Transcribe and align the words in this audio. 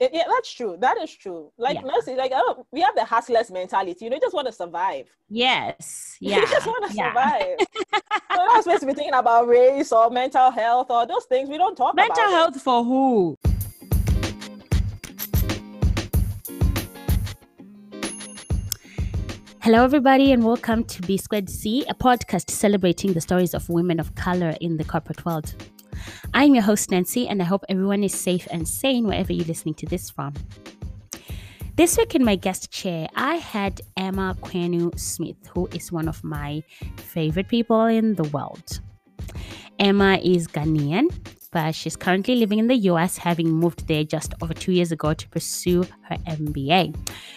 It, 0.00 0.10
yeah, 0.12 0.24
that's 0.28 0.52
true. 0.52 0.76
That 0.80 0.98
is 0.98 1.14
true. 1.14 1.52
Like 1.56 1.76
yeah. 1.76 1.82
mostly, 1.82 2.16
like 2.16 2.32
oh, 2.34 2.66
we 2.72 2.80
have 2.80 2.96
the 2.96 3.04
hustlers 3.04 3.48
mentality. 3.48 4.04
You 4.04 4.10
know, 4.10 4.16
you 4.16 4.22
just 4.22 4.34
want 4.34 4.48
to 4.48 4.52
survive. 4.52 5.08
Yes. 5.28 6.16
Yeah. 6.20 6.40
you 6.40 6.46
just 6.46 6.66
want 6.66 6.90
to 6.90 6.96
yeah. 6.96 7.10
survive. 7.10 7.58
We're 8.30 8.46
not 8.46 8.64
supposed 8.64 8.80
to 8.80 8.86
be 8.86 8.94
thinking 8.94 9.14
about 9.14 9.46
race 9.46 9.92
or 9.92 10.10
mental 10.10 10.50
health 10.50 10.86
or 10.90 11.06
those 11.06 11.24
things. 11.26 11.48
We 11.48 11.58
don't 11.58 11.76
talk 11.76 11.92
about 11.92 12.08
mental 12.08 12.30
health 12.30 12.56
it. 12.56 12.62
for 12.62 12.82
who? 12.82 13.36
Hello, 19.60 19.84
everybody, 19.84 20.32
and 20.32 20.44
welcome 20.44 20.84
to 20.84 21.02
B 21.02 21.16
Squared 21.16 21.48
C, 21.48 21.84
a 21.88 21.94
podcast 21.94 22.50
celebrating 22.50 23.12
the 23.12 23.20
stories 23.20 23.54
of 23.54 23.68
women 23.68 24.00
of 24.00 24.14
color 24.14 24.56
in 24.60 24.76
the 24.76 24.84
corporate 24.84 25.24
world. 25.24 25.54
I'm 26.32 26.54
your 26.54 26.64
host, 26.64 26.90
Nancy, 26.90 27.28
and 27.28 27.40
I 27.40 27.44
hope 27.44 27.64
everyone 27.68 28.02
is 28.04 28.14
safe 28.14 28.46
and 28.50 28.66
sane 28.66 29.06
wherever 29.06 29.32
you're 29.32 29.46
listening 29.46 29.74
to 29.76 29.86
this 29.86 30.10
from. 30.10 30.34
This 31.76 31.98
week 31.98 32.14
in 32.14 32.24
my 32.24 32.36
guest 32.36 32.70
chair, 32.70 33.08
I 33.16 33.34
had 33.36 33.80
Emma 33.96 34.36
Kwenu 34.40 34.96
Smith, 34.98 35.46
who 35.52 35.68
is 35.72 35.90
one 35.90 36.08
of 36.08 36.22
my 36.22 36.62
favorite 36.96 37.48
people 37.48 37.84
in 37.86 38.14
the 38.14 38.24
world. 38.24 38.80
Emma 39.78 40.20
is 40.22 40.46
Ghanaian, 40.46 41.10
but 41.50 41.74
she's 41.74 41.96
currently 41.96 42.36
living 42.36 42.58
in 42.58 42.66
the 42.66 42.76
US, 42.90 43.16
having 43.16 43.48
moved 43.48 43.88
there 43.88 44.04
just 44.04 44.34
over 44.42 44.54
two 44.54 44.72
years 44.72 44.92
ago 44.92 45.14
to 45.14 45.28
pursue 45.28 45.82
her 46.02 46.16
MBA, 46.26 46.94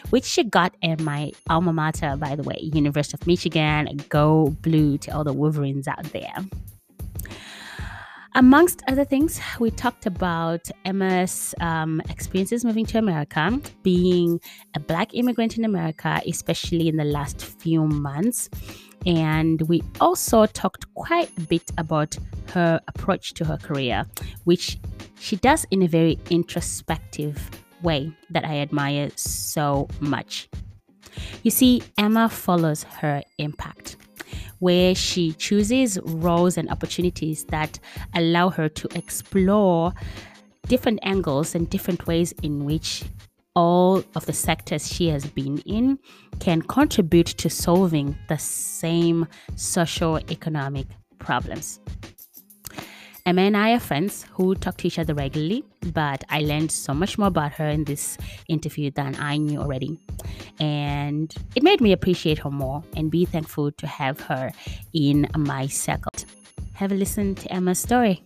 which 0.09 0.25
she 0.25 0.43
got 0.43 0.75
at 0.83 0.99
my 1.01 1.31
alma 1.49 1.73
mater, 1.73 2.15
by 2.17 2.35
the 2.35 2.43
way, 2.43 2.59
University 2.61 3.17
of 3.19 3.25
Michigan. 3.27 3.87
Go 4.09 4.55
blue 4.61 4.97
to 4.99 5.11
all 5.11 5.23
the 5.23 5.33
Wolverines 5.33 5.87
out 5.87 6.03
there. 6.13 6.35
Amongst 8.37 8.83
other 8.87 9.03
things, 9.03 9.41
we 9.59 9.71
talked 9.71 10.05
about 10.05 10.69
Emma's 10.85 11.55
um, 11.59 11.99
experiences 12.07 12.63
moving 12.63 12.85
to 12.85 12.99
America, 12.99 13.59
being 13.81 14.39
a 14.75 14.79
Black 14.79 15.15
immigrant 15.15 15.57
in 15.57 15.65
America, 15.65 16.21
especially 16.27 16.87
in 16.87 16.97
the 16.97 17.03
last 17.03 17.43
few 17.43 17.87
months. 17.87 18.47
And 19.07 19.63
we 19.63 19.81
also 19.99 20.45
talked 20.45 20.93
quite 20.93 21.35
a 21.35 21.41
bit 21.41 21.71
about 21.79 22.15
her 22.49 22.79
approach 22.87 23.33
to 23.33 23.45
her 23.45 23.57
career, 23.57 24.05
which 24.43 24.77
she 25.19 25.37
does 25.37 25.65
in 25.71 25.81
a 25.81 25.87
very 25.87 26.19
introspective 26.29 27.49
way 27.81 28.11
that 28.29 28.45
I 28.45 28.59
admire 28.59 29.09
so 29.15 29.87
much. 29.99 30.47
You 31.41 31.49
see, 31.49 31.81
Emma 31.97 32.29
follows 32.29 32.83
her 32.83 33.23
impact 33.39 33.97
where 34.59 34.95
she 34.95 35.33
chooses 35.33 35.99
roles 36.03 36.57
and 36.57 36.69
opportunities 36.69 37.45
that 37.45 37.79
allow 38.15 38.49
her 38.49 38.69
to 38.69 38.87
explore 38.95 39.93
different 40.67 40.99
angles 41.03 41.55
and 41.55 41.69
different 41.69 42.07
ways 42.07 42.33
in 42.43 42.65
which 42.65 43.03
all 43.55 44.03
of 44.15 44.25
the 44.25 44.33
sectors 44.33 44.91
she 44.91 45.09
has 45.09 45.25
been 45.25 45.57
in 45.59 45.97
can 46.39 46.61
contribute 46.61 47.25
to 47.25 47.49
solving 47.49 48.15
the 48.27 48.37
same 48.37 49.27
socio-economic 49.55 50.85
problems. 51.17 51.79
Emma 53.27 53.41
and 53.41 53.57
I 53.57 53.73
are 53.73 53.79
friends 53.81 54.25
who 54.31 54.55
talk 54.55 54.77
to 54.77 54.87
each 54.87 54.97
other 54.97 55.13
regularly, 55.13 55.61
but 55.91 56.23
I 56.29 56.39
learned 56.39 56.71
so 56.71 56.93
much 56.93 57.17
more 57.17 57.27
about 57.27 57.51
her 57.55 57.67
in 57.67 57.83
this 57.83 58.17
interview 58.47 58.89
than 58.89 59.17
I 59.19 59.35
knew 59.35 59.59
already. 59.59 59.99
And 60.61 61.35
it 61.53 61.61
made 61.61 61.81
me 61.81 61.91
appreciate 61.91 62.37
her 62.37 62.49
more 62.49 62.85
and 62.95 63.11
be 63.11 63.25
thankful 63.25 63.73
to 63.73 63.85
have 63.85 64.21
her 64.21 64.53
in 64.93 65.27
my 65.35 65.67
circle. 65.67 66.13
Have 66.75 66.93
a 66.93 66.95
listen 66.95 67.35
to 67.35 67.51
Emma's 67.51 67.79
story. 67.79 68.23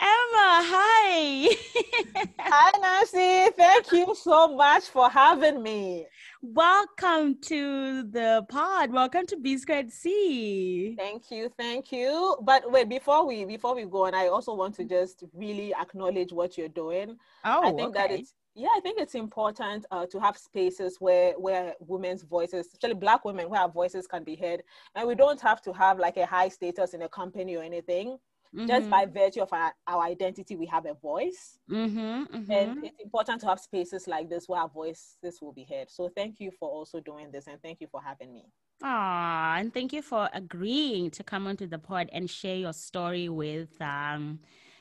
Emma, 0.00 0.48
hi. 0.66 1.48
hi, 2.40 2.78
Nancy. 2.80 3.54
Thank 3.56 3.92
you 3.92 4.16
so 4.20 4.56
much 4.56 4.82
for 4.86 5.08
having 5.08 5.62
me. 5.62 6.06
Welcome 6.40 7.40
to 7.42 8.04
the 8.04 8.46
pod. 8.48 8.92
Welcome 8.92 9.26
to 9.26 9.36
B 9.36 9.58
Squared 9.58 9.90
C. 9.90 10.94
Thank 10.96 11.32
you, 11.32 11.50
thank 11.58 11.90
you. 11.90 12.36
But 12.42 12.70
wait, 12.70 12.88
before 12.88 13.26
we 13.26 13.44
before 13.44 13.74
we 13.74 13.84
go 13.86 14.06
on, 14.06 14.14
I 14.14 14.28
also 14.28 14.54
want 14.54 14.76
to 14.76 14.84
just 14.84 15.24
really 15.34 15.74
acknowledge 15.74 16.32
what 16.32 16.56
you're 16.56 16.68
doing. 16.68 17.16
Oh, 17.44 17.62
I 17.64 17.72
think 17.72 17.96
okay. 17.96 17.98
that 17.98 18.10
it's 18.12 18.34
yeah, 18.54 18.68
I 18.76 18.80
think 18.80 19.00
it's 19.00 19.16
important 19.16 19.86
uh, 19.90 20.06
to 20.06 20.20
have 20.20 20.36
spaces 20.36 20.98
where 21.00 21.32
where 21.32 21.74
women's 21.80 22.22
voices, 22.22 22.66
especially 22.66 22.94
Black 22.94 23.24
women, 23.24 23.50
where 23.50 23.62
our 23.62 23.68
voices 23.68 24.06
can 24.06 24.22
be 24.22 24.36
heard, 24.36 24.62
and 24.94 25.08
we 25.08 25.16
don't 25.16 25.40
have 25.40 25.60
to 25.62 25.72
have 25.72 25.98
like 25.98 26.18
a 26.18 26.26
high 26.26 26.48
status 26.48 26.94
in 26.94 27.02
a 27.02 27.08
company 27.08 27.56
or 27.56 27.64
anything. 27.64 28.16
Mm-hmm. 28.54 28.66
Just 28.66 28.88
by 28.88 29.04
virtue 29.04 29.42
of 29.42 29.52
our, 29.52 29.72
our, 29.86 30.04
identity, 30.04 30.56
we 30.56 30.66
have 30.66 30.86
a 30.86 30.94
voice. 30.94 31.58
Mm-hmm, 31.70 31.98
mm-hmm. 31.98 32.50
And 32.50 32.84
it's 32.84 32.98
important 33.00 33.42
to 33.42 33.46
have 33.46 33.60
spaces 33.60 34.08
like 34.08 34.30
this 34.30 34.48
where 34.48 34.60
our 34.60 34.68
voices 34.68 35.38
will 35.42 35.52
be 35.52 35.66
heard. 35.70 35.90
So 35.90 36.08
thank 36.16 36.40
you 36.40 36.50
for 36.58 36.68
also 36.68 37.00
doing 37.00 37.30
this 37.30 37.46
and 37.46 37.60
thank 37.60 37.80
you 37.80 37.88
for 37.90 38.00
having 38.02 38.32
me. 38.32 38.46
Ah, 38.82 39.56
and 39.58 39.74
thank 39.74 39.92
you 39.92 40.02
for 40.02 40.30
agreeing 40.32 41.10
to 41.10 41.22
come 41.24 41.46
onto 41.46 41.66
the 41.66 41.78
pod 41.78 42.08
and 42.12 42.30
share 42.30 42.56
your 42.56 42.72
story 42.72 43.28
with 43.28 43.80
um, 43.82 44.38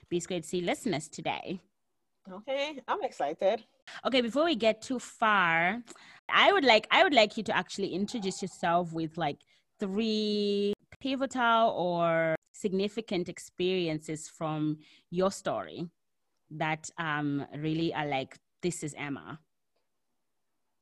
B 0.07 0.19
Squared 0.19 0.45
C 0.45 0.61
listeners 0.61 1.07
today. 1.07 1.59
Okay, 2.31 2.79
I'm 2.88 3.03
excited. 3.03 3.63
Okay, 4.05 4.22
before 4.22 4.45
we 4.45 4.55
get 4.55 4.81
too 4.81 4.99
far, 4.99 5.81
I 6.29 6.51
would 6.51 6.66
like 6.66 6.88
I 6.91 7.03
would 7.03 7.13
like 7.13 7.38
you 7.38 7.44
to 7.44 7.55
actually 7.55 7.94
introduce 7.94 8.41
yourself 8.41 8.94
with 8.94 9.17
like 9.17 9.38
three 9.79 10.73
pivotal 11.00 11.69
or 11.69 12.35
significant 12.53 13.30
experiences 13.30 14.28
from 14.28 14.78
your 15.12 15.31
story 15.31 15.90
that 16.50 16.90
um, 16.97 17.46
really 17.58 17.94
are 17.94 18.08
like, 18.08 18.38
this 18.62 18.84
is 18.84 18.96
Emma? 18.97 19.40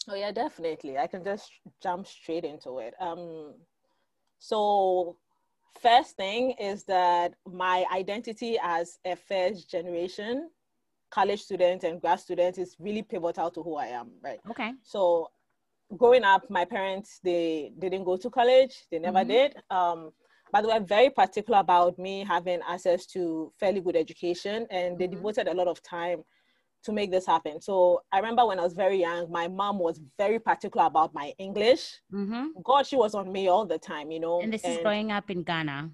Oh 0.07 0.15
yeah, 0.15 0.31
definitely. 0.31 0.97
I 0.97 1.07
can 1.07 1.23
just 1.23 1.51
jump 1.81 2.07
straight 2.07 2.45
into 2.45 2.79
it. 2.79 2.93
Um, 2.99 3.55
so 4.37 5.17
first 5.81 6.15
thing 6.15 6.51
is 6.59 6.83
that 6.85 7.33
my 7.51 7.85
identity 7.91 8.57
as 8.61 8.99
a 9.05 9.15
first 9.15 9.69
generation 9.69 10.49
college 11.09 11.41
student 11.41 11.83
and 11.83 12.01
grad 12.01 12.19
student 12.19 12.57
is 12.57 12.75
really 12.79 13.01
pivotal 13.01 13.49
to 13.49 13.63
who 13.63 13.75
I 13.75 13.87
am, 13.87 14.11
right? 14.21 14.39
Okay. 14.49 14.73
So 14.83 15.29
growing 15.97 16.23
up, 16.23 16.49
my 16.49 16.65
parents 16.65 17.19
they 17.23 17.71
didn't 17.79 18.03
go 18.03 18.17
to 18.17 18.29
college. 18.29 18.85
They 18.91 18.99
never 18.99 19.19
mm-hmm. 19.19 19.29
did. 19.29 19.55
Um, 19.69 20.11
but 20.51 20.61
they 20.61 20.79
were 20.79 20.85
very 20.85 21.09
particular 21.09 21.59
about 21.59 21.99
me 21.99 22.23
having 22.23 22.61
access 22.67 23.05
to 23.07 23.51
fairly 23.59 23.81
good 23.81 23.95
education 23.95 24.65
and 24.69 24.97
they 24.97 25.05
mm-hmm. 25.05 25.15
devoted 25.15 25.47
a 25.47 25.53
lot 25.53 25.67
of 25.67 25.81
time 25.83 26.23
to 26.83 26.93
make 26.93 27.11
this 27.11 27.25
happen 27.25 27.59
so 27.59 28.01
i 28.11 28.17
remember 28.17 28.45
when 28.45 28.59
i 28.59 28.61
was 28.61 28.73
very 28.73 28.99
young 29.01 29.29
my 29.31 29.47
mom 29.47 29.79
was 29.79 29.99
very 30.17 30.39
particular 30.39 30.85
about 30.85 31.13
my 31.13 31.33
english 31.39 31.99
mm-hmm. 32.13 32.47
god 32.63 32.85
she 32.85 32.95
was 32.95 33.15
on 33.15 33.31
me 33.31 33.47
all 33.47 33.65
the 33.65 33.77
time 33.79 34.11
you 34.11 34.19
know 34.19 34.39
and 34.39 34.53
this 34.53 34.63
and, 34.63 34.73
is 34.73 34.79
growing 34.83 35.11
up 35.11 35.29
in 35.31 35.41
ghana 35.41 35.89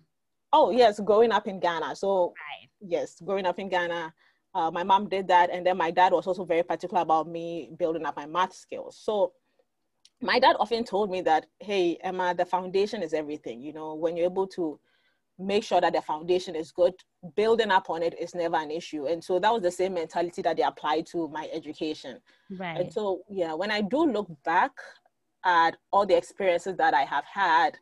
oh 0.52 0.69
yes 0.69 1.00
growing 1.00 1.31
up 1.31 1.47
in 1.47 1.59
ghana 1.59 1.96
so 1.96 2.25
right. 2.28 2.69
yes 2.81 3.22
growing 3.25 3.46
up 3.46 3.58
in 3.58 3.69
ghana 3.69 4.13
uh, 4.53 4.69
my 4.69 4.84
mom 4.84 5.08
did 5.08 5.29
that 5.29 5.50
and 5.50 5.66
then 5.66 5.78
my 5.78 5.90
dad 5.90 6.12
was 6.12 6.28
also 6.28 6.44
very 6.44 6.62
particular 6.62 7.02
about 7.02 7.25
me 7.25 7.72
building 7.79 8.06
up 8.06 8.18
my 8.18 8.25
math 8.25 8.53
skills 8.53 9.00
so 9.02 9.31
my 10.22 10.40
dad 10.40 10.56
often 10.59 10.84
told 10.84 11.09
me 11.09 11.22
that, 11.22 11.46
hey, 11.59 11.98
Emma, 12.04 12.34
the 12.36 12.46
foundation 12.46 13.02
is 13.02 13.14
everything. 13.14 13.62
You 13.62 13.74
know, 13.74 13.96
when 13.96 14.16
you're 14.16 14.26
able 14.26 14.48
to 14.48 14.80
make 15.40 15.64
sure 15.64 15.82
that 15.82 15.94
the 15.94 16.02
foundation 16.02 16.56
is 16.56 16.72
good, 16.72 16.94
building 17.36 17.72
up 17.72 17.90
on 17.90 18.04
it 18.04 18.18
is 18.20 18.36
never 18.36 18.58
an 18.58 18.72
issue. 18.72 19.08
And 19.08 19.24
so 19.24 19.40
that 19.40 19.52
was 19.52 19.62
the 19.62 19.72
same 19.72 19.96
mentality 19.96 20.42
that 20.44 20.58
they 20.58 20.64
applied 20.64 21.08
to 21.08 21.28
my 21.30 21.50
education. 21.52 22.20
Right. 22.52 22.80
And 22.80 22.94
so, 22.94 23.22
yeah, 23.30 23.54
when 23.54 23.72
I 23.72 23.82
do 23.82 24.06
look 24.06 24.30
back 24.44 24.72
at 25.44 25.78
all 25.92 26.06
the 26.06 26.16
experiences 26.16 26.78
that 26.78 26.94
I 26.94 27.02
have 27.02 27.26
had 27.26 27.78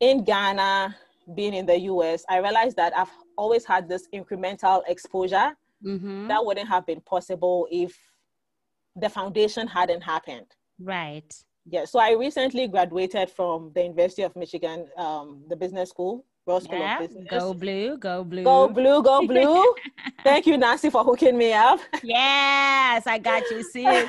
in 0.00 0.24
Ghana, 0.24 0.94
being 1.34 1.54
in 1.54 1.66
the 1.66 1.78
US, 1.80 2.24
I 2.28 2.38
realized 2.38 2.76
that 2.76 2.96
I've 2.96 3.10
always 3.36 3.64
had 3.64 3.88
this 3.88 4.06
incremental 4.14 4.82
exposure 4.86 5.56
mm-hmm. 5.84 6.28
that 6.28 6.44
wouldn't 6.44 6.68
have 6.68 6.86
been 6.86 7.00
possible 7.00 7.66
if 7.70 7.98
the 8.94 9.08
foundation 9.08 9.66
hadn't 9.66 10.02
happened. 10.02 10.46
Right. 10.78 11.34
Yeah, 11.68 11.84
so 11.84 11.98
I 11.98 12.12
recently 12.12 12.68
graduated 12.68 13.28
from 13.28 13.72
the 13.74 13.82
University 13.82 14.22
of 14.22 14.36
Michigan, 14.36 14.86
um, 14.96 15.42
the 15.48 15.56
business 15.56 15.90
school, 15.90 16.24
School 16.44 16.78
yeah, 16.78 17.02
of 17.02 17.08
Business. 17.08 17.26
Go 17.28 17.52
blue, 17.54 17.98
go 17.98 18.22
blue. 18.22 18.44
Go 18.44 18.68
blue, 18.68 19.02
go 19.02 19.26
blue. 19.26 19.74
Thank 20.22 20.46
you, 20.46 20.56
Nancy, 20.56 20.90
for 20.90 21.02
hooking 21.02 21.36
me 21.36 21.52
up. 21.52 21.80
Yes, 22.04 23.04
I 23.04 23.18
got 23.18 23.42
you, 23.50 23.64
sis. 23.64 23.82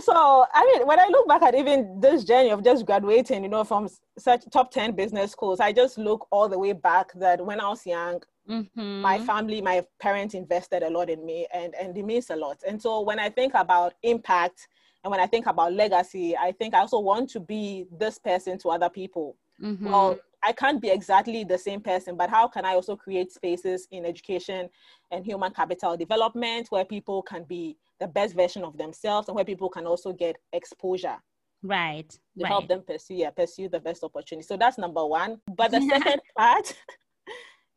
so, 0.00 0.44
I 0.52 0.64
mean, 0.66 0.86
when 0.86 1.00
I 1.00 1.06
look 1.08 1.26
back 1.26 1.40
at 1.40 1.54
even 1.54 1.98
this 1.98 2.24
journey 2.24 2.50
of 2.50 2.62
just 2.62 2.84
graduating, 2.84 3.42
you 3.42 3.48
know, 3.48 3.64
from 3.64 3.88
such 4.18 4.44
top 4.52 4.70
10 4.70 4.92
business 4.94 5.32
schools, 5.32 5.60
I 5.60 5.72
just 5.72 5.96
look 5.96 6.26
all 6.30 6.46
the 6.46 6.58
way 6.58 6.74
back 6.74 7.14
that 7.14 7.42
when 7.42 7.58
I 7.58 7.70
was 7.70 7.86
young, 7.86 8.20
Mm-hmm. 8.48 9.00
My 9.00 9.18
family, 9.20 9.60
my 9.60 9.84
parents 10.00 10.34
invested 10.34 10.82
a 10.82 10.90
lot 10.90 11.08
in 11.08 11.24
me, 11.24 11.46
and 11.52 11.74
and 11.74 11.96
it 11.96 12.04
means 12.04 12.30
a 12.30 12.36
lot. 12.36 12.58
And 12.66 12.80
so 12.80 13.00
when 13.00 13.18
I 13.18 13.30
think 13.30 13.54
about 13.54 13.94
impact 14.02 14.68
and 15.04 15.10
when 15.10 15.20
I 15.20 15.26
think 15.26 15.46
about 15.46 15.74
legacy, 15.74 16.34
I 16.36 16.52
think 16.52 16.74
I 16.74 16.80
also 16.80 16.98
want 16.98 17.28
to 17.30 17.40
be 17.40 17.86
this 17.92 18.18
person 18.18 18.58
to 18.58 18.70
other 18.70 18.88
people. 18.88 19.36
Mm-hmm. 19.62 19.90
Well, 19.90 20.18
I 20.42 20.52
can't 20.52 20.80
be 20.80 20.90
exactly 20.90 21.44
the 21.44 21.58
same 21.58 21.80
person, 21.80 22.16
but 22.16 22.30
how 22.30 22.48
can 22.48 22.64
I 22.64 22.74
also 22.74 22.96
create 22.96 23.30
spaces 23.30 23.86
in 23.90 24.06
education 24.06 24.68
and 25.10 25.24
human 25.24 25.52
capital 25.52 25.96
development 25.96 26.68
where 26.70 26.86
people 26.86 27.22
can 27.22 27.44
be 27.44 27.76
the 28.00 28.08
best 28.08 28.34
version 28.34 28.64
of 28.64 28.76
themselves 28.78 29.28
and 29.28 29.34
where 29.34 29.44
people 29.44 29.68
can 29.68 29.86
also 29.86 30.12
get 30.12 30.36
exposure 30.52 31.16
right 31.62 32.10
to 32.10 32.18
right. 32.42 32.48
help 32.48 32.68
them 32.68 32.82
pursue 32.86 33.14
yeah, 33.14 33.30
pursue 33.30 33.68
the 33.68 33.80
best 33.80 34.04
opportunity. 34.04 34.46
So 34.46 34.56
that's 34.56 34.76
number 34.76 35.04
one. 35.06 35.40
But 35.56 35.70
the 35.70 35.80
second 35.90 36.20
part 36.36 36.74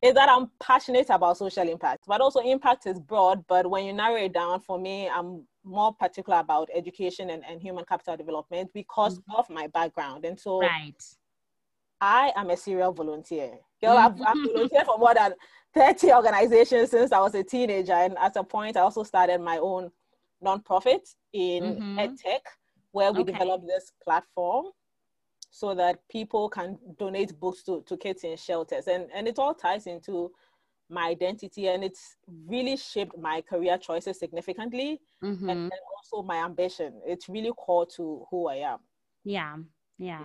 is 0.02 0.14
that 0.14 0.30
I'm 0.30 0.52
passionate 0.60 1.10
about 1.10 1.38
social 1.38 1.68
impact, 1.68 2.04
but 2.08 2.22
also 2.22 2.40
impact 2.42 2.86
is 2.86 3.00
broad. 3.00 3.44
But 3.48 3.70
when 3.70 3.86
you 3.86 3.94
narrow 3.94 4.18
it 4.18 4.34
down, 4.34 4.60
for 4.60 4.78
me, 4.80 5.10
I'm 5.10 5.48
more 5.64 5.94
particular 5.94 6.40
about 6.40 6.70
education 6.74 7.32
and, 7.32 7.44
and 7.50 7.62
human 7.62 7.84
capital 7.86 8.16
development 8.16 8.70
because 8.74 9.20
mm-hmm. 9.20 9.36
of 9.36 9.50
my 9.50 9.68
background. 9.68 10.26
And 10.26 10.40
so 10.40 10.62
right. 10.62 10.94
I 12.00 12.32
am 12.36 12.52
a 12.52 12.58
serial 12.58 12.94
volunteer. 12.94 13.54
Girl, 13.82 13.98
I've, 13.98 14.22
I've 14.22 14.38
volunteered 14.54 14.86
for 14.86 15.00
more 15.00 15.16
than 15.16 15.34
30 15.74 16.14
organizations 16.14 16.92
since 16.92 17.12
I 17.12 17.20
was 17.20 17.34
a 17.34 17.44
teenager. 17.44 17.94
And 17.94 18.18
at 18.20 18.36
a 18.36 18.44
point, 18.44 18.78
I 18.78 18.82
also 18.82 19.04
started 19.04 19.42
my 19.42 19.58
own 19.58 19.90
nonprofit 20.46 21.02
in 21.34 21.64
mm-hmm. 21.64 22.00
EdTech, 22.00 22.42
where 22.92 23.12
we 23.12 23.22
okay. 23.22 23.32
developed 23.32 23.66
this 23.66 23.92
platform 24.04 24.68
so 25.50 25.74
that 25.76 26.08
people 26.10 26.50
can 26.50 26.78
donate 27.00 27.40
books 27.40 27.64
to, 27.64 27.84
to 27.88 27.98
kids 27.98 28.24
in 28.24 28.38
shelters. 28.38 28.88
And, 28.88 29.08
and 29.14 29.28
it 29.28 29.40
all 29.40 29.54
ties 29.54 29.88
into 29.88 30.32
my 30.90 31.08
identity 31.08 31.68
and 31.68 31.84
it's 31.84 32.16
really 32.48 32.78
shaped 32.78 33.18
my 33.18 33.42
career 33.42 33.78
choices 33.78 34.20
significantly 34.20 35.02
mm-hmm. 35.24 35.50
and, 35.50 35.60
and, 35.60 35.82
also 35.98 36.26
my 36.26 36.38
ambition. 36.38 36.94
It's 37.06 37.28
really 37.28 37.52
core 37.58 37.86
to 37.98 38.26
who 38.32 38.48
I 38.48 38.56
am. 38.56 38.80
Yeah, 39.26 39.58
yeah. 39.98 40.22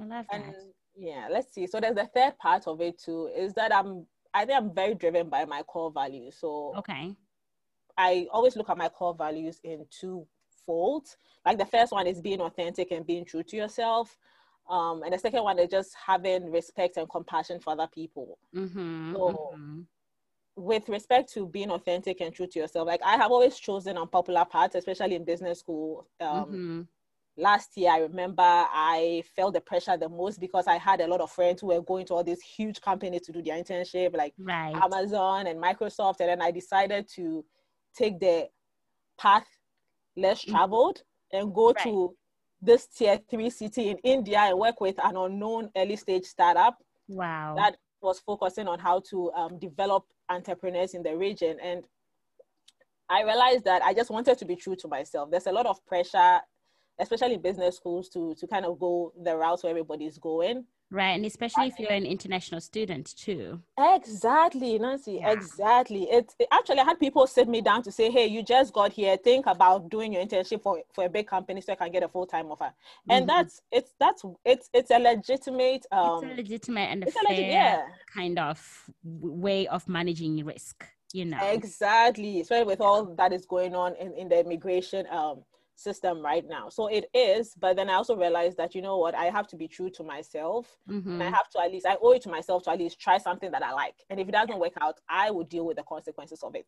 I 0.00 0.04
love 0.04 0.26
and, 0.32 0.44
that. 0.44 0.54
Yeah, 0.96 1.28
let's 1.30 1.52
see. 1.52 1.66
So 1.66 1.78
there's 1.78 1.94
the 1.94 2.08
third 2.12 2.38
part 2.38 2.66
of 2.66 2.80
it 2.80 2.98
too, 2.98 3.30
is 3.36 3.52
that 3.54 3.74
I'm 3.74 4.06
I 4.34 4.44
think 4.44 4.58
I'm 4.58 4.74
very 4.74 4.94
driven 4.94 5.28
by 5.28 5.44
my 5.44 5.62
core 5.62 5.90
values. 5.90 6.36
So 6.38 6.74
okay. 6.78 7.14
I 7.96 8.26
always 8.30 8.56
look 8.56 8.68
at 8.68 8.76
my 8.76 8.88
core 8.88 9.14
values 9.14 9.60
in 9.64 9.86
two 9.90 10.26
folds. 10.66 11.16
Like 11.44 11.58
the 11.58 11.64
first 11.64 11.92
one 11.92 12.06
is 12.06 12.20
being 12.20 12.40
authentic 12.40 12.90
and 12.90 13.06
being 13.06 13.24
true 13.24 13.42
to 13.44 13.56
yourself. 13.56 14.18
Um, 14.68 15.02
and 15.02 15.12
the 15.12 15.18
second 15.18 15.42
one 15.42 15.58
is 15.58 15.68
just 15.68 15.94
having 15.94 16.50
respect 16.50 16.96
and 16.96 17.08
compassion 17.08 17.60
for 17.60 17.72
other 17.72 17.88
people. 17.92 18.38
Mm-hmm, 18.54 19.14
so, 19.14 19.52
mm-hmm. 19.54 19.80
with 20.56 20.88
respect 20.88 21.32
to 21.34 21.46
being 21.46 21.70
authentic 21.70 22.20
and 22.20 22.34
true 22.34 22.46
to 22.48 22.58
yourself, 22.58 22.86
like 22.86 23.00
I 23.04 23.16
have 23.16 23.30
always 23.30 23.58
chosen 23.58 23.96
unpopular 23.96 24.44
paths, 24.44 24.74
especially 24.74 25.14
in 25.14 25.24
business 25.24 25.60
school. 25.60 26.08
Um, 26.20 26.28
mm-hmm. 26.28 26.82
Last 27.38 27.76
year, 27.76 27.90
I 27.90 27.98
remember 27.98 28.42
I 28.42 29.22
felt 29.36 29.52
the 29.52 29.60
pressure 29.60 29.96
the 29.96 30.08
most 30.08 30.40
because 30.40 30.66
I 30.66 30.78
had 30.78 31.02
a 31.02 31.06
lot 31.06 31.20
of 31.20 31.30
friends 31.30 31.60
who 31.60 31.66
were 31.66 31.82
going 31.82 32.06
to 32.06 32.14
all 32.14 32.24
these 32.24 32.40
huge 32.40 32.80
companies 32.80 33.22
to 33.22 33.32
do 33.32 33.42
their 33.42 33.62
internship, 33.62 34.16
like 34.16 34.32
right. 34.38 34.74
Amazon 34.74 35.46
and 35.46 35.62
Microsoft. 35.62 36.20
And 36.20 36.30
then 36.30 36.40
I 36.40 36.50
decided 36.50 37.06
to 37.16 37.44
take 37.94 38.18
the 38.20 38.48
path 39.18 39.46
less 40.16 40.42
mm-hmm. 40.42 40.52
traveled 40.52 41.02
and 41.32 41.54
go 41.54 41.72
right. 41.72 41.84
to 41.84 42.16
this 42.60 42.86
tier 42.86 43.20
three 43.30 43.50
city 43.50 43.90
in 43.90 43.98
India 43.98 44.38
and 44.38 44.58
work 44.58 44.80
with 44.80 44.98
an 45.04 45.16
unknown 45.16 45.70
early 45.76 45.96
stage 45.96 46.24
startup. 46.24 46.76
Wow. 47.08 47.54
That 47.56 47.76
was 48.02 48.20
focusing 48.20 48.68
on 48.68 48.78
how 48.78 49.00
to 49.10 49.32
um, 49.32 49.58
develop 49.58 50.04
entrepreneurs 50.28 50.94
in 50.94 51.02
the 51.02 51.16
region. 51.16 51.58
And 51.62 51.84
I 53.08 53.22
realized 53.22 53.64
that 53.64 53.82
I 53.82 53.94
just 53.94 54.10
wanted 54.10 54.38
to 54.38 54.44
be 54.44 54.56
true 54.56 54.76
to 54.76 54.88
myself. 54.88 55.30
There's 55.30 55.46
a 55.46 55.52
lot 55.52 55.66
of 55.66 55.84
pressure, 55.86 56.40
especially 56.98 57.34
in 57.34 57.42
business 57.42 57.76
schools, 57.76 58.08
to, 58.10 58.34
to 58.38 58.46
kind 58.46 58.66
of 58.66 58.78
go 58.78 59.12
the 59.22 59.36
route 59.36 59.62
where 59.62 59.70
everybody's 59.70 60.18
going. 60.18 60.64
Right. 60.90 61.10
And 61.10 61.26
especially 61.26 61.66
if 61.66 61.78
you're 61.78 61.90
an 61.90 62.06
international 62.06 62.60
student 62.60 63.16
too. 63.16 63.60
Exactly, 63.78 64.78
Nancy. 64.78 65.18
Yeah. 65.20 65.32
Exactly. 65.32 66.04
It, 66.04 66.32
it, 66.38 66.46
actually 66.52 66.78
I 66.78 66.84
had 66.84 67.00
people 67.00 67.26
sit 67.26 67.48
me 67.48 67.60
down 67.60 67.82
to 67.82 67.92
say, 67.92 68.10
hey, 68.10 68.26
you 68.26 68.42
just 68.42 68.72
got 68.72 68.92
here. 68.92 69.16
Think 69.16 69.46
about 69.46 69.90
doing 69.90 70.12
your 70.12 70.24
internship 70.24 70.62
for, 70.62 70.80
for 70.94 71.04
a 71.04 71.08
big 71.08 71.26
company 71.26 71.60
so 71.60 71.72
I 71.72 71.76
can 71.76 71.90
get 71.90 72.04
a 72.04 72.08
full-time 72.08 72.52
offer. 72.52 72.64
Mm-hmm. 72.64 73.10
And 73.10 73.28
that's 73.28 73.60
it's 73.72 73.94
that's 73.98 74.22
it's 74.44 74.70
it's 74.72 74.90
a 74.90 74.98
legitimate 74.98 75.86
um 75.90 76.22
it's 76.22 76.32
a 76.32 76.36
legitimate 76.36 76.88
and 76.90 77.02
a 77.02 77.10
fair 77.10 77.22
legit, 77.30 77.46
yeah. 77.48 77.82
kind 78.14 78.38
of 78.38 78.90
way 79.02 79.66
of 79.66 79.88
managing 79.88 80.44
risk, 80.44 80.84
you 81.12 81.24
know. 81.24 81.38
Exactly. 81.50 82.40
Especially 82.40 82.64
with 82.64 82.80
all 82.80 83.06
that 83.16 83.32
is 83.32 83.44
going 83.44 83.74
on 83.74 83.96
in, 83.96 84.14
in 84.14 84.28
the 84.28 84.38
immigration 84.38 85.04
um 85.10 85.42
system 85.76 86.20
right 86.20 86.44
now. 86.48 86.68
So 86.68 86.88
it 86.88 87.06
is, 87.14 87.54
but 87.58 87.76
then 87.76 87.88
I 87.88 87.94
also 87.94 88.16
realized 88.16 88.56
that 88.56 88.74
you 88.74 88.82
know 88.82 88.96
what, 88.96 89.14
I 89.14 89.26
have 89.26 89.46
to 89.48 89.56
be 89.56 89.68
true 89.68 89.90
to 89.90 90.02
myself, 90.02 90.76
mm-hmm. 90.88 91.12
and 91.12 91.22
I 91.22 91.30
have 91.30 91.48
to 91.50 91.60
at 91.60 91.70
least 91.70 91.86
I 91.86 91.96
owe 92.02 92.12
it 92.12 92.22
to 92.22 92.30
myself 92.30 92.64
to 92.64 92.70
at 92.70 92.78
least 92.78 92.98
try 92.98 93.18
something 93.18 93.50
that 93.52 93.62
I 93.62 93.72
like. 93.72 93.94
And 94.10 94.18
if 94.18 94.28
it 94.28 94.32
doesn't 94.32 94.58
work 94.58 94.72
out, 94.80 94.98
I 95.08 95.30
will 95.30 95.44
deal 95.44 95.66
with 95.66 95.76
the 95.76 95.84
consequences 95.84 96.42
of 96.42 96.54
it. 96.54 96.66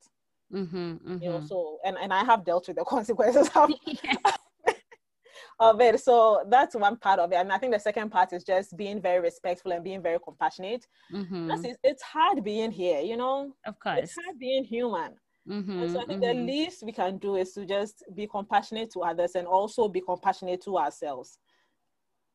Mm-hmm, 0.53 0.77
mm-hmm. 0.77 1.23
You 1.23 1.31
know, 1.31 1.41
so 1.41 1.79
and 1.85 1.97
and 1.99 2.13
I 2.13 2.25
have 2.25 2.45
dealt 2.45 2.69
with 2.69 2.77
the 2.77 2.85
consequences 2.97 3.51
of, 3.55 3.71
of 5.61 5.81
it. 5.81 6.01
So 6.01 6.45
that's 6.49 6.77
one 6.77 6.97
part 6.99 7.19
of 7.19 7.33
it, 7.33 7.37
and 7.37 7.53
I 7.53 7.59
think 7.59 7.73
the 7.73 7.81
second 7.81 8.11
part 8.11 8.33
is 8.33 8.45
just 8.45 8.77
being 8.77 9.01
very 9.01 9.21
respectful 9.21 9.73
and 9.73 9.83
being 9.83 10.03
very 10.03 10.19
compassionate. 10.23 10.87
Mm-hmm. 11.13 11.51
It's, 11.51 11.79
it's 11.83 12.03
hard 12.03 12.45
being 12.45 12.71
here, 12.71 13.01
you 13.01 13.17
know. 13.17 13.53
Of 13.67 13.79
course, 13.81 14.01
it's 14.03 14.15
hard 14.15 14.39
being 14.39 14.65
human 14.65 15.15
Mm-hmm, 15.49 15.93
so 15.93 16.01
I 16.01 16.05
think 16.05 16.23
mm-hmm. 16.23 16.39
the 16.39 16.47
least 16.53 16.83
we 16.83 16.93
can 16.93 17.17
do 17.17 17.37
is 17.37 17.53
to 17.55 17.65
just 17.65 18.05
be 18.15 18.27
compassionate 18.27 18.91
to 18.93 19.01
others 19.01 19.35
and 19.35 19.47
also 19.47 19.89
be 19.89 20.03
compassionate 20.03 20.63
to 20.65 20.77
ourselves. 20.77 21.39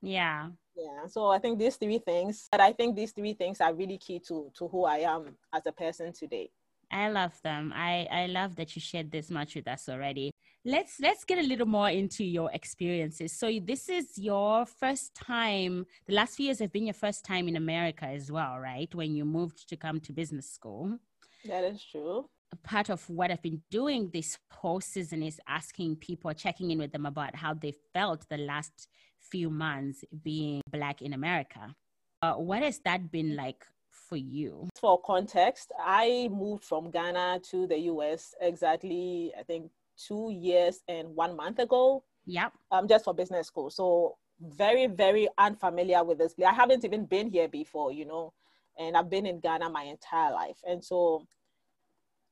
Yeah. 0.01 0.50
Yeah. 0.75 1.06
So 1.07 1.27
I 1.27 1.38
think 1.38 1.60
these 1.60 1.75
three 1.75 2.00
things, 2.00 2.48
but 2.51 2.60
I 2.60 2.74
think 2.74 2.95
these 2.95 3.12
three 3.12 3.33
things 3.33 3.62
are 3.62 3.74
really 3.74 4.00
key 4.00 4.19
to 4.27 4.51
to 4.57 4.68
who 4.68 4.86
I 4.86 5.00
am 5.00 5.38
as 5.54 5.65
a 5.68 5.71
person 5.71 6.12
today. 6.12 6.50
I 6.92 7.10
love 7.10 7.39
them. 7.44 7.71
I 7.75 8.07
I 8.12 8.25
love 8.25 8.56
that 8.56 8.75
you 8.75 8.81
shared 8.81 9.12
this 9.12 9.30
much 9.30 9.56
with 9.56 9.68
us 9.68 9.88
already. 9.88 10.31
Let's 10.65 11.00
let's 11.00 11.24
get 11.24 11.38
a 11.38 11.48
little 11.48 11.68
more 11.68 11.89
into 11.89 12.24
your 12.24 12.50
experiences. 12.51 13.38
So 13.38 13.48
this 13.62 13.89
is 13.89 14.18
your 14.18 14.65
first 14.65 15.13
time. 15.13 15.86
The 16.07 16.15
last 16.15 16.36
few 16.36 16.48
years 16.48 16.60
have 16.60 16.71
been 16.71 16.88
your 16.88 16.95
first 16.95 17.24
time 17.24 17.48
in 17.48 17.57
America 17.57 18.06
as 18.06 18.31
well, 18.31 18.57
right? 18.57 18.94
When 18.95 19.13
you 19.15 19.25
moved 19.25 19.69
to 19.69 19.77
come 19.77 20.00
to 20.01 20.13
business 20.13 20.50
school. 20.50 20.98
That 21.45 21.63
is 21.65 21.83
true 21.83 22.30
part 22.64 22.90
of 22.90 23.10
what 23.10 23.32
I've 23.32 23.42
been 23.42 23.62
doing 23.70 24.10
this 24.14 24.38
whole 24.52 24.82
season 24.82 25.24
is 25.24 25.40
asking 25.48 25.98
people, 25.98 26.34
checking 26.34 26.72
in 26.72 26.80
with 26.80 26.92
them 26.92 27.06
about 27.06 27.36
how 27.36 27.54
they 27.54 27.74
felt 27.94 28.28
the 28.30 28.38
last 28.38 28.88
few 29.20 29.50
months 29.50 30.04
being 30.24 30.62
Black 30.72 31.02
in 31.02 31.14
America. 31.14 31.76
Uh, 32.22 32.34
what 32.34 32.64
has 32.64 32.80
that 32.80 33.12
been 33.12 33.36
like 33.36 33.66
for 33.90 34.16
you? 34.16 34.70
For 34.80 35.02
context, 35.02 35.72
I 35.80 36.30
moved 36.32 36.63
from 36.63 36.92
Ghana 36.92 37.42
to 37.51 37.68
the 37.68 37.77
US 37.80 38.34
exactly, 38.39 39.34
I 39.38 39.44
think, 39.44 39.72
two 39.98 40.32
years 40.32 40.82
and 40.88 41.16
one 41.16 41.36
month 41.36 41.60
ago. 41.60 42.04
Yep. 42.25 42.54
Um, 42.72 42.88
just 42.88 43.06
for 43.06 43.13
business 43.13 43.48
school. 43.48 43.70
So 43.70 44.18
very, 44.39 44.88
very 44.88 45.27
unfamiliar 45.38 46.04
with 46.04 46.18
this. 46.18 46.34
I 46.46 46.54
haven't 46.54 46.86
even 46.86 47.06
been 47.06 47.30
here 47.30 47.48
before, 47.48 47.92
you 47.92 48.06
know, 48.06 48.34
and 48.77 48.96
I've 48.96 49.10
been 49.10 49.25
in 49.25 49.39
Ghana 49.39 49.70
my 49.70 49.84
entire 49.84 50.32
life. 50.32 50.58
And 50.68 50.84
so 50.84 51.27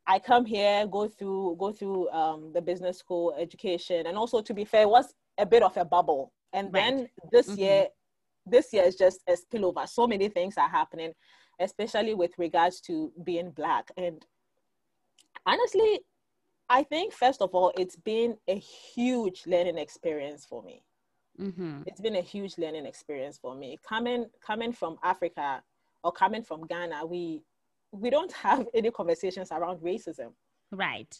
I 0.07 0.19
come 0.19 0.45
here, 0.45 0.87
go 0.87 1.07
through 1.07 1.57
go 1.59 1.71
through 1.71 2.09
um, 2.09 2.51
the 2.53 2.61
business 2.61 2.97
school 2.97 3.33
education, 3.37 4.07
and 4.07 4.17
also 4.17 4.41
to 4.41 4.53
be 4.53 4.65
fair, 4.65 4.87
was 4.87 5.13
a 5.37 5.45
bit 5.45 5.63
of 5.63 5.75
a 5.77 5.85
bubble. 5.85 6.31
And 6.53 6.73
right. 6.73 6.81
then 6.81 7.07
this 7.31 7.47
mm-hmm. 7.47 7.59
year, 7.59 7.87
this 8.45 8.73
year 8.73 8.83
is 8.83 8.95
just 8.95 9.21
a 9.27 9.33
spillover. 9.33 9.87
So 9.87 10.07
many 10.07 10.27
things 10.27 10.57
are 10.57 10.69
happening, 10.69 11.13
especially 11.59 12.13
with 12.13 12.31
regards 12.37 12.81
to 12.81 13.11
being 13.23 13.51
black. 13.51 13.89
And 13.95 14.25
honestly, 15.45 16.01
I 16.69 16.83
think 16.83 17.13
first 17.13 17.41
of 17.41 17.51
all, 17.53 17.71
it's 17.77 17.95
been 17.95 18.37
a 18.47 18.57
huge 18.57 19.43
learning 19.45 19.77
experience 19.77 20.45
for 20.45 20.63
me. 20.63 20.83
Mm-hmm. 21.39 21.83
It's 21.85 22.01
been 22.01 22.15
a 22.15 22.21
huge 22.21 22.57
learning 22.57 22.85
experience 22.85 23.37
for 23.37 23.55
me. 23.55 23.77
Coming 23.87 24.25
coming 24.45 24.73
from 24.73 24.97
Africa 25.03 25.61
or 26.03 26.11
coming 26.11 26.43
from 26.43 26.65
Ghana, 26.67 27.05
we 27.05 27.43
we 27.91 28.09
don't 28.09 28.31
have 28.31 28.67
any 28.73 28.91
conversations 28.91 29.51
around 29.51 29.79
racism. 29.79 30.31
Right. 30.71 31.13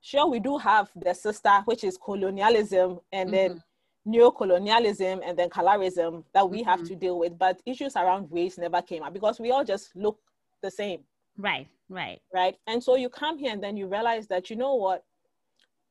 Sure, 0.00 0.26
we 0.26 0.40
do 0.40 0.58
have 0.58 0.90
the 0.94 1.14
sister, 1.14 1.62
which 1.64 1.84
is 1.84 1.96
colonialism, 1.96 3.00
and 3.12 3.30
mm-hmm. 3.30 3.54
then 3.54 3.62
neo-colonialism 4.04 5.20
and 5.24 5.36
then 5.36 5.50
colorism 5.50 6.22
that 6.32 6.48
we 6.48 6.60
mm-hmm. 6.60 6.70
have 6.70 6.84
to 6.84 6.94
deal 6.94 7.18
with. 7.18 7.36
But 7.38 7.60
issues 7.66 7.96
around 7.96 8.28
race 8.30 8.56
never 8.56 8.80
came 8.82 9.02
up 9.02 9.12
because 9.12 9.40
we 9.40 9.50
all 9.50 9.64
just 9.64 9.94
look 9.96 10.18
the 10.62 10.70
same. 10.70 11.00
Right, 11.36 11.66
right. 11.88 12.20
Right. 12.32 12.56
And 12.66 12.82
so 12.82 12.96
you 12.96 13.08
come 13.08 13.36
here 13.36 13.52
and 13.52 13.62
then 13.62 13.76
you 13.76 13.86
realize 13.86 14.26
that, 14.28 14.48
you 14.48 14.56
know 14.56 14.74
what? 14.74 15.04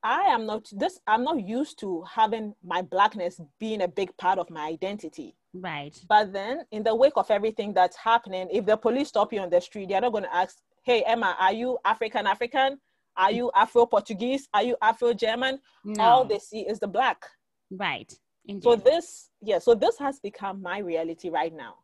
I 0.04 0.24
am 0.24 0.46
not 0.46 0.68
this, 0.72 1.00
I'm 1.08 1.24
not 1.24 1.42
used 1.42 1.80
to 1.80 2.04
having 2.04 2.54
my 2.64 2.82
blackness 2.82 3.42
being 3.60 3.82
a 3.82 3.88
big 3.88 4.16
part 4.18 4.38
of 4.38 4.50
my 4.50 4.68
identity. 4.68 5.36
Right. 5.54 6.00
But 6.08 6.34
then, 6.34 6.66
in 6.72 6.84
the 6.84 6.94
wake 6.94 7.14
of 7.16 7.32
everything 7.32 7.74
that's 7.74 7.96
happening, 7.96 8.48
if 8.52 8.66
the 8.66 8.78
police 8.78 9.08
stop 9.08 9.34
you 9.34 9.40
on 9.40 9.50
the 9.50 9.62
street, 9.62 9.90
they're 9.90 10.02
not 10.02 10.12
going 10.12 10.26
to 10.26 10.36
ask, 10.36 10.58
"Hey, 10.84 11.04
Emma, 11.04 11.36
are 11.40 11.54
you 11.54 11.78
African 11.86 12.28
African? 12.28 12.80
Are 13.18 13.32
you 13.32 13.50
Afro 13.56 13.86
Portuguese? 13.86 14.48
Are 14.54 14.64
you 14.64 14.76
Afro 14.82 15.14
German?" 15.14 15.60
No. 15.84 16.04
All 16.04 16.26
they 16.26 16.40
see 16.40 16.62
is 16.62 16.80
the 16.80 16.88
black. 16.88 17.26
Right. 17.72 18.14
Indeed. 18.48 18.64
So 18.64 18.76
this, 18.76 19.30
yeah, 19.42 19.60
so 19.60 19.74
this 19.74 19.98
has 19.98 20.20
become 20.20 20.62
my 20.62 20.80
reality 20.80 21.30
right 21.30 21.54
now, 21.54 21.76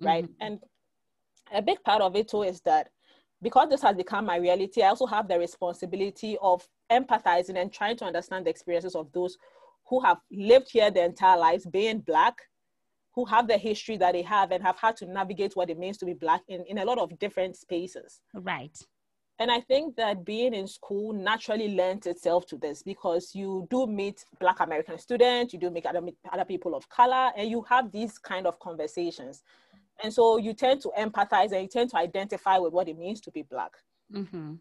right? 0.00 0.24
Mm-hmm. 0.24 0.42
And 0.42 0.60
a 1.52 1.62
big 1.62 1.82
part 1.84 2.02
of 2.02 2.16
it 2.16 2.28
too 2.28 2.42
is 2.42 2.60
that 2.62 2.90
because 3.40 3.68
this 3.68 3.82
has 3.82 3.94
become 3.96 4.24
my 4.24 4.36
reality, 4.36 4.82
I 4.82 4.88
also 4.88 5.06
have 5.06 5.28
the 5.28 5.38
responsibility 5.38 6.36
of 6.42 6.66
empathizing 6.90 7.56
and 7.56 7.72
trying 7.72 7.96
to 7.98 8.04
understand 8.04 8.46
the 8.46 8.50
experiences 8.50 8.94
of 8.94 9.10
those 9.12 9.36
who 9.88 10.00
have 10.00 10.18
lived 10.30 10.68
here 10.70 10.90
their 10.90 11.06
entire 11.06 11.38
lives 11.38 11.66
being 11.66 12.00
Black, 12.00 12.34
who 13.14 13.24
have 13.24 13.48
the 13.48 13.56
history 13.56 13.96
that 13.96 14.12
they 14.12 14.22
have 14.22 14.50
and 14.52 14.62
have 14.62 14.78
had 14.78 14.96
to 14.96 15.06
navigate 15.06 15.56
what 15.56 15.70
it 15.70 15.78
means 15.78 15.96
to 15.98 16.06
be 16.06 16.14
Black 16.14 16.42
in, 16.48 16.64
in 16.66 16.78
a 16.78 16.84
lot 16.84 16.98
of 16.98 17.18
different 17.18 17.56
spaces. 17.56 18.20
Right. 18.34 18.76
And 19.40 19.50
I 19.52 19.60
think 19.60 19.94
that 19.96 20.24
being 20.24 20.52
in 20.52 20.66
school 20.66 21.12
naturally 21.12 21.68
lends 21.68 22.06
itself 22.08 22.44
to 22.46 22.56
this 22.56 22.82
because 22.82 23.34
you 23.34 23.68
do 23.70 23.86
meet 23.86 24.24
Black 24.40 24.58
American 24.60 24.98
students, 24.98 25.52
you 25.52 25.60
do 25.60 25.70
meet 25.70 25.86
other, 25.86 26.02
other 26.32 26.44
people 26.44 26.74
of 26.74 26.88
color, 26.88 27.30
and 27.36 27.48
you 27.48 27.62
have 27.62 27.92
these 27.92 28.18
kind 28.18 28.48
of 28.48 28.58
conversations. 28.58 29.42
And 30.02 30.12
so 30.12 30.38
you 30.38 30.54
tend 30.54 30.80
to 30.82 30.92
empathize 30.98 31.52
and 31.52 31.62
you 31.62 31.68
tend 31.68 31.90
to 31.90 31.96
identify 31.96 32.58
with 32.58 32.72
what 32.72 32.88
it 32.88 32.98
means 32.98 33.20
to 33.22 33.30
be 33.30 33.42
Black. 33.42 33.72
Mm-hmm. 34.12 34.54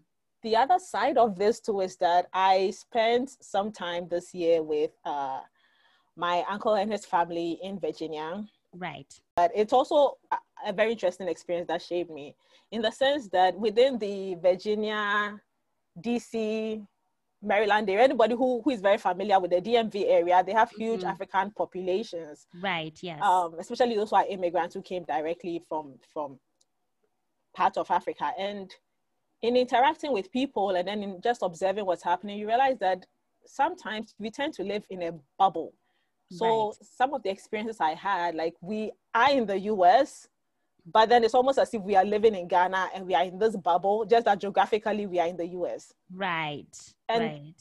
The 0.47 0.55
other 0.55 0.79
side 0.79 1.17
of 1.17 1.37
this 1.37 1.59
too 1.59 1.81
is 1.81 1.97
that 1.97 2.27
I 2.31 2.71
spent 2.71 3.35
some 3.41 3.69
time 3.69 4.07
this 4.07 4.33
year 4.33 4.63
with 4.63 4.91
uh, 5.03 5.41
my 6.15 6.45
uncle 6.49 6.75
and 6.75 6.89
his 6.89 7.05
family 7.05 7.59
in 7.61 7.81
Virginia. 7.81 8.45
Right. 8.71 9.13
But 9.35 9.51
it's 9.53 9.73
also 9.73 10.13
a 10.65 10.71
very 10.71 10.93
interesting 10.93 11.27
experience 11.27 11.67
that 11.67 11.81
shaped 11.81 12.09
me 12.09 12.33
in 12.71 12.81
the 12.81 12.91
sense 12.91 13.27
that 13.33 13.59
within 13.59 13.99
the 13.99 14.35
Virginia, 14.35 15.37
DC, 15.99 16.81
Maryland 17.41 17.89
area, 17.89 18.05
anybody 18.05 18.33
who, 18.33 18.61
who 18.61 18.69
is 18.69 18.79
very 18.79 18.97
familiar 18.97 19.41
with 19.41 19.51
the 19.51 19.59
DMV 19.59 20.05
area, 20.07 20.41
they 20.45 20.53
have 20.53 20.71
huge 20.71 21.01
mm-hmm. 21.01 21.09
African 21.09 21.51
populations. 21.51 22.47
Right, 22.63 22.97
yes. 23.01 23.21
Um, 23.21 23.55
especially 23.59 23.97
those 23.97 24.11
who 24.11 24.15
are 24.15 24.25
immigrants 24.29 24.75
who 24.75 24.81
came 24.81 25.03
directly 25.03 25.61
from, 25.67 25.95
from 26.13 26.39
part 27.53 27.75
of 27.75 27.91
Africa. 27.91 28.31
And 28.39 28.73
in 29.41 29.55
interacting 29.55 30.11
with 30.11 30.31
people 30.31 30.71
and 30.71 30.87
then 30.87 31.03
in 31.03 31.21
just 31.21 31.41
observing 31.43 31.85
what's 31.85 32.03
happening, 32.03 32.37
you 32.37 32.47
realize 32.47 32.77
that 32.79 33.05
sometimes 33.45 34.15
we 34.19 34.29
tend 34.29 34.53
to 34.53 34.63
live 34.63 34.83
in 34.89 35.03
a 35.03 35.11
bubble. 35.37 35.73
So 36.31 36.67
right. 36.67 36.73
some 36.81 37.13
of 37.13 37.23
the 37.23 37.29
experiences 37.29 37.79
I 37.79 37.93
had, 37.93 38.35
like 38.35 38.55
we 38.61 38.91
are 39.13 39.31
in 39.31 39.45
the 39.45 39.59
US, 39.59 40.27
but 40.91 41.09
then 41.09 41.23
it's 41.23 41.33
almost 41.33 41.59
as 41.59 41.73
if 41.73 41.81
we 41.81 41.95
are 41.95 42.05
living 42.05 42.35
in 42.35 42.47
Ghana 42.47 42.89
and 42.93 43.05
we 43.05 43.15
are 43.15 43.23
in 43.23 43.39
this 43.39 43.55
bubble, 43.55 44.05
just 44.05 44.25
that 44.25 44.39
geographically 44.39 45.05
we 45.05 45.19
are 45.19 45.27
in 45.27 45.37
the 45.37 45.47
US. 45.47 45.93
Right. 46.11 46.65
And 47.07 47.23
right. 47.23 47.53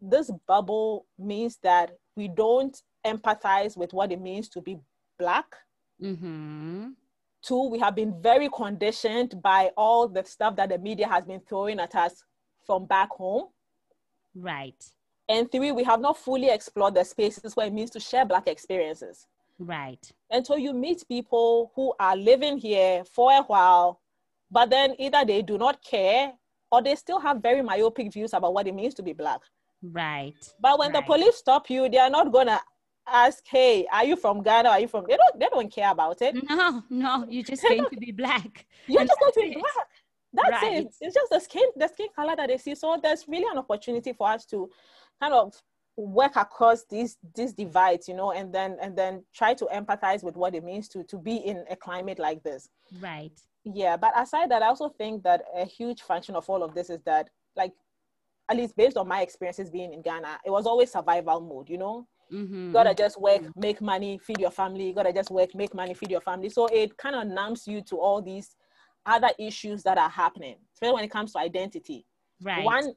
this 0.00 0.30
bubble 0.46 1.06
means 1.18 1.58
that 1.62 1.92
we 2.16 2.28
don't 2.28 2.76
empathize 3.06 3.76
with 3.76 3.92
what 3.92 4.12
it 4.12 4.20
means 4.20 4.48
to 4.50 4.60
be 4.60 4.78
Black. 5.18 5.46
Mm-hmm. 6.02 6.90
Two, 7.42 7.68
we 7.68 7.78
have 7.80 7.96
been 7.96 8.14
very 8.22 8.48
conditioned 8.48 9.40
by 9.42 9.70
all 9.76 10.08
the 10.08 10.24
stuff 10.24 10.56
that 10.56 10.68
the 10.68 10.78
media 10.78 11.08
has 11.08 11.24
been 11.24 11.40
throwing 11.40 11.80
at 11.80 11.94
us 11.94 12.24
from 12.64 12.86
back 12.86 13.10
home. 13.10 13.48
Right. 14.34 14.82
And 15.28 15.50
three, 15.50 15.72
we 15.72 15.82
have 15.84 16.00
not 16.00 16.18
fully 16.18 16.50
explored 16.50 16.94
the 16.94 17.04
spaces 17.04 17.56
where 17.56 17.66
it 17.66 17.72
means 17.72 17.90
to 17.90 18.00
share 18.00 18.24
Black 18.24 18.46
experiences. 18.46 19.26
Right. 19.58 20.10
And 20.30 20.46
so 20.46 20.56
you 20.56 20.72
meet 20.72 21.06
people 21.08 21.72
who 21.74 21.94
are 21.98 22.16
living 22.16 22.58
here 22.58 23.04
for 23.04 23.32
a 23.32 23.42
while, 23.42 24.00
but 24.50 24.70
then 24.70 24.94
either 24.98 25.24
they 25.24 25.42
do 25.42 25.58
not 25.58 25.82
care 25.82 26.32
or 26.70 26.82
they 26.82 26.94
still 26.94 27.20
have 27.20 27.42
very 27.42 27.62
myopic 27.62 28.12
views 28.12 28.32
about 28.32 28.54
what 28.54 28.66
it 28.66 28.74
means 28.74 28.94
to 28.94 29.02
be 29.02 29.12
black. 29.12 29.40
Right. 29.82 30.34
But 30.60 30.78
when 30.78 30.92
right. 30.92 31.04
the 31.04 31.06
police 31.06 31.36
stop 31.36 31.68
you, 31.70 31.88
they 31.88 31.98
are 31.98 32.10
not 32.10 32.32
gonna 32.32 32.60
ask, 33.06 33.42
"Hey, 33.46 33.86
are 33.92 34.04
you 34.04 34.16
from 34.16 34.42
Ghana? 34.42 34.68
Are 34.68 34.80
you 34.80 34.88
from?" 34.88 35.04
They 35.08 35.16
don't. 35.16 35.40
They 35.40 35.46
don't 35.50 35.72
care 35.72 35.90
about 35.90 36.20
it. 36.22 36.36
No, 36.48 36.82
no. 36.90 37.26
You 37.28 37.42
just 37.52 37.62
going 37.62 37.84
to 37.90 37.96
be 37.96 38.12
black. 38.12 38.66
You're 38.86 39.04
just 39.04 39.18
going 39.20 39.32
to 39.32 39.40
be 39.40 39.54
black. 39.54 39.88
That's 40.32 40.62
right. 40.62 40.78
it. 40.78 40.94
It's 41.00 41.14
just 41.14 41.30
the 41.30 41.40
skin, 41.40 41.66
the 41.76 41.88
skin 41.88 42.08
color 42.16 42.34
that 42.36 42.48
they 42.48 42.58
see. 42.58 42.74
So 42.74 42.98
there's 43.02 43.26
really 43.28 43.46
an 43.50 43.58
opportunity 43.58 44.12
for 44.12 44.30
us 44.30 44.46
to 44.46 44.70
kind 45.20 45.34
of 45.34 45.54
work 45.96 46.36
across 46.36 46.84
these 46.88 47.18
these 47.34 47.52
divides 47.52 48.08
you 48.08 48.14
know 48.14 48.32
and 48.32 48.52
then 48.52 48.76
and 48.80 48.96
then 48.96 49.22
try 49.34 49.52
to 49.52 49.66
empathize 49.66 50.22
with 50.22 50.36
what 50.36 50.54
it 50.54 50.64
means 50.64 50.88
to 50.88 51.04
to 51.04 51.18
be 51.18 51.36
in 51.36 51.64
a 51.70 51.76
climate 51.76 52.18
like 52.18 52.42
this 52.42 52.70
right 53.00 53.38
yeah 53.64 53.96
but 53.96 54.10
aside 54.18 54.50
that 54.50 54.62
i 54.62 54.66
also 54.66 54.88
think 54.88 55.22
that 55.22 55.42
a 55.54 55.66
huge 55.66 56.00
function 56.00 56.34
of 56.34 56.48
all 56.48 56.62
of 56.62 56.74
this 56.74 56.88
is 56.88 57.00
that 57.04 57.28
like 57.56 57.72
at 58.50 58.56
least 58.56 58.74
based 58.74 58.96
on 58.96 59.06
my 59.06 59.20
experiences 59.20 59.70
being 59.70 59.92
in 59.92 60.00
ghana 60.00 60.38
it 60.46 60.50
was 60.50 60.66
always 60.66 60.90
survival 60.90 61.40
mode 61.40 61.68
you 61.68 61.76
know 61.76 62.06
mm-hmm. 62.32 62.66
you 62.66 62.72
gotta 62.72 62.94
just 62.94 63.20
work 63.20 63.42
make 63.56 63.80
money 63.80 64.18
feed 64.18 64.38
your 64.38 64.50
family 64.50 64.86
you 64.86 64.94
gotta 64.94 65.12
just 65.12 65.30
work 65.30 65.54
make 65.54 65.74
money 65.74 65.94
feed 65.94 66.10
your 66.10 66.20
family 66.20 66.48
so 66.48 66.66
it 66.66 66.96
kind 66.96 67.14
of 67.14 67.26
numbs 67.26 67.66
you 67.66 67.82
to 67.82 67.96
all 67.96 68.22
these 68.22 68.56
other 69.06 69.30
issues 69.38 69.82
that 69.82 69.98
are 69.98 70.08
happening 70.08 70.56
especially 70.74 70.94
when 70.94 71.04
it 71.04 71.10
comes 71.10 71.32
to 71.32 71.38
identity 71.38 72.06
right 72.42 72.64
one 72.64 72.92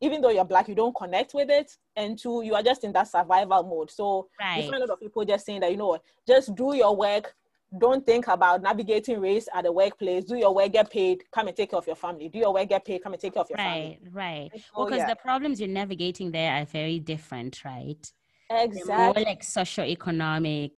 even 0.00 0.20
though 0.20 0.30
you're 0.30 0.44
black, 0.44 0.68
you 0.68 0.74
don't 0.74 0.94
connect 0.94 1.34
with 1.34 1.50
it. 1.50 1.72
And 1.96 2.18
two, 2.18 2.42
you 2.44 2.54
are 2.54 2.62
just 2.62 2.84
in 2.84 2.92
that 2.92 3.08
survival 3.08 3.62
mode. 3.62 3.90
So 3.90 4.28
right. 4.40 4.62
you 4.62 4.70
find 4.70 4.82
a 4.82 4.86
lot 4.86 4.94
of 4.94 5.00
people 5.00 5.24
just 5.24 5.46
saying 5.46 5.60
that, 5.60 5.70
you 5.70 5.76
know, 5.76 5.88
what, 5.88 6.02
just 6.26 6.54
do 6.54 6.74
your 6.74 6.94
work. 6.94 7.34
Don't 7.78 8.06
think 8.06 8.28
about 8.28 8.62
navigating 8.62 9.20
race 9.20 9.48
at 9.52 9.64
the 9.64 9.72
workplace. 9.72 10.24
Do 10.24 10.36
your 10.36 10.54
work, 10.54 10.72
get 10.72 10.90
paid, 10.90 11.24
come 11.32 11.48
and 11.48 11.56
take 11.56 11.70
care 11.70 11.78
of 11.78 11.86
your 11.86 11.96
family. 11.96 12.28
Do 12.28 12.38
your 12.38 12.52
work, 12.52 12.68
get 12.68 12.84
paid, 12.84 13.02
come 13.02 13.12
and 13.12 13.20
take 13.20 13.34
care 13.34 13.42
of 13.42 13.50
your 13.50 13.56
right, 13.56 13.64
family. 13.64 13.98
Right, 14.12 14.50
right. 14.52 14.62
well, 14.76 14.86
because 14.86 15.00
yeah. 15.00 15.08
the 15.08 15.16
problems 15.16 15.60
you're 15.60 15.68
navigating 15.68 16.30
there 16.30 16.52
are 16.52 16.64
very 16.64 17.00
different, 17.00 17.64
right? 17.64 18.12
Exactly. 18.50 18.94
More 18.94 19.12
like 19.14 19.42
socio-economic, 19.42 20.72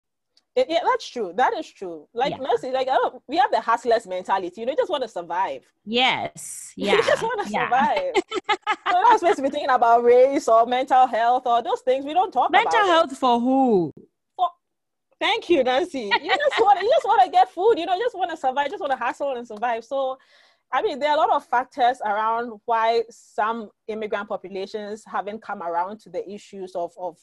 yeah, 0.68 0.80
that's 0.84 1.08
true. 1.08 1.32
That 1.36 1.54
is 1.54 1.70
true. 1.70 2.08
Like 2.12 2.32
yeah. 2.32 2.70
like 2.72 2.88
oh, 2.90 3.22
we 3.28 3.36
have 3.36 3.50
the 3.50 3.60
hustlers 3.60 4.06
mentality. 4.06 4.60
You 4.60 4.66
know, 4.66 4.72
you 4.72 4.76
just 4.76 4.90
want 4.90 5.02
to 5.02 5.08
survive. 5.08 5.64
Yes. 5.84 6.72
Yeah. 6.76 6.94
you 6.94 7.02
just 7.02 7.22
want 7.22 7.46
to 7.46 7.52
yeah. 7.52 7.66
survive. 7.66 8.22
We're 8.86 9.02
not 9.02 9.18
supposed 9.18 9.36
to 9.36 9.42
be 9.42 9.50
thinking 9.50 9.70
about 9.70 10.04
race 10.04 10.46
or 10.48 10.64
mental 10.64 11.06
health 11.06 11.42
or 11.46 11.60
those 11.62 11.80
things. 11.80 12.04
We 12.04 12.14
don't 12.14 12.32
talk 12.32 12.50
about 12.50 12.64
mental 12.64 12.86
health 12.86 13.12
it. 13.12 13.18
for 13.18 13.40
who? 13.40 13.92
Thank 15.20 15.50
you, 15.50 15.64
Nancy. 15.64 16.10
You 16.22 16.36
just 16.36 16.60
want 16.60 16.78
to, 16.78 16.84
you 16.84 16.92
just 16.92 17.04
want 17.04 17.24
to 17.24 17.30
get 17.30 17.50
food. 17.50 17.74
You 17.76 17.86
know, 17.86 17.96
you 17.96 18.04
just 18.04 18.16
want 18.16 18.30
to 18.30 18.36
survive. 18.36 18.66
You 18.66 18.70
just 18.70 18.80
want 18.80 18.92
to 18.92 18.98
hustle 18.98 19.34
and 19.34 19.46
survive. 19.46 19.84
So, 19.84 20.16
I 20.70 20.80
mean, 20.80 21.00
there 21.00 21.10
are 21.10 21.16
a 21.16 21.18
lot 21.18 21.32
of 21.32 21.44
factors 21.44 22.00
around 22.04 22.60
why 22.66 23.02
some 23.10 23.70
immigrant 23.88 24.28
populations 24.28 25.02
haven't 25.04 25.42
come 25.42 25.62
around 25.62 25.98
to 26.00 26.10
the 26.10 26.28
issues 26.30 26.76
of 26.76 26.92
of 26.96 27.18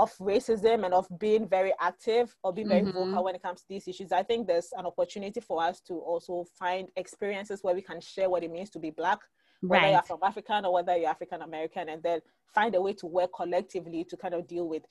of 0.00 0.16
racism 0.16 0.86
and 0.86 0.94
of 0.94 1.06
being 1.18 1.46
very 1.46 1.74
active 1.78 2.34
or 2.42 2.54
being 2.54 2.68
very 2.68 2.80
mm-hmm. 2.80 3.10
vocal 3.10 3.24
when 3.24 3.34
it 3.34 3.42
comes 3.42 3.60
to 3.60 3.68
these 3.68 3.86
issues. 3.86 4.12
I 4.12 4.22
think 4.22 4.46
there's 4.46 4.70
an 4.78 4.86
opportunity 4.86 5.40
for 5.40 5.62
us 5.62 5.80
to 5.88 5.94
also 5.94 6.46
find 6.58 6.88
experiences 6.96 7.60
where 7.62 7.74
we 7.74 7.82
can 7.82 8.00
share 8.00 8.30
what 8.30 8.42
it 8.42 8.50
means 8.50 8.70
to 8.70 8.78
be 8.78 8.90
black, 8.90 9.18
whether 9.60 9.82
right. 9.82 9.92
you're 9.92 10.02
from 10.02 10.20
African 10.22 10.64
or 10.64 10.72
whether 10.72 10.96
you're 10.96 11.10
African 11.10 11.42
American, 11.42 11.90
and 11.90 12.02
then 12.02 12.20
find 12.54 12.74
a 12.74 12.80
way 12.80 12.94
to 12.94 13.06
work 13.06 13.30
collectively 13.36 14.02
to 14.04 14.16
kind 14.16 14.32
of 14.32 14.46
deal 14.46 14.66
with 14.66 14.84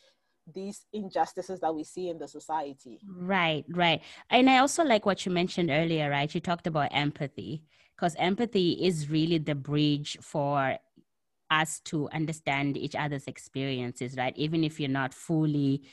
these 0.54 0.86
injustices 0.94 1.60
that 1.60 1.74
we 1.74 1.84
see 1.84 2.10
in 2.10 2.20
the 2.20 2.28
society. 2.28 3.00
Right, 3.08 3.66
right. 3.70 4.02
And 4.30 4.48
I 4.48 4.60
also 4.60 4.84
like 4.84 5.08
what 5.08 5.26
you 5.26 5.32
mentioned 5.32 5.72
earlier, 5.72 6.12
right? 6.12 6.34
You 6.34 6.40
talked 6.40 6.68
about 6.68 6.90
empathy 6.92 7.64
because 7.96 8.16
empathy 8.20 8.72
is 8.74 9.10
really 9.10 9.40
the 9.40 9.56
bridge 9.56 10.18
for 10.22 10.78
us 11.52 11.80
to 11.86 12.10
understand 12.10 12.78
each 12.78 12.96
other's 12.96 13.26
experiences, 13.28 14.16
right? 14.18 14.34
Even 14.38 14.64
if 14.64 14.80
you're 14.80 14.90
not 14.90 15.14
fully 15.14 15.84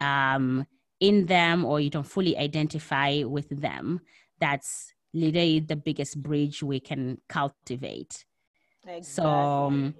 um, 0.00 0.66
in 1.00 1.26
them 1.26 1.64
or 1.64 1.80
you 1.80 1.90
don't 1.90 2.06
fully 2.06 2.36
identify 2.36 3.22
with 3.24 3.48
them, 3.48 4.00
that's 4.40 4.92
literally 5.14 5.60
the 5.60 5.76
biggest 5.76 6.22
bridge 6.22 6.62
we 6.62 6.80
can 6.80 7.20
cultivate. 7.28 8.24
Exactly. 8.86 9.02
So 9.02 9.26
um, 9.26 9.94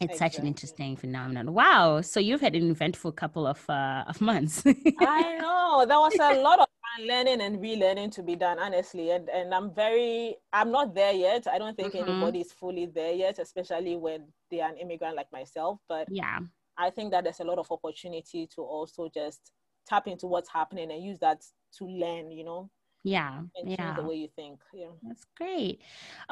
it's 0.00 0.14
exactly. 0.14 0.18
such 0.18 0.38
an 0.40 0.46
interesting 0.46 0.96
phenomenon. 0.96 1.54
Wow! 1.54 2.00
So 2.00 2.20
you've 2.20 2.40
had 2.40 2.56
an 2.56 2.70
eventful 2.70 3.12
couple 3.12 3.46
of 3.46 3.64
uh, 3.68 4.04
of 4.08 4.20
months. 4.20 4.62
I 4.66 5.38
know 5.40 5.84
there 5.86 5.98
was 5.98 6.14
a 6.20 6.42
lot 6.42 6.60
of 6.60 6.66
learning 7.00 7.40
and 7.40 7.58
relearning 7.58 8.10
to 8.12 8.22
be 8.22 8.36
done 8.36 8.58
honestly 8.58 9.10
and 9.10 9.28
and 9.30 9.54
i'm 9.54 9.72
very 9.74 10.36
i'm 10.52 10.70
not 10.70 10.94
there 10.94 11.12
yet. 11.12 11.46
I 11.46 11.58
don't 11.58 11.76
think 11.76 11.94
mm-hmm. 11.94 12.08
anybody's 12.08 12.52
fully 12.52 12.86
there 12.86 13.12
yet 13.12 13.38
especially 13.38 13.96
when 13.96 14.26
they 14.50 14.60
are 14.60 14.70
an 14.70 14.76
immigrant 14.76 15.16
like 15.16 15.30
myself 15.32 15.80
but 15.88 16.08
yeah. 16.10 16.38
I 16.76 16.90
think 16.90 17.12
that 17.12 17.22
there's 17.24 17.40
a 17.40 17.44
lot 17.44 17.58
of 17.58 17.70
opportunity 17.70 18.48
to 18.54 18.62
also 18.62 19.08
just 19.12 19.52
tap 19.86 20.08
into 20.08 20.26
what's 20.26 20.50
happening 20.50 20.90
and 20.90 21.04
use 21.04 21.18
that 21.20 21.42
to 21.78 21.84
learn 21.84 22.30
you 22.30 22.44
know 22.44 22.70
yeah 23.04 23.40
and 23.56 23.70
yeah 23.70 23.94
the 23.94 24.02
way 24.02 24.14
you 24.14 24.28
think 24.34 24.60
yeah. 24.72 24.86
That's 25.02 25.26
great. 25.36 25.82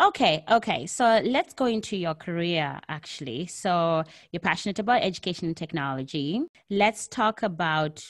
Okay 0.03 0.43
okay 0.51 0.87
so 0.87 1.21
let's 1.23 1.53
go 1.53 1.67
into 1.67 1.97
your 1.97 2.15
career 2.15 2.81
actually. 2.89 3.47
So 3.47 4.03
you're 4.33 4.41
passionate 4.41 4.79
about 4.79 5.03
education 5.03 5.49
and 5.49 5.57
technology. 5.57 6.43
Let's 6.71 7.09
talk 7.09 7.43
about 7.43 8.03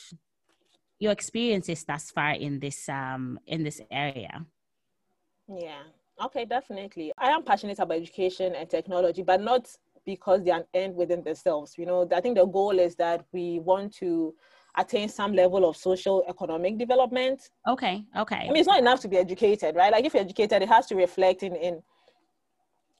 your 1.02 1.12
experiences 1.12 1.84
thus 1.84 2.10
far 2.10 2.32
in 2.32 2.60
this 2.60 2.88
um 2.88 3.38
in 3.46 3.64
this 3.64 3.80
area 3.90 4.44
yeah 5.48 5.82
okay 6.24 6.44
definitely 6.44 7.12
i 7.18 7.28
am 7.30 7.42
passionate 7.42 7.78
about 7.80 7.98
education 7.98 8.54
and 8.54 8.70
technology 8.70 9.22
but 9.22 9.40
not 9.40 9.66
because 10.04 10.42
they 10.44 10.50
are 10.50 10.60
an 10.60 10.66
end 10.74 10.94
within 10.94 11.22
themselves 11.24 11.74
you 11.76 11.84
know 11.84 12.08
i 12.14 12.20
think 12.20 12.36
the 12.36 12.46
goal 12.46 12.78
is 12.78 12.94
that 12.94 13.24
we 13.32 13.58
want 13.60 13.92
to 13.92 14.32
attain 14.76 15.08
some 15.08 15.32
level 15.32 15.68
of 15.68 15.76
social 15.76 16.24
economic 16.28 16.78
development. 16.78 17.50
Okay. 17.68 18.04
Okay. 18.16 18.36
I 18.36 18.46
mean, 18.46 18.56
it's 18.56 18.66
not 18.66 18.78
enough 18.78 19.00
to 19.00 19.08
be 19.08 19.18
educated, 19.18 19.76
right? 19.76 19.92
Like 19.92 20.04
if 20.04 20.14
you're 20.14 20.22
educated, 20.22 20.62
it 20.62 20.68
has 20.68 20.86
to 20.86 20.96
reflect 20.96 21.42
in 21.42 21.54
in 21.56 21.82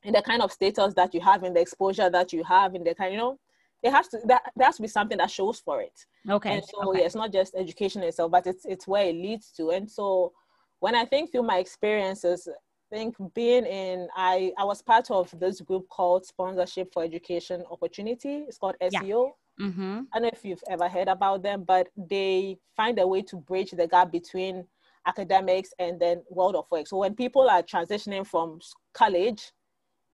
in 0.05 0.13
the 0.13 0.23
kind 0.23 0.43
of 0.43 0.51
status 0.51 0.95
that 0.95 1.15
you 1.15 1.21
have, 1.21 1.45
in 1.45 1.55
the 1.55 1.61
exposure 1.61 2.11
that 2.11 2.33
you 2.33 2.43
have, 2.45 2.75
in 2.75 2.83
the 2.83 2.95
kind, 2.95 3.13
you 3.13 3.19
know, 3.19 3.39
it 3.83 3.91
has 3.91 4.09
to 4.09 4.21
that 4.27 4.53
there 4.57 4.67
has 4.67 4.77
to 4.77 4.83
be 4.83 4.89
something 4.89 5.19
that 5.19 5.31
shows 5.31 5.61
for 5.61 5.81
it. 5.81 6.07
Okay. 6.29 6.55
And 6.55 6.65
so 6.65 6.91
okay. 6.91 7.01
yeah, 7.01 7.07
it's 7.07 7.15
not 7.15 7.33
just 7.33 7.55
education 7.57 8.03
itself, 8.03 8.31
but 8.31 8.47
it's 8.47 8.65
it's 8.65 8.87
where 8.87 9.07
it 9.07 9.15
leads 9.15 9.51
to. 9.53 9.71
And 9.71 9.91
so 9.91 10.33
when 10.81 10.95
I 10.95 11.05
think 11.05 11.33
through 11.33 11.43
my 11.43 11.59
experiences, 11.59 12.49
I 12.49 12.97
think 12.97 13.17
being 13.35 13.67
in 13.67 14.09
I 14.17 14.53
I 14.59 14.65
was 14.65 14.83
part 14.83 15.11
of 15.11 15.35
this 15.39 15.61
group 15.61 15.89
called 15.89 16.25
Sponsorship 16.25 16.93
for 16.93 17.03
Education 17.03 17.65
Opportunity. 17.71 18.45
It's 18.49 18.59
called 18.59 18.77
SEO. 18.81 18.93
Yeah. 19.03 19.67
Mm-hmm. 19.67 20.01
I 20.13 20.19
don't 20.19 20.23
know 20.23 20.31
if 20.33 20.45
you've 20.45 20.65
ever 20.69 20.89
heard 20.89 21.09
about 21.09 21.43
them, 21.43 21.65
but 21.65 21.89
they 21.97 22.59
find 22.77 22.99
a 22.99 23.07
way 23.07 23.23
to 23.23 23.37
bridge 23.37 23.73
the 23.73 23.87
gap 23.87 24.11
between 24.11 24.65
academics 25.07 25.75
and 25.79 26.01
then 26.01 26.23
world 26.31 26.57
of 26.57 26.67
work. 26.71 26.87
So 26.87 26.97
when 26.99 27.15
people 27.15 27.49
are 27.51 27.63
transitioning 27.63 28.27
from 28.27 28.61
college 28.95 29.53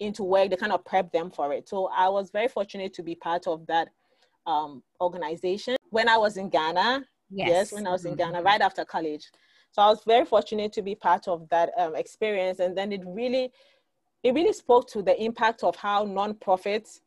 into 0.01 0.23
work, 0.23 0.51
they 0.51 0.57
kind 0.57 0.73
of 0.73 0.85
prep 0.85 1.13
them 1.13 1.31
for 1.31 1.53
it. 1.53 1.69
So 1.69 1.89
I 1.95 2.09
was 2.09 2.31
very 2.31 2.49
fortunate 2.49 2.95
to 2.95 3.03
be 3.03 3.15
part 3.15 3.47
of 3.47 3.67
that 3.67 3.89
um, 4.47 4.83
organization 5.01 5.77
when 5.91 6.09
I 6.09 6.17
was 6.17 6.37
in 6.37 6.49
Ghana. 6.49 7.05
Yes, 7.31 7.49
yes 7.49 7.73
when 7.73 7.87
I 7.87 7.91
was 7.91 8.05
in 8.05 8.13
mm-hmm. 8.13 8.33
Ghana, 8.33 8.43
right 8.43 8.61
after 8.61 8.85
college. 8.85 9.27
So 9.73 9.83
I 9.83 9.89
was 9.89 10.03
very 10.07 10.25
fortunate 10.25 10.73
to 10.75 10.83
be 10.83 10.95
part 10.95 11.29
of 11.29 11.49
that 11.51 11.71
um, 11.77 11.95
experience, 11.95 12.59
and 12.59 12.77
then 12.77 12.91
it 12.91 13.03
really, 13.07 13.53
it 14.23 14.35
really 14.35 14.55
spoke 14.55 14.89
to 14.91 15.03
the 15.03 15.23
impact 15.23 15.63
of 15.63 15.77
how 15.77 16.07
nonprofits 16.07 17.01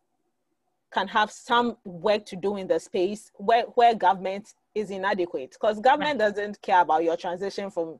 can 0.91 1.07
have 1.07 1.31
some 1.31 1.77
work 1.86 2.25
to 2.25 2.36
do 2.36 2.57
in 2.57 2.67
the 2.67 2.79
space 2.79 3.31
where, 3.36 3.63
where 3.75 3.95
government 3.95 4.53
is 4.75 4.91
inadequate 4.91 5.51
because 5.51 5.79
government 5.79 6.19
right. 6.19 6.29
doesn't 6.29 6.62
care 6.62 6.81
about 6.81 7.03
your 7.03 7.17
transition 7.17 7.69
from 7.69 8.00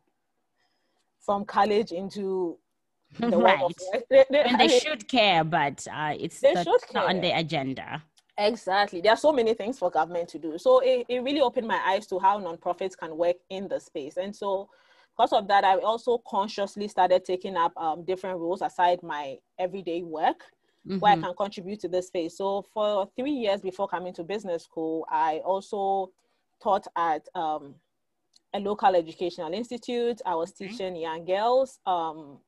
from 1.20 1.46
college 1.46 1.92
into 1.92 2.58
the 3.20 3.28
right. 3.38 3.60
world 3.60 3.74
of 3.94 4.04
they, 4.10 4.26
they, 4.30 4.42
and 4.44 4.60
they 4.60 4.80
should 4.80 5.08
care 5.08 5.44
but 5.44 5.86
uh, 5.92 6.14
it's 6.20 6.40
they 6.40 6.54
the, 6.54 6.64
should 6.64 6.82
not 6.94 7.10
on 7.10 7.22
the 7.22 7.32
agenda 7.38 8.02
exactly 8.38 9.02
there 9.02 9.12
are 9.12 9.18
so 9.18 9.32
many 9.32 9.54
things 9.54 9.78
for 9.78 9.90
government 9.90 10.28
to 10.30 10.40
do 10.40 10.58
so 10.58 10.80
it, 10.80 11.06
it 11.10 11.20
really 11.24 11.42
opened 11.42 11.68
my 11.68 11.80
eyes 11.86 12.08
to 12.08 12.18
how 12.20 12.40
nonprofits 12.40 12.98
can 12.98 13.16
work 13.18 13.36
in 13.50 13.68
the 13.68 13.80
space 13.80 14.18
and 14.18 14.36
so 14.36 14.70
because 15.16 15.34
of 15.34 15.48
that 15.48 15.64
i 15.64 15.78
also 15.80 16.18
consciously 16.28 16.88
started 16.88 17.26
taking 17.26 17.58
up 17.58 17.76
um, 17.78 18.04
different 18.06 18.40
roles 18.40 18.62
aside 18.62 19.02
my 19.04 19.38
everyday 19.60 20.02
work 20.02 20.44
mm-hmm. 20.88 21.00
where 21.00 21.14
I 21.14 21.16
mm-hmm. 21.16 21.26
can 21.26 21.36
contribute 21.36 21.80
to 21.82 21.88
this 21.88 22.08
space. 22.08 22.38
So 22.38 22.66
for 22.74 23.10
three 23.16 23.32
years 23.32 23.62
before 23.62 23.88
coming 23.88 24.14
to 24.14 24.24
business 24.24 24.64
school, 24.64 25.06
I 25.10 25.42
also 25.46 26.12
taught 26.62 26.88
at 26.96 27.28
um, 27.36 27.76
a 28.54 28.60
local 28.60 28.96
educational 28.96 29.54
institute. 29.54 30.22
I 30.26 30.36
was 30.36 30.52
teaching 30.52 30.94
okay. 30.94 31.02
young 31.02 31.26
girls. 31.26 31.80
Um, 31.86 32.40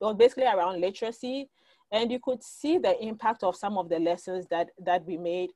was 0.00 0.16
basically 0.16 0.44
around 0.44 0.80
literacy, 0.80 1.48
and 1.92 2.10
you 2.10 2.18
could 2.22 2.42
see 2.42 2.78
the 2.78 3.00
impact 3.02 3.42
of 3.42 3.56
some 3.56 3.78
of 3.78 3.88
the 3.88 3.98
lessons 3.98 4.46
that 4.50 4.70
that 4.84 5.04
we 5.04 5.16
made 5.16 5.50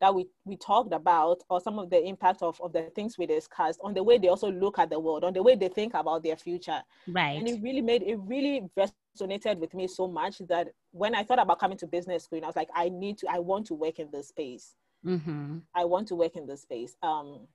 that 0.00 0.14
we, 0.14 0.26
we 0.44 0.56
talked 0.56 0.92
about 0.92 1.42
or 1.50 1.60
some 1.60 1.78
of 1.78 1.90
the 1.90 2.02
impact 2.04 2.42
of, 2.42 2.60
of 2.60 2.72
the 2.72 2.82
things 2.94 3.18
we 3.18 3.26
discussed 3.26 3.80
on 3.82 3.94
the 3.94 4.02
way 4.02 4.18
they 4.18 4.28
also 4.28 4.50
look 4.50 4.78
at 4.78 4.90
the 4.90 4.98
world 4.98 5.24
on 5.24 5.32
the 5.32 5.42
way 5.42 5.54
they 5.54 5.68
think 5.68 5.94
about 5.94 6.22
their 6.22 6.36
future. 6.36 6.80
Right. 7.08 7.36
And 7.38 7.48
it 7.48 7.60
really 7.62 7.80
made 7.80 8.02
it 8.02 8.16
really 8.16 8.62
resonated 8.78 9.58
with 9.58 9.74
me 9.74 9.88
so 9.88 10.06
much 10.06 10.38
that 10.48 10.68
when 10.92 11.14
i 11.14 11.24
thought 11.24 11.40
about 11.40 11.58
coming 11.58 11.76
to 11.78 11.86
business 11.86 12.24
school 12.24 12.40
i 12.44 12.46
was 12.46 12.54
like 12.54 12.68
i 12.74 12.88
need 12.88 13.18
to 13.18 13.26
i 13.28 13.38
want 13.38 13.66
to 13.66 13.74
work 13.74 13.98
in 13.98 14.08
this 14.12 14.28
space. 14.28 14.74
Mm-hmm. 15.04 15.58
i 15.74 15.84
want 15.84 16.08
to 16.08 16.14
work 16.14 16.36
in 16.36 16.46
this 16.46 16.62
space. 16.62 16.96
Um, 17.02 17.46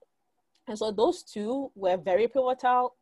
and 0.67 0.77
so 0.77 0.91
those 0.91 1.23
two 1.23 1.71
were 1.75 1.97
very 1.97 2.27
pivotal 2.27 2.95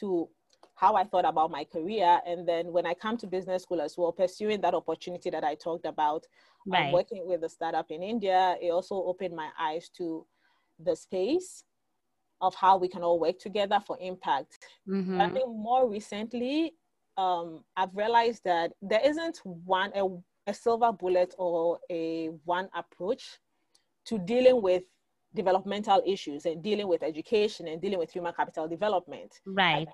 to 0.00 0.28
how 0.76 0.94
I 0.94 1.04
thought 1.04 1.24
about 1.24 1.50
my 1.50 1.64
career. 1.64 2.20
And 2.26 2.46
then 2.46 2.70
when 2.70 2.86
I 2.86 2.94
come 2.94 3.16
to 3.18 3.26
business 3.26 3.62
school 3.62 3.80
as 3.80 3.96
well, 3.96 4.12
pursuing 4.12 4.60
that 4.60 4.74
opportunity 4.74 5.30
that 5.30 5.42
I 5.42 5.54
talked 5.54 5.86
about, 5.86 6.24
um, 6.66 6.72
right. 6.72 6.86
um, 6.86 6.92
working 6.92 7.26
with 7.26 7.42
a 7.42 7.48
startup 7.48 7.90
in 7.90 8.02
India, 8.02 8.56
it 8.62 8.70
also 8.70 8.94
opened 8.94 9.34
my 9.34 9.48
eyes 9.58 9.88
to 9.96 10.26
the 10.78 10.94
space 10.94 11.64
of 12.42 12.54
how 12.54 12.76
we 12.76 12.88
can 12.88 13.02
all 13.02 13.18
work 13.18 13.38
together 13.38 13.80
for 13.86 13.96
impact. 14.00 14.58
Mm-hmm. 14.86 15.18
I 15.18 15.30
think 15.30 15.48
more 15.48 15.88
recently, 15.88 16.74
um, 17.16 17.64
I've 17.74 17.96
realized 17.96 18.42
that 18.44 18.72
there 18.82 19.00
isn't 19.02 19.40
one 19.44 19.90
a, 19.94 20.06
a 20.46 20.52
silver 20.52 20.92
bullet 20.92 21.34
or 21.38 21.78
a 21.90 22.26
one 22.44 22.68
approach 22.74 23.38
to 24.04 24.18
dealing 24.18 24.60
with 24.60 24.82
developmental 25.34 26.02
issues 26.06 26.44
and 26.44 26.62
dealing 26.62 26.86
with 26.86 27.02
education 27.02 27.68
and 27.68 27.80
dealing 27.80 27.98
with 27.98 28.10
human 28.10 28.34
capital 28.34 28.68
development. 28.68 29.40
Right 29.46 29.88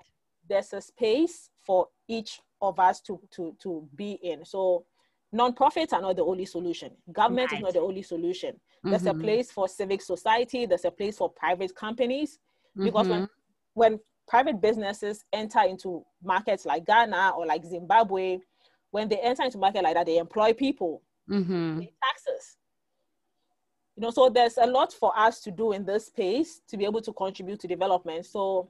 there's 0.49 0.73
a 0.73 0.81
space 0.81 1.49
for 1.61 1.87
each 2.07 2.41
of 2.61 2.79
us 2.79 3.01
to 3.01 3.19
to 3.31 3.55
to 3.61 3.87
be 3.95 4.13
in 4.23 4.45
so 4.45 4.85
nonprofits 5.33 5.93
are 5.93 6.01
not 6.01 6.15
the 6.15 6.23
only 6.23 6.45
solution 6.45 6.91
government 7.11 7.51
right. 7.51 7.59
is 7.59 7.63
not 7.63 7.73
the 7.73 7.79
only 7.79 8.01
solution 8.01 8.59
there's 8.83 9.03
mm-hmm. 9.03 9.19
a 9.19 9.23
place 9.23 9.51
for 9.51 9.67
civic 9.67 10.01
society 10.01 10.65
there's 10.65 10.85
a 10.85 10.91
place 10.91 11.17
for 11.17 11.29
private 11.29 11.75
companies 11.75 12.39
because 12.77 13.07
mm-hmm. 13.07 13.25
when 13.73 13.91
when 13.91 13.99
private 14.27 14.61
businesses 14.61 15.25
enter 15.33 15.61
into 15.61 16.03
markets 16.23 16.65
like 16.65 16.85
ghana 16.85 17.33
or 17.37 17.45
like 17.45 17.65
zimbabwe 17.65 18.39
when 18.91 19.09
they 19.09 19.17
enter 19.17 19.43
into 19.43 19.57
market 19.57 19.83
like 19.83 19.95
that 19.95 20.05
they 20.05 20.17
employ 20.17 20.53
people 20.53 21.01
mm-hmm. 21.29 21.79
they 21.79 21.91
taxes 22.03 22.57
you 23.95 24.01
know 24.01 24.11
so 24.11 24.29
there's 24.29 24.57
a 24.57 24.65
lot 24.65 24.93
for 24.93 25.17
us 25.17 25.41
to 25.41 25.51
do 25.51 25.71
in 25.71 25.85
this 25.85 26.07
space 26.07 26.61
to 26.67 26.77
be 26.77 26.85
able 26.85 27.01
to 27.01 27.13
contribute 27.13 27.59
to 27.59 27.67
development 27.67 28.25
so 28.25 28.69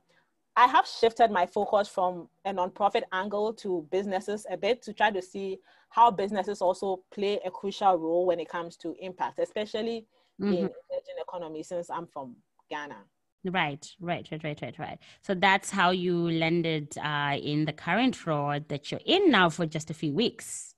I 0.56 0.68
have 0.68 0.88
shifted 0.88 1.32
my 1.32 1.46
focus 1.46 1.88
from 1.88 2.30
a 2.46 2.54
nonprofit 2.54 3.04
angle 3.12 3.54
to 3.56 3.88
businesses 3.92 4.46
a 4.50 4.58
bit 4.58 4.82
to 4.84 4.94
try 4.94 5.10
to 5.10 5.22
see 5.22 5.60
how 5.90 6.12
businesses 6.12 6.62
also 6.62 7.02
play 7.12 7.40
a 7.46 7.52
crucial 7.52 7.98
role 7.98 8.26
when 8.28 8.40
it 8.40 8.50
comes 8.50 8.78
to 8.78 8.96
impact, 9.00 9.40
especially 9.40 10.06
mm-hmm. 10.40 10.54
in 10.54 10.58
emerging 10.60 11.20
economy 11.22 11.64
since 11.64 11.90
I'm 11.90 12.08
from 12.08 12.36
Ghana. 12.70 12.98
Right, 13.46 13.86
right, 14.00 14.28
right, 14.32 14.44
right, 14.44 14.62
right, 14.62 14.80
right. 14.80 15.00
So 15.22 15.36
that's 15.36 15.70
how 15.70 15.92
you 15.92 16.30
landed 16.32 16.98
uh, 16.98 17.38
in 17.42 17.66
the 17.66 17.74
current 17.74 18.26
role 18.26 18.60
that 18.68 18.92
you're 18.92 19.02
in 19.06 19.32
now 19.32 19.50
for 19.50 19.66
just 19.66 19.90
a 19.90 19.94
few 19.94 20.14
weeks 20.14 20.76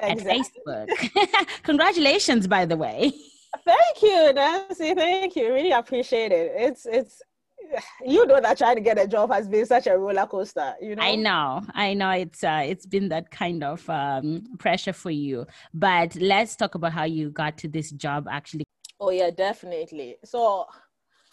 exactly. 0.00 0.40
at 0.66 0.88
Facebook. 0.88 1.46
Congratulations, 1.62 2.46
by 2.46 2.64
the 2.64 2.76
way. 2.76 3.12
Thank 3.64 4.02
you, 4.02 4.32
Nancy. 4.32 4.94
Thank 4.94 5.36
you. 5.36 5.52
Really 5.52 5.72
appreciate 5.72 6.32
it. 6.32 6.52
It's 6.56 6.84
it's 6.84 7.22
you 8.04 8.26
know 8.26 8.40
that 8.40 8.58
trying 8.58 8.76
to 8.76 8.80
get 8.80 8.98
a 8.98 9.06
job 9.06 9.30
has 9.30 9.48
been 9.48 9.66
such 9.66 9.86
a 9.86 9.96
roller 9.96 10.26
coaster 10.26 10.74
you 10.80 10.96
know? 10.96 11.02
I 11.02 11.14
know 11.14 11.62
i 11.74 11.94
know 11.94 12.10
it's 12.10 12.42
uh, 12.44 12.62
it's 12.64 12.86
been 12.86 13.08
that 13.08 13.30
kind 13.30 13.64
of 13.64 13.88
um, 13.90 14.44
pressure 14.58 14.92
for 14.92 15.10
you. 15.10 15.46
But 15.74 16.14
let's 16.16 16.56
talk 16.56 16.74
about 16.74 16.92
how 16.92 17.04
you 17.04 17.30
got 17.30 17.58
to 17.58 17.68
this 17.68 17.90
job 17.90 18.26
actually. 18.30 18.64
Oh 19.00 19.10
yeah 19.10 19.30
definitely. 19.30 20.16
So 20.24 20.66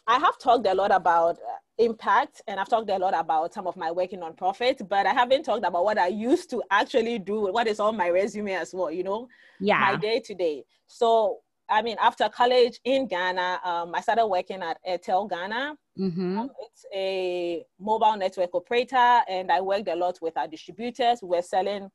i 0.08 0.20
have 0.20 0.38
talked 0.38 0.68
a 0.68 0.74
lot 0.74 0.92
about 0.92 1.36
uh, 1.38 1.58
impact 1.80 2.42
and 2.48 2.60
i've 2.60 2.70
talked 2.70 2.90
a 2.90 2.98
lot 2.98 3.14
about 3.18 3.54
some 3.54 3.66
of 3.68 3.76
my 3.76 3.92
work 3.92 4.14
in 4.14 4.20
nonprofit 4.20 4.88
but 4.88 5.08
i 5.08 5.14
haven't 5.14 5.44
talked 5.44 5.66
about 5.66 5.84
what 5.84 5.98
i 5.98 6.08
used 6.08 6.48
to 6.50 6.62
actually 6.70 7.18
do 7.18 7.52
what 7.52 7.68
is 7.68 7.80
on 7.80 7.98
my 7.98 8.10
resume 8.10 8.54
as 8.54 8.72
well 8.74 8.92
you 8.92 9.04
know? 9.04 9.28
Yeah. 9.60 9.80
My 9.80 9.96
day 9.96 10.20
to 10.20 10.36
day. 10.36 10.64
So 10.88 11.40
I 11.70 11.82
mean, 11.82 11.98
after 12.00 12.30
college 12.30 12.80
in 12.84 13.08
Ghana, 13.08 13.60
um, 13.64 13.96
I 13.96 14.02
started 14.02 14.28
working 14.28 14.62
at 14.62 14.78
Airtel 14.88 15.30
Ghana. 15.30 15.76
Mm-hmm. 16.00 16.40
Um, 16.40 16.50
it's 16.60 16.86
a 16.94 17.66
mobile 17.80 18.16
network 18.18 18.54
operator, 18.54 19.22
and 19.28 19.52
I 19.52 19.62
worked 19.62 19.88
a 19.88 19.96
lot 19.96 20.20
with 20.22 20.38
our 20.38 20.48
distributors. 20.48 21.22
We 21.22 21.30
were 21.30 21.42
selling 21.42 21.90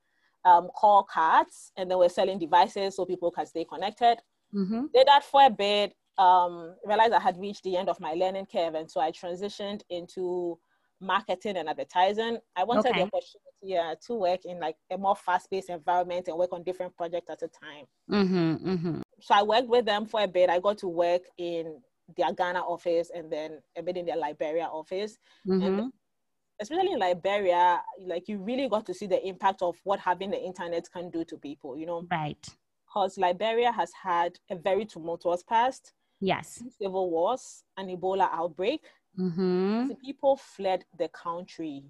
um, 0.45 0.69
call 0.75 1.05
cards, 1.05 1.73
and 1.77 1.91
then 1.91 1.99
we're 1.99 2.09
selling 2.09 2.39
devices 2.39 2.97
so 2.97 3.05
people 3.05 3.31
can 3.31 3.47
stay 3.47 3.65
connected. 3.65 4.19
Mm-hmm. 4.55 4.87
Did 4.93 5.07
that 5.07 5.25
for 5.25 5.45
a 5.47 5.51
bit. 5.51 5.95
Um, 6.19 6.75
realized 6.85 7.15
I 7.15 7.21
had 7.21 7.39
reached 7.39 7.63
the 7.63 7.77
end 7.77 7.89
of 7.89 8.01
my 8.01 8.13
learning 8.13 8.47
curve, 8.53 8.75
and 8.75 8.91
so 8.91 9.01
I 9.01 9.11
transitioned 9.11 9.83
into 9.89 10.59
marketing 11.01 11.57
and 11.57 11.69
advertising. 11.69 12.39
I 12.57 12.65
wanted 12.65 12.91
okay. 12.91 12.99
the 12.99 13.05
opportunity 13.05 13.51
yeah, 13.63 13.95
to 14.07 14.15
work 14.15 14.45
in 14.45 14.61
like 14.61 14.77
a 14.91 14.99
more 14.99 15.17
fast-paced 15.17 15.71
environment 15.71 16.29
and 16.29 16.37
work 16.37 16.53
on 16.53 16.63
different 16.63 16.95
projects 16.97 17.31
at 17.31 17.43
a 17.43 17.49
time. 17.49 17.87
Mm-hmm, 18.11 18.69
mm-hmm. 18.69 19.01
So 19.21 19.35
I 19.35 19.43
worked 19.43 19.69
with 19.69 19.85
them 19.85 20.07
for 20.07 20.21
a 20.23 20.29
bit. 20.29 20.51
I 20.51 20.59
got 20.59 20.79
to 20.79 20.89
work 20.89 21.23
in 21.39 21.81
their 22.17 22.33
Ghana 22.33 22.61
office 22.61 23.11
and 23.15 23.31
then 23.33 23.61
a 23.77 23.83
bit 23.83 23.97
in 23.97 24.07
their 24.07 24.17
Liberia 24.17 24.65
office. 24.65 25.19
Mm-hmm. 25.47 25.63
And 25.63 25.93
especially 26.61 26.93
in 26.93 26.99
Liberia, 26.99 27.83
like 28.07 28.29
you 28.29 28.39
really 28.39 28.69
got 28.69 28.87
to 28.87 28.95
see 28.95 29.07
the 29.07 29.27
impact 29.27 29.63
of 29.63 29.77
what 29.85 30.01
having 30.01 30.31
the 30.31 30.43
internet 30.43 30.91
can 30.93 31.11
do 31.11 31.25
to 31.25 31.37
people, 31.37 31.77
you 31.77 31.87
know? 31.87 32.07
Right. 32.11 32.47
Because 32.87 33.19
Liberia 33.19 33.71
has 33.73 33.93
had 33.93 34.39
a 34.51 34.57
very 34.57 34.85
tumultuous 34.85 35.43
past. 35.43 35.93
Yes. 36.21 36.63
Civil 36.79 37.11
wars, 37.11 37.65
an 37.77 37.89
Ebola 37.89 38.29
outbreak. 38.33 38.85
Mm-hmm. 39.19 39.89
So 39.89 39.95
people 40.05 40.37
fled 40.37 40.85
the 40.99 41.09
country 41.09 41.85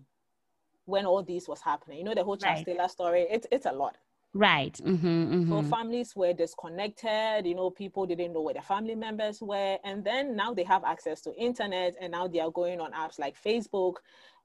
when 0.85 1.07
all 1.07 1.23
this 1.23 1.49
was 1.49 1.61
happening. 1.61 1.99
You 1.99 2.05
know, 2.05 2.14
the 2.14 2.25
whole 2.25 2.38
right. 2.43 2.64
Taylor 2.64 2.88
story, 2.88 3.27
it's, 3.31 3.47
it's 3.51 3.66
a 3.66 3.73
lot. 3.73 3.97
Right. 4.33 4.73
Mm-hmm, 4.75 5.49
So 5.49 5.55
mm-hmm. 5.57 5.71
families 5.71 6.14
were 6.14 6.33
disconnected, 6.33 7.47
you 7.47 7.55
know, 7.55 7.71
people 7.71 8.07
didn't 8.07 8.33
know 8.33 8.43
where 8.43 8.55
their 8.55 8.62
family 8.62 8.95
members 8.95 9.40
were. 9.43 9.77
And 9.85 10.05
then 10.05 10.37
now 10.37 10.55
they 10.55 10.62
have 10.64 10.85
access 10.85 11.21
to 11.23 11.35
internet 11.35 11.97
and 12.01 12.12
now 12.12 12.29
they 12.29 12.38
are 12.38 12.51
going 12.51 12.81
on 12.81 12.93
apps 12.93 13.19
like 13.19 13.37
Facebook. 13.43 13.95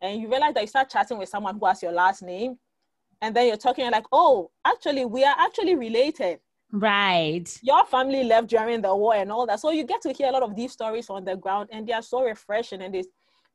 And 0.01 0.19
you 0.19 0.29
realize 0.29 0.55
that 0.55 0.61
you 0.61 0.67
start 0.67 0.89
chatting 0.89 1.19
with 1.19 1.29
someone 1.29 1.59
who 1.59 1.65
has 1.67 1.83
your 1.83 1.91
last 1.91 2.23
name. 2.23 2.57
And 3.21 3.35
then 3.35 3.47
you're 3.47 3.57
talking 3.57 3.83
you're 3.83 3.91
like, 3.91 4.07
oh, 4.11 4.49
actually, 4.65 5.05
we 5.05 5.23
are 5.23 5.35
actually 5.37 5.75
related. 5.75 6.39
Right. 6.71 7.47
Your 7.61 7.85
family 7.85 8.23
left 8.23 8.47
during 8.47 8.81
the 8.81 8.95
war 8.95 9.15
and 9.15 9.31
all 9.31 9.45
that. 9.45 9.59
So 9.59 9.69
you 9.69 9.83
get 9.83 10.01
to 10.01 10.11
hear 10.11 10.29
a 10.29 10.31
lot 10.31 10.43
of 10.43 10.55
these 10.55 10.71
stories 10.71 11.11
on 11.11 11.25
the 11.25 11.35
ground 11.35 11.69
and 11.71 11.87
they 11.87 11.93
are 11.93 12.01
so 12.01 12.23
refreshing 12.23 12.81
and 12.81 12.93
they, 12.93 13.03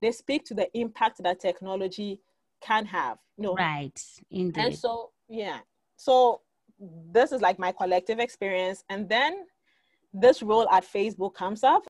they 0.01 0.13
speak 0.13 0.45
to 0.47 0.55
the 0.55 0.69
impact 0.79 1.23
that 1.25 1.41
technology 1.41 2.21
can 2.63 2.87
have. 2.87 3.19
You 3.37 3.45
know, 3.45 3.55
Right. 3.55 4.01
and 4.31 4.77
so, 4.77 5.11
yeah. 5.29 5.59
So 6.01 6.41
this 7.13 7.31
is 7.31 7.43
like 7.43 7.59
my 7.59 7.73
collective 7.73 8.21
experience. 8.21 8.85
And 8.89 9.07
then 9.07 9.45
this 10.15 10.43
role 10.43 10.67
at 10.71 10.83
Facebook 10.83 11.35
comes 11.35 11.63
up. 11.63 11.83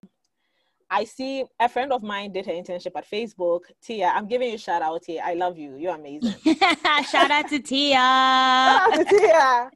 I 0.90 1.04
see 1.04 1.44
a 1.60 1.68
friend 1.68 1.92
of 1.92 2.02
mine 2.02 2.32
did 2.32 2.44
her 2.46 2.52
internship 2.52 2.96
at 2.96 3.08
Facebook. 3.08 3.60
Tia, 3.80 4.08
I'm 4.08 4.26
giving 4.26 4.48
you 4.48 4.56
a 4.56 4.58
shout 4.58 4.82
out 4.82 5.00
Tia. 5.02 5.22
I 5.24 5.34
love 5.34 5.56
you. 5.56 5.76
You're 5.76 5.94
amazing. 5.94 6.34
Shout 7.08 7.30
out 7.30 7.48
to 7.50 7.60
Tia. 7.60 7.94
Shout 7.94 8.82
out 8.82 8.94
to 8.94 9.04
Tia. 9.04 9.70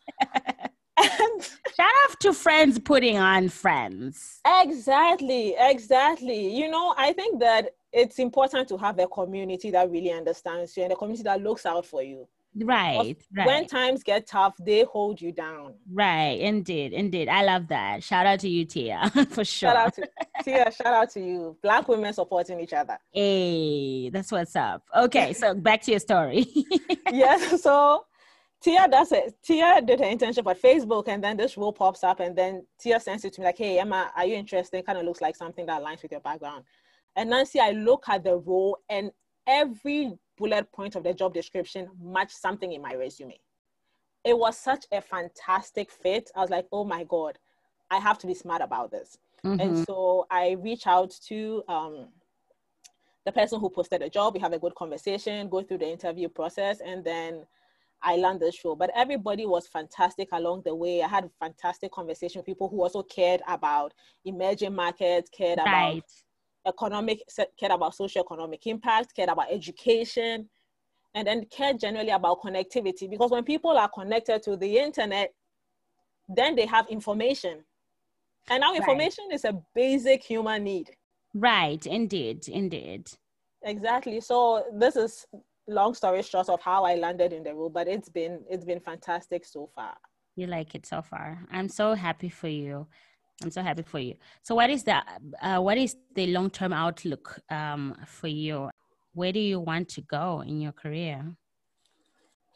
Shout 1.76 1.92
out 2.02 2.18
to 2.18 2.32
friends 2.32 2.80
putting 2.80 3.18
on 3.18 3.48
friends. 3.48 4.40
exactly, 4.44 5.54
exactly. 5.56 6.56
You 6.56 6.68
know, 6.72 6.92
I 6.98 7.12
think 7.12 7.38
that 7.38 7.70
it's 7.92 8.18
important 8.18 8.68
to 8.70 8.76
have 8.78 8.98
a 8.98 9.06
community 9.06 9.70
that 9.70 9.88
really 9.88 10.10
understands 10.10 10.76
you 10.76 10.82
and 10.82 10.92
a 10.92 10.96
community 10.96 11.22
that 11.22 11.40
looks 11.40 11.64
out 11.66 11.86
for 11.86 12.02
you. 12.02 12.26
Right. 12.56 13.16
When 13.32 13.66
times 13.66 14.02
get 14.02 14.26
tough, 14.26 14.54
they 14.60 14.84
hold 14.84 15.20
you 15.20 15.32
down. 15.32 15.74
Right. 15.92 16.38
Indeed. 16.40 16.92
Indeed. 16.92 17.28
I 17.28 17.42
love 17.42 17.68
that. 17.68 18.02
Shout 18.02 18.26
out 18.26 18.40
to 18.40 18.48
you, 18.48 18.64
Tia, 18.64 19.10
for 19.30 19.44
sure. 19.44 19.70
Shout 19.70 19.76
out 19.76 19.94
to 19.94 20.08
Tia, 20.44 20.70
shout 20.70 20.94
out 20.94 21.10
to 21.10 21.20
you. 21.20 21.56
Black 21.62 21.88
women 21.88 22.12
supporting 22.12 22.60
each 22.60 22.72
other. 22.72 22.98
Hey, 23.12 24.10
that's 24.10 24.30
what's 24.30 24.54
up. 24.54 24.82
Okay, 24.96 25.32
so 25.32 25.54
back 25.54 25.82
to 25.82 25.90
your 25.90 26.00
story. 26.00 26.46
yes. 27.12 27.62
So 27.62 28.04
Tia 28.62 28.88
does 28.88 29.12
it. 29.12 29.34
Tia 29.42 29.82
did 29.84 30.00
her 30.00 30.06
internship 30.06 30.48
at 30.50 30.60
Facebook, 30.60 31.08
and 31.08 31.22
then 31.22 31.36
this 31.36 31.56
role 31.56 31.72
pops 31.72 32.04
up, 32.04 32.20
and 32.20 32.36
then 32.36 32.66
Tia 32.78 33.00
sends 33.00 33.24
it 33.24 33.32
to 33.34 33.40
me 33.40 33.46
like, 33.46 33.58
"Hey 33.58 33.78
Emma, 33.78 34.12
are 34.16 34.26
you 34.26 34.36
interested? 34.36 34.86
Kind 34.86 34.98
of 34.98 35.04
looks 35.04 35.20
like 35.20 35.36
something 35.36 35.66
that 35.66 35.82
aligns 35.82 36.02
with 36.02 36.12
your 36.12 36.20
background." 36.20 36.64
And 37.16 37.30
Nancy, 37.30 37.60
I 37.60 37.70
look 37.70 38.04
at 38.08 38.24
the 38.24 38.36
role, 38.38 38.78
and 38.88 39.10
every 39.46 40.12
bullet 40.36 40.70
point 40.72 40.96
of 40.96 41.04
the 41.04 41.14
job 41.14 41.34
description 41.34 41.90
matched 42.00 42.36
something 42.36 42.72
in 42.72 42.82
my 42.82 42.94
resume. 42.94 43.38
It 44.24 44.36
was 44.38 44.56
such 44.56 44.86
a 44.90 45.00
fantastic 45.00 45.90
fit. 45.90 46.30
I 46.34 46.40
was 46.40 46.50
like, 46.50 46.66
"Oh 46.72 46.84
my 46.84 47.04
god, 47.04 47.38
I 47.90 47.98
have 47.98 48.18
to 48.18 48.26
be 48.26 48.34
smart 48.34 48.62
about 48.62 48.90
this." 48.90 49.18
Mhm. 49.44 49.60
And 49.60 49.78
so 49.86 50.26
I 50.30 50.52
reach 50.52 50.86
out 50.86 51.10
to 51.28 51.62
um, 51.68 52.08
the 53.24 53.32
person 53.32 53.60
who 53.60 53.70
posted 53.70 54.00
the 54.02 54.08
job. 54.08 54.34
We 54.34 54.40
have 54.40 54.52
a 54.52 54.58
good 54.58 54.74
conversation, 54.74 55.48
go 55.48 55.62
through 55.62 55.78
the 55.78 55.90
interview 55.90 56.28
process, 56.28 56.80
and 56.80 57.04
then 57.04 57.46
I 58.02 58.16
land 58.16 58.40
the 58.40 58.52
show. 58.52 58.74
But 58.74 58.90
everybody 58.94 59.46
was 59.46 59.66
fantastic 59.66 60.28
along 60.32 60.62
the 60.64 60.74
way. 60.74 61.02
I 61.02 61.08
had 61.08 61.30
fantastic 61.40 61.90
conversation 61.92 62.40
with 62.40 62.46
people 62.46 62.68
who 62.68 62.82
also 62.82 63.02
cared 63.02 63.40
about 63.48 63.94
emerging 64.24 64.74
markets, 64.74 65.30
cared 65.30 65.58
about 65.58 65.94
Right. 65.94 66.12
Economic, 66.66 67.22
cared 67.58 67.72
about 67.72 67.94
socio-economic 67.94 68.66
impact, 68.66 69.14
cared 69.14 69.28
about 69.28 69.52
education, 69.52 70.48
and 71.14 71.26
then 71.26 71.44
cared 71.46 71.78
generally 71.78 72.10
about 72.10 72.40
connectivity. 72.42 73.08
Because 73.08 73.30
when 73.30 73.44
people 73.44 73.76
are 73.76 73.88
connected 73.88 74.42
to 74.42 74.56
the 74.56 74.78
internet, 74.78 75.32
then 76.28 76.56
they 76.56 76.66
have 76.66 76.88
information. 76.88 77.64
And 78.50 78.60
now 78.60 78.72
Right. 78.72 78.80
information 78.80 79.26
is 79.32 79.44
a 79.44 79.60
basic 79.74 80.22
human 80.22 80.64
need. 80.64 80.90
Right. 81.34 81.84
Indeed. 81.86 82.48
Indeed. 82.48 83.10
Exactly. 83.62 84.20
So 84.20 84.64
this 84.72 84.96
is 84.96 85.26
long 85.66 85.94
story 85.94 86.22
short 86.22 86.48
of 86.48 86.60
how 86.60 86.84
I 86.84 86.96
landed 86.96 87.32
in 87.32 87.42
the 87.42 87.54
role, 87.54 87.70
but 87.70 87.88
it's 87.88 88.08
been 88.08 88.44
it's 88.50 88.64
been 88.64 88.80
fantastic 88.80 89.44
so 89.44 89.66
far. 89.74 89.96
You 90.36 90.46
like 90.46 90.74
it 90.74 90.84
so 90.84 91.00
far. 91.00 91.46
I'm 91.50 91.68
so 91.68 91.94
happy 91.94 92.28
for 92.28 92.48
you. 92.48 92.86
I'm 93.42 93.50
so 93.50 93.62
happy 93.62 93.82
for 93.82 93.98
you. 93.98 94.14
So, 94.42 94.54
what 94.54 94.70
is 94.70 94.84
the 94.84 95.02
uh, 95.42 95.58
what 95.60 95.76
is 95.76 95.96
the 96.14 96.26
long 96.28 96.50
term 96.50 96.72
outlook 96.72 97.40
um, 97.50 97.96
for 98.06 98.28
you? 98.28 98.70
Where 99.12 99.32
do 99.32 99.40
you 99.40 99.60
want 99.60 99.88
to 99.90 100.00
go 100.02 100.40
in 100.40 100.60
your 100.60 100.72
career? 100.72 101.24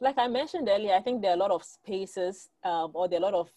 Like 0.00 0.18
I 0.18 0.28
mentioned 0.28 0.68
earlier, 0.68 0.94
I 0.94 1.00
think 1.00 1.22
there 1.22 1.32
are 1.32 1.34
a 1.34 1.38
lot 1.38 1.50
of 1.50 1.64
spaces 1.64 2.48
um, 2.64 2.92
or 2.94 3.08
there 3.08 3.18
are 3.18 3.22
a 3.22 3.24
lot 3.24 3.34
of 3.34 3.50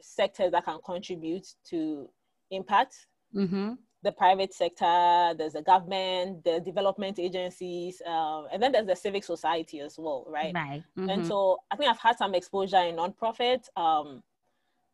sectors 0.00 0.52
that 0.52 0.64
can 0.64 0.78
contribute 0.84 1.46
to 1.70 2.08
impact. 2.50 3.06
Mm-hmm. 3.34 3.72
The 4.02 4.12
private 4.12 4.52
sector, 4.54 5.34
there's 5.36 5.54
the 5.54 5.62
government, 5.62 6.44
the 6.44 6.60
development 6.60 7.18
agencies, 7.18 8.00
um, 8.06 8.46
and 8.52 8.62
then 8.62 8.72
there's 8.72 8.86
the 8.86 8.96
civic 8.96 9.24
society 9.24 9.80
as 9.80 9.96
well, 9.98 10.26
right? 10.28 10.54
Right. 10.54 10.82
And 10.96 11.22
Mhm. 11.22 11.26
so 11.26 11.58
I 11.70 11.76
think 11.76 11.90
I've 11.90 11.98
had 11.98 12.16
some 12.18 12.34
exposure 12.34 12.78
in 12.78 12.96
nonprofit. 12.96 13.66
Um, 13.76 14.22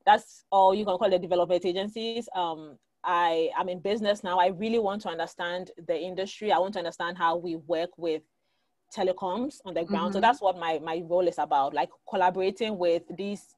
that's 0.06 0.44
all 0.50 0.74
you 0.74 0.84
can 0.84 0.96
call 0.98 1.10
the 1.10 1.18
development 1.18 1.64
agencies. 1.64 2.28
Um, 2.34 2.78
I 3.04 3.50
am 3.58 3.68
in 3.68 3.80
business 3.80 4.22
now. 4.22 4.38
I 4.38 4.48
really 4.48 4.78
want 4.78 5.02
to 5.02 5.08
understand 5.08 5.70
the 5.86 5.98
industry. 5.98 6.52
I 6.52 6.58
want 6.58 6.74
to 6.74 6.80
understand 6.80 7.16
how 7.18 7.36
we 7.36 7.56
work 7.56 7.90
with 7.96 8.22
telecoms 8.94 9.60
on 9.64 9.74
the 9.74 9.84
ground. 9.84 10.12
So 10.12 10.18
Mhm. 10.18 10.22
that's 10.22 10.40
what 10.40 10.58
my, 10.58 10.78
my 10.80 11.02
role 11.06 11.26
is 11.28 11.38
about, 11.38 11.74
like 11.74 11.90
collaborating 12.08 12.76
with 12.76 13.02
these 13.16 13.54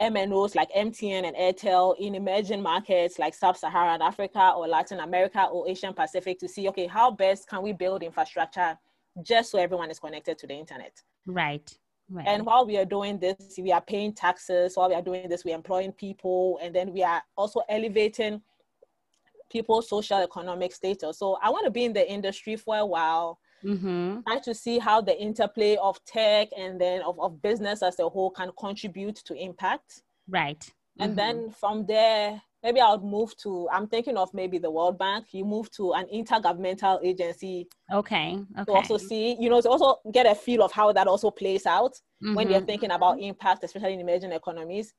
MNOs 0.00 0.54
like 0.54 0.70
MTN 0.72 1.24
and 1.24 1.36
Airtel 1.36 1.96
in 1.98 2.14
emerging 2.14 2.62
markets 2.62 3.18
like 3.18 3.34
Sub-Saharan 3.34 4.02
Africa 4.02 4.52
or 4.56 4.68
Latin 4.68 5.00
America 5.00 5.44
or 5.46 5.68
Asian 5.68 5.94
Pacific 5.94 6.38
to 6.38 6.48
see, 6.48 6.68
okay, 6.68 6.86
how 6.86 7.10
best 7.10 7.48
can 7.48 7.62
we 7.62 7.72
build 7.72 8.02
infrastructure 8.02 8.78
just 9.22 9.50
so 9.50 9.58
everyone 9.58 9.90
is 9.90 9.98
connected 9.98 10.36
to 10.38 10.46
the 10.46 10.54
internet? 10.54 11.02
Right. 11.24 11.76
Right. 12.08 12.26
And 12.28 12.46
while 12.46 12.66
we 12.66 12.76
are 12.78 12.84
doing 12.84 13.18
this, 13.18 13.58
we 13.58 13.72
are 13.72 13.80
paying 13.80 14.12
taxes. 14.12 14.76
While 14.76 14.88
we 14.88 14.94
are 14.94 15.02
doing 15.02 15.28
this, 15.28 15.44
we're 15.44 15.56
employing 15.56 15.92
people, 15.92 16.58
and 16.62 16.74
then 16.74 16.92
we 16.92 17.02
are 17.02 17.22
also 17.36 17.62
elevating 17.68 18.40
people's 19.50 19.88
social 19.88 20.18
economic 20.18 20.72
status. 20.72 21.18
So 21.18 21.38
I 21.42 21.50
want 21.50 21.64
to 21.64 21.70
be 21.70 21.84
in 21.84 21.92
the 21.92 22.08
industry 22.08 22.56
for 22.56 22.76
a 22.76 22.86
while, 22.86 23.38
mm-hmm. 23.64 24.20
try 24.26 24.38
to 24.40 24.54
see 24.54 24.78
how 24.78 25.00
the 25.00 25.20
interplay 25.20 25.76
of 25.76 26.02
tech 26.04 26.48
and 26.56 26.80
then 26.80 27.02
of, 27.02 27.18
of 27.20 27.42
business 27.42 27.82
as 27.82 27.98
a 27.98 28.08
whole 28.08 28.30
can 28.30 28.50
contribute 28.58 29.16
to 29.16 29.34
impact. 29.34 30.02
Right. 30.28 30.64
And 30.98 31.12
Mhm. 31.12 31.16
then 31.16 31.50
from 31.50 31.86
there, 31.86 32.42
maybe 32.62 32.80
I 32.80 32.90
would 32.92 33.04
move 33.04 33.36
to, 33.38 33.68
I'm 33.72 33.86
thinking 33.86 34.16
of 34.16 34.32
maybe 34.34 34.58
the 34.58 34.70
World 34.70 34.98
Bank. 34.98 35.26
You 35.32 35.44
move 35.44 35.70
to 35.72 35.92
an 35.92 36.06
intergovernmental 36.12 37.04
agency 37.04 37.68
Okay. 37.92 38.38
okay. 38.58 38.64
to 38.64 38.72
also 38.72 38.96
see, 38.98 39.36
you 39.38 39.48
know, 39.48 39.60
to 39.60 39.68
also 39.68 40.00
get 40.12 40.26
a 40.26 40.34
feel 40.34 40.62
of 40.62 40.72
how 40.72 40.92
that 40.92 41.06
also 41.06 41.30
plays 41.30 41.66
out 41.66 41.92
when 42.34 42.50
you're 42.50 42.60
thinking 42.60 42.90
about 42.90 43.20
impact, 43.20 43.62
especially 43.62 43.92
in 43.92 44.00
emerging 44.00 44.32
economies. 44.32 44.94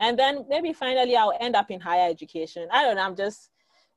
And 0.00 0.18
then 0.18 0.44
maybe 0.48 0.72
finally 0.72 1.16
I'll 1.16 1.34
end 1.38 1.54
up 1.54 1.70
in 1.70 1.80
higher 1.80 2.10
education. 2.10 2.66
I 2.72 2.82
don't 2.82 2.96
know, 2.96 3.02
I'm 3.02 3.14
just, 3.14 3.50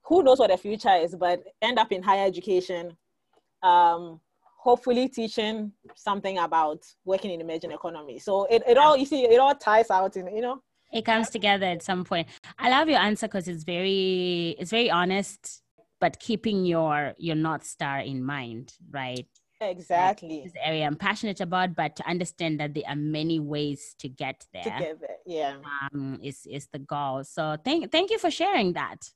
who 0.04 0.22
knows 0.22 0.40
what 0.40 0.52
the 0.52 0.58
future 0.58 0.94
is, 0.96 1.16
but 1.16 1.42
end 1.62 1.80
up 1.80 1.92
in 1.92 2.04
higher 2.04 2.28
education, 2.28 2.96
um, 3.64 4.20
hopefully 4.60 5.08
teaching 5.08 5.72
something 5.96 6.38
about 6.38 6.84
working 7.06 7.32
in 7.32 7.42
emerging 7.42 7.72
economies. 7.72 8.24
So 8.26 8.46
it, 8.52 8.62
it 8.68 8.78
all, 8.78 8.96
you 8.98 9.06
see, 9.06 9.24
it 9.24 9.40
all 9.40 9.56
ties 9.56 9.90
out 9.90 10.16
in, 10.16 10.28
you 10.36 10.42
know, 10.42 10.62
it 10.96 11.04
comes 11.04 11.30
together 11.30 11.66
at 11.66 11.84
some 11.84 12.06
point. 12.06 12.28
I 12.58 12.70
love 12.70 12.88
your 12.88 13.00
answer 13.00 13.28
because 13.28 13.48
it's 13.48 13.64
very 13.64 14.56
it's 14.58 14.72
very 14.72 14.90
honest 14.90 15.62
but 16.00 16.20
keeping 16.20 16.66
your 16.66 17.14
your 17.18 17.36
north 17.36 17.66
star 17.66 18.00
in 18.00 18.24
mind 18.24 18.74
right? 18.92 19.28
Exactly. 19.62 20.42
This 20.44 20.54
area 20.64 20.86
i'm 20.86 20.96
passionate 20.96 21.42
about 21.42 21.76
but 21.76 21.96
to 21.98 22.08
understand 22.08 22.60
that 22.60 22.74
there 22.74 22.84
are 22.88 22.96
many 22.96 23.40
ways 23.40 23.96
to 24.00 24.10
get 24.10 24.46
there 24.54 24.64
together. 24.64 25.08
Yeah. 25.26 25.58
um, 25.94 26.20
is 26.24 26.48
is 26.50 26.68
the 26.72 26.80
goal. 26.80 27.24
So 27.24 27.58
thank 27.64 27.92
thank 27.92 28.10
you 28.10 28.18
for 28.18 28.32
sharing 28.32 28.74
that. 28.74 29.12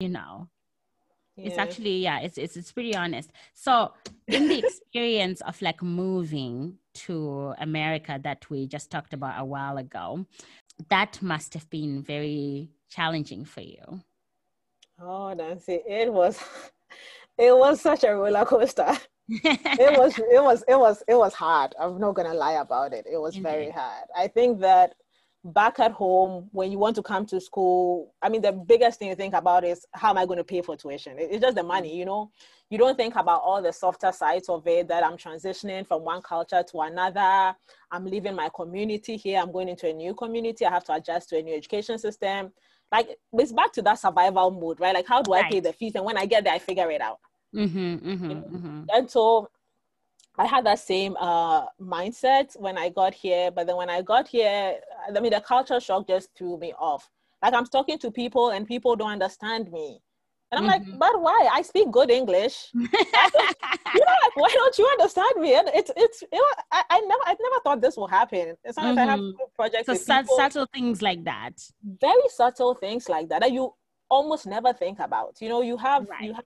You 0.00 0.08
know 0.08 0.48
it's 1.38 1.58
actually 1.58 1.98
yeah 1.98 2.20
it's, 2.20 2.38
it's 2.38 2.56
it's 2.56 2.72
pretty 2.72 2.94
honest. 2.94 3.30
So 3.54 3.92
in 4.26 4.48
the 4.48 4.58
experience 4.64 5.40
of 5.42 5.60
like 5.62 5.82
moving 5.82 6.78
to 6.94 7.54
america 7.60 8.18
that 8.22 8.48
we 8.50 8.66
just 8.66 8.90
talked 8.90 9.14
about 9.14 9.40
a 9.40 9.44
while 9.44 9.76
ago 9.78 10.26
that 10.88 11.20
must 11.22 11.54
have 11.54 11.68
been 11.70 12.02
very 12.02 12.70
challenging 12.88 13.44
for 13.44 13.60
you. 13.60 14.02
Oh, 15.00 15.32
Nancy, 15.32 15.80
it 15.86 16.12
was, 16.12 16.38
it 17.38 17.56
was 17.56 17.80
such 17.80 18.04
a 18.04 18.14
roller 18.14 18.44
coaster. 18.44 18.96
it 19.28 19.98
was 19.98 20.18
it 20.18 20.42
was 20.42 20.64
it 20.66 20.78
was 20.78 21.02
it 21.06 21.14
was 21.14 21.34
hard. 21.34 21.74
I'm 21.78 22.00
not 22.00 22.14
gonna 22.14 22.32
lie 22.32 22.54
about 22.54 22.94
it. 22.94 23.06
It 23.10 23.18
was 23.18 23.36
very 23.36 23.68
hard. 23.70 24.06
I 24.16 24.26
think 24.26 24.60
that 24.60 24.94
back 25.52 25.78
at 25.78 25.92
home 25.92 26.48
when 26.52 26.70
you 26.70 26.78
want 26.78 26.94
to 26.96 27.02
come 27.02 27.24
to 27.24 27.40
school 27.40 28.14
i 28.22 28.28
mean 28.28 28.42
the 28.42 28.52
biggest 28.52 28.98
thing 28.98 29.08
you 29.08 29.14
think 29.14 29.34
about 29.34 29.64
is 29.64 29.86
how 29.92 30.10
am 30.10 30.18
i 30.18 30.26
going 30.26 30.36
to 30.36 30.44
pay 30.44 30.60
for 30.60 30.76
tuition? 30.76 31.14
It's 31.18 31.42
just 31.42 31.56
the 31.56 31.62
money 31.62 31.96
you 31.96 32.04
know? 32.04 32.30
You 32.70 32.76
don't 32.76 32.96
think 32.96 33.16
about 33.16 33.40
all 33.42 33.62
the 33.62 33.72
softer 33.72 34.12
sides 34.12 34.48
of 34.48 34.66
it 34.66 34.88
that 34.88 35.04
i'm 35.04 35.16
transitioning 35.16 35.86
from 35.86 36.02
one 36.02 36.22
culture 36.22 36.62
to 36.70 36.80
another 36.80 37.56
i'm 37.90 38.04
leaving 38.04 38.34
my 38.34 38.50
community 38.54 39.16
here 39.16 39.40
i'm 39.40 39.52
going 39.52 39.68
into 39.68 39.88
a 39.88 39.92
new 39.92 40.14
community 40.14 40.66
i 40.66 40.70
have 40.70 40.84
to 40.84 40.94
adjust 40.94 41.30
to 41.30 41.38
a 41.38 41.42
new 41.42 41.54
education 41.54 41.98
system. 41.98 42.52
Like 42.90 43.18
it's 43.34 43.52
back 43.52 43.72
to 43.74 43.82
that 43.82 43.98
survival 43.98 44.50
mode 44.50 44.80
right? 44.80 44.94
Like 44.94 45.06
how 45.06 45.22
do 45.22 45.32
i 45.32 45.48
pay 45.50 45.60
the 45.60 45.72
fees? 45.72 45.94
And 45.94 46.04
when 46.04 46.18
i 46.18 46.26
get 46.26 46.44
there 46.44 46.54
i 46.54 46.58
figure 46.58 46.90
it 46.90 47.00
out. 47.00 47.18
Mm-hmm, 47.54 47.94
mm-hmm, 48.10 48.30
mm-hmm. 48.30 48.82
and 48.90 49.10
so 49.10 49.48
I 50.38 50.46
had 50.46 50.64
that 50.66 50.78
same 50.78 51.16
uh, 51.18 51.66
mindset 51.80 52.58
when 52.58 52.78
I 52.78 52.90
got 52.90 53.12
here, 53.12 53.50
but 53.50 53.66
then 53.66 53.76
when 53.76 53.90
I 53.90 54.02
got 54.02 54.28
here, 54.28 54.76
I 55.14 55.20
mean, 55.20 55.32
the 55.32 55.40
culture 55.40 55.80
shock 55.80 56.06
just 56.06 56.28
threw 56.36 56.58
me 56.58 56.72
off. 56.78 57.10
Like 57.42 57.54
I'm 57.54 57.66
talking 57.66 57.98
to 57.98 58.10
people 58.10 58.50
and 58.50 58.66
people 58.66 58.96
don't 58.96 59.10
understand 59.10 59.70
me. 59.72 60.00
And 60.50 60.64
I'm 60.64 60.70
mm-hmm. 60.70 60.90
like, 60.90 60.98
but 60.98 61.20
why? 61.20 61.48
I 61.52 61.60
speak 61.62 61.90
good 61.90 62.10
English. 62.10 62.68
you 62.74 62.80
know, 62.80 62.88
like, 64.22 64.36
why 64.36 64.48
don't 64.54 64.78
you 64.78 64.86
understand 64.86 65.32
me? 65.36 65.54
And 65.54 65.68
it's 65.74 65.90
it's 65.94 66.22
it 66.22 66.28
was, 66.32 66.56
I, 66.72 66.82
I 66.88 67.00
never 67.00 67.20
I 67.26 67.36
never 67.38 67.60
thought 67.62 67.82
this 67.82 67.96
would 67.98 68.10
happen. 68.10 68.56
Sometimes 68.70 68.98
mm-hmm. 68.98 68.98
I 68.98 69.10
have 69.10 69.20
mm-hmm. 69.20 69.42
projects. 69.54 69.86
So 69.86 69.94
su- 69.94 70.22
people, 70.22 70.36
subtle 70.36 70.66
things 70.72 71.02
like 71.02 71.22
that. 71.24 71.52
Very 72.00 72.28
subtle 72.30 72.74
things 72.74 73.10
like 73.10 73.28
that 73.28 73.40
that 73.40 73.52
you 73.52 73.74
almost 74.08 74.46
never 74.46 74.72
think 74.72 75.00
about. 75.00 75.36
You 75.40 75.50
know, 75.50 75.60
you 75.60 75.76
have 75.76 76.08
right. 76.08 76.22
you 76.22 76.32
have 76.32 76.44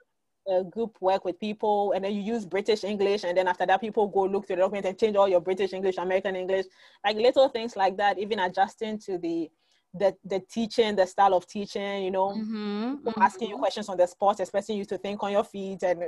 a 0.49 0.65
group 0.65 0.97
work 1.01 1.25
with 1.25 1.39
people 1.39 1.93
and 1.93 2.05
then 2.05 2.13
you 2.13 2.21
use 2.21 2.45
British 2.45 2.85
English 2.85 3.25
and 3.25 3.37
then 3.37 3.49
after 3.49 3.67
that 3.67 3.81
people 3.81 4.09
go 4.09 4.25
look 4.25 4.47
through 4.47 4.57
the 4.57 4.63
document 4.63 4.87
and 4.87 4.99
change 4.99 5.17
all 5.17 5.29
your 5.29 5.41
British 5.41 5.73
English, 5.73 5.97
American 5.99 6.37
English, 6.37 6.67
like 7.05 7.17
little 7.17 7.49
things 7.49 7.77
like 7.77 7.97
that, 7.97 8.19
even 8.19 8.39
adjusting 8.41 8.99
to 8.99 9.19
the 9.19 9.51
the 9.95 10.17
the 10.25 10.41
teaching, 10.51 10.97
the 10.97 11.07
style 11.07 11.35
of 11.35 11.47
teaching, 11.47 12.03
you 12.03 12.11
know, 12.11 12.31
mm-hmm, 12.31 12.95
mm-hmm. 12.95 13.23
asking 13.23 13.51
you 13.51 13.59
questions 13.59 13.89
on 13.89 13.97
the 13.97 14.07
spot, 14.07 14.41
expecting 14.41 14.79
you 14.79 14.85
to 14.87 14.99
think 14.99 15.23
on 15.23 15.33
your 15.33 15.45
feet 15.45 15.83
and 15.83 16.03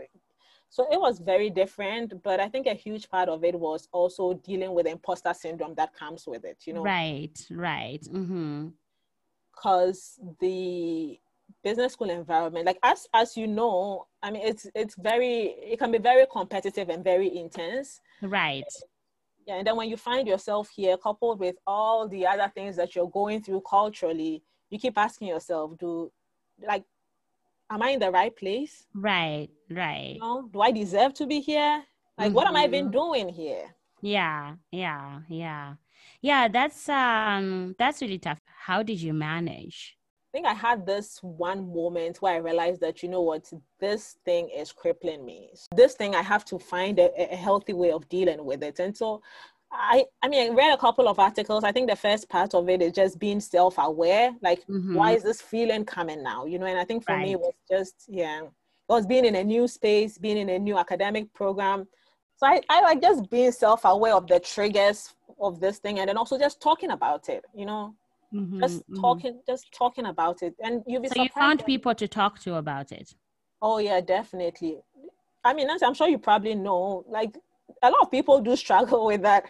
so 0.74 0.88
it 0.90 1.00
was 1.00 1.20
very 1.20 1.50
different, 1.50 2.20
but 2.24 2.40
I 2.40 2.48
think 2.48 2.66
a 2.66 2.74
huge 2.74 3.08
part 3.08 3.28
of 3.28 3.44
it 3.44 3.54
was 3.54 3.88
also 3.92 4.34
dealing 4.34 4.74
with 4.74 4.88
imposter 4.88 5.32
syndrome 5.32 5.76
that 5.76 5.94
comes 5.94 6.26
with 6.26 6.44
it, 6.44 6.64
you 6.66 6.72
know. 6.72 6.82
Right, 6.82 7.38
right. 7.52 8.02
Mm-hmm. 8.02 8.70
Cause 9.54 10.18
the 10.40 11.20
business 11.64 11.94
school 11.94 12.10
environment 12.10 12.66
like 12.66 12.78
as 12.82 13.06
as 13.14 13.36
you 13.36 13.46
know 13.46 14.06
i 14.22 14.30
mean 14.30 14.42
it's 14.46 14.66
it's 14.74 14.94
very 14.96 15.54
it 15.72 15.78
can 15.78 15.90
be 15.90 15.98
very 15.98 16.26
competitive 16.30 16.90
and 16.90 17.02
very 17.02 17.34
intense. 17.36 18.00
Right. 18.22 18.64
Yeah 19.46 19.56
and 19.56 19.66
then 19.66 19.76
when 19.76 19.88
you 19.88 19.96
find 19.96 20.28
yourself 20.28 20.70
here 20.74 20.96
coupled 20.96 21.40
with 21.40 21.56
all 21.66 22.08
the 22.08 22.26
other 22.26 22.50
things 22.54 22.76
that 22.76 22.94
you're 22.94 23.10
going 23.10 23.42
through 23.42 23.62
culturally 23.68 24.42
you 24.70 24.78
keep 24.78 24.96
asking 24.96 25.28
yourself 25.28 25.76
do 25.78 26.10
like 26.66 26.84
am 27.70 27.82
i 27.82 27.90
in 27.90 27.98
the 27.98 28.10
right 28.10 28.34
place? 28.36 28.86
Right 28.94 29.48
right. 29.70 30.14
You 30.14 30.20
know, 30.20 30.48
do 30.52 30.60
i 30.60 30.70
deserve 30.70 31.14
to 31.14 31.26
be 31.26 31.40
here? 31.40 31.82
Like 32.18 32.28
mm-hmm. 32.28 32.34
what 32.34 32.46
am 32.46 32.56
i 32.56 32.64
even 32.64 32.86
mm-hmm. 32.86 32.92
doing 32.92 33.28
here? 33.28 33.74
Yeah 34.02 34.54
yeah 34.70 35.20
yeah. 35.28 35.74
Yeah 36.20 36.48
that's 36.48 36.88
um 36.88 37.74
that's 37.78 38.00
really 38.02 38.18
tough. 38.18 38.40
How 38.66 38.82
did 38.82 39.00
you 39.00 39.12
manage 39.12 39.96
think 40.34 40.46
I 40.46 40.52
had 40.52 40.84
this 40.84 41.20
one 41.22 41.72
moment 41.72 42.20
where 42.20 42.34
I 42.34 42.38
realized 42.38 42.80
that, 42.80 43.04
you 43.04 43.08
know 43.08 43.20
what, 43.20 43.50
this 43.78 44.16
thing 44.24 44.50
is 44.50 44.72
crippling 44.72 45.24
me. 45.24 45.50
This 45.72 45.94
thing, 45.94 46.16
I 46.16 46.22
have 46.22 46.44
to 46.46 46.58
find 46.58 46.98
a, 46.98 47.08
a 47.32 47.36
healthy 47.36 47.72
way 47.72 47.92
of 47.92 48.08
dealing 48.08 48.44
with 48.44 48.64
it. 48.64 48.80
And 48.80 48.96
so 48.96 49.22
I, 49.70 50.04
I 50.22 50.28
mean, 50.28 50.50
I 50.50 50.54
read 50.54 50.74
a 50.74 50.76
couple 50.76 51.06
of 51.06 51.20
articles. 51.20 51.62
I 51.62 51.70
think 51.70 51.88
the 51.88 51.94
first 51.94 52.28
part 52.28 52.52
of 52.52 52.68
it 52.68 52.82
is 52.82 52.92
just 52.92 53.20
being 53.20 53.38
self 53.38 53.76
aware. 53.78 54.32
Like, 54.42 54.62
mm-hmm. 54.66 54.96
why 54.96 55.12
is 55.12 55.22
this 55.22 55.40
feeling 55.40 55.84
coming 55.84 56.20
now? 56.24 56.46
You 56.46 56.58
know, 56.58 56.66
and 56.66 56.80
I 56.80 56.84
think 56.84 57.04
for 57.04 57.12
right. 57.12 57.26
me, 57.26 57.34
it 57.34 57.40
was 57.40 57.54
just, 57.70 57.94
yeah, 58.08 58.42
it 58.42 58.50
was 58.88 59.06
being 59.06 59.24
in 59.24 59.36
a 59.36 59.44
new 59.44 59.68
space, 59.68 60.18
being 60.18 60.38
in 60.38 60.48
a 60.48 60.58
new 60.58 60.76
academic 60.76 61.32
program. 61.32 61.86
So 62.38 62.48
I, 62.48 62.60
I 62.68 62.80
like 62.80 63.00
just 63.00 63.30
being 63.30 63.52
self 63.52 63.84
aware 63.84 64.14
of 64.14 64.26
the 64.26 64.40
triggers 64.40 65.14
of 65.40 65.60
this 65.60 65.78
thing 65.78 66.00
and 66.00 66.08
then 66.08 66.16
also 66.16 66.36
just 66.36 66.60
talking 66.60 66.90
about 66.90 67.28
it, 67.28 67.44
you 67.54 67.66
know, 67.66 67.94
mm-hmm, 68.34 68.60
just 68.60 68.80
mm-hmm. 68.80 69.00
talking 69.00 69.40
just 69.46 69.72
talking 69.72 70.06
about 70.06 70.42
it. 70.42 70.54
And 70.62 70.82
you 70.86 71.00
be 71.00 71.08
so 71.08 71.22
you 71.22 71.28
found 71.28 71.64
people 71.64 71.94
to 71.94 72.08
talk 72.08 72.40
to 72.40 72.56
about 72.56 72.92
it? 72.92 73.14
Oh 73.62 73.78
yeah 73.78 74.00
definitely. 74.00 74.78
I 75.44 75.54
mean 75.54 75.68
i'm 75.70 75.94
sure 75.94 76.08
you 76.08 76.18
probably 76.18 76.54
know 76.54 77.04
like 77.08 77.36
a 77.82 77.90
lot 77.90 78.02
of 78.02 78.10
people 78.10 78.40
do 78.40 78.56
struggle 78.56 79.06
with 79.10 79.22
that. 79.22 79.44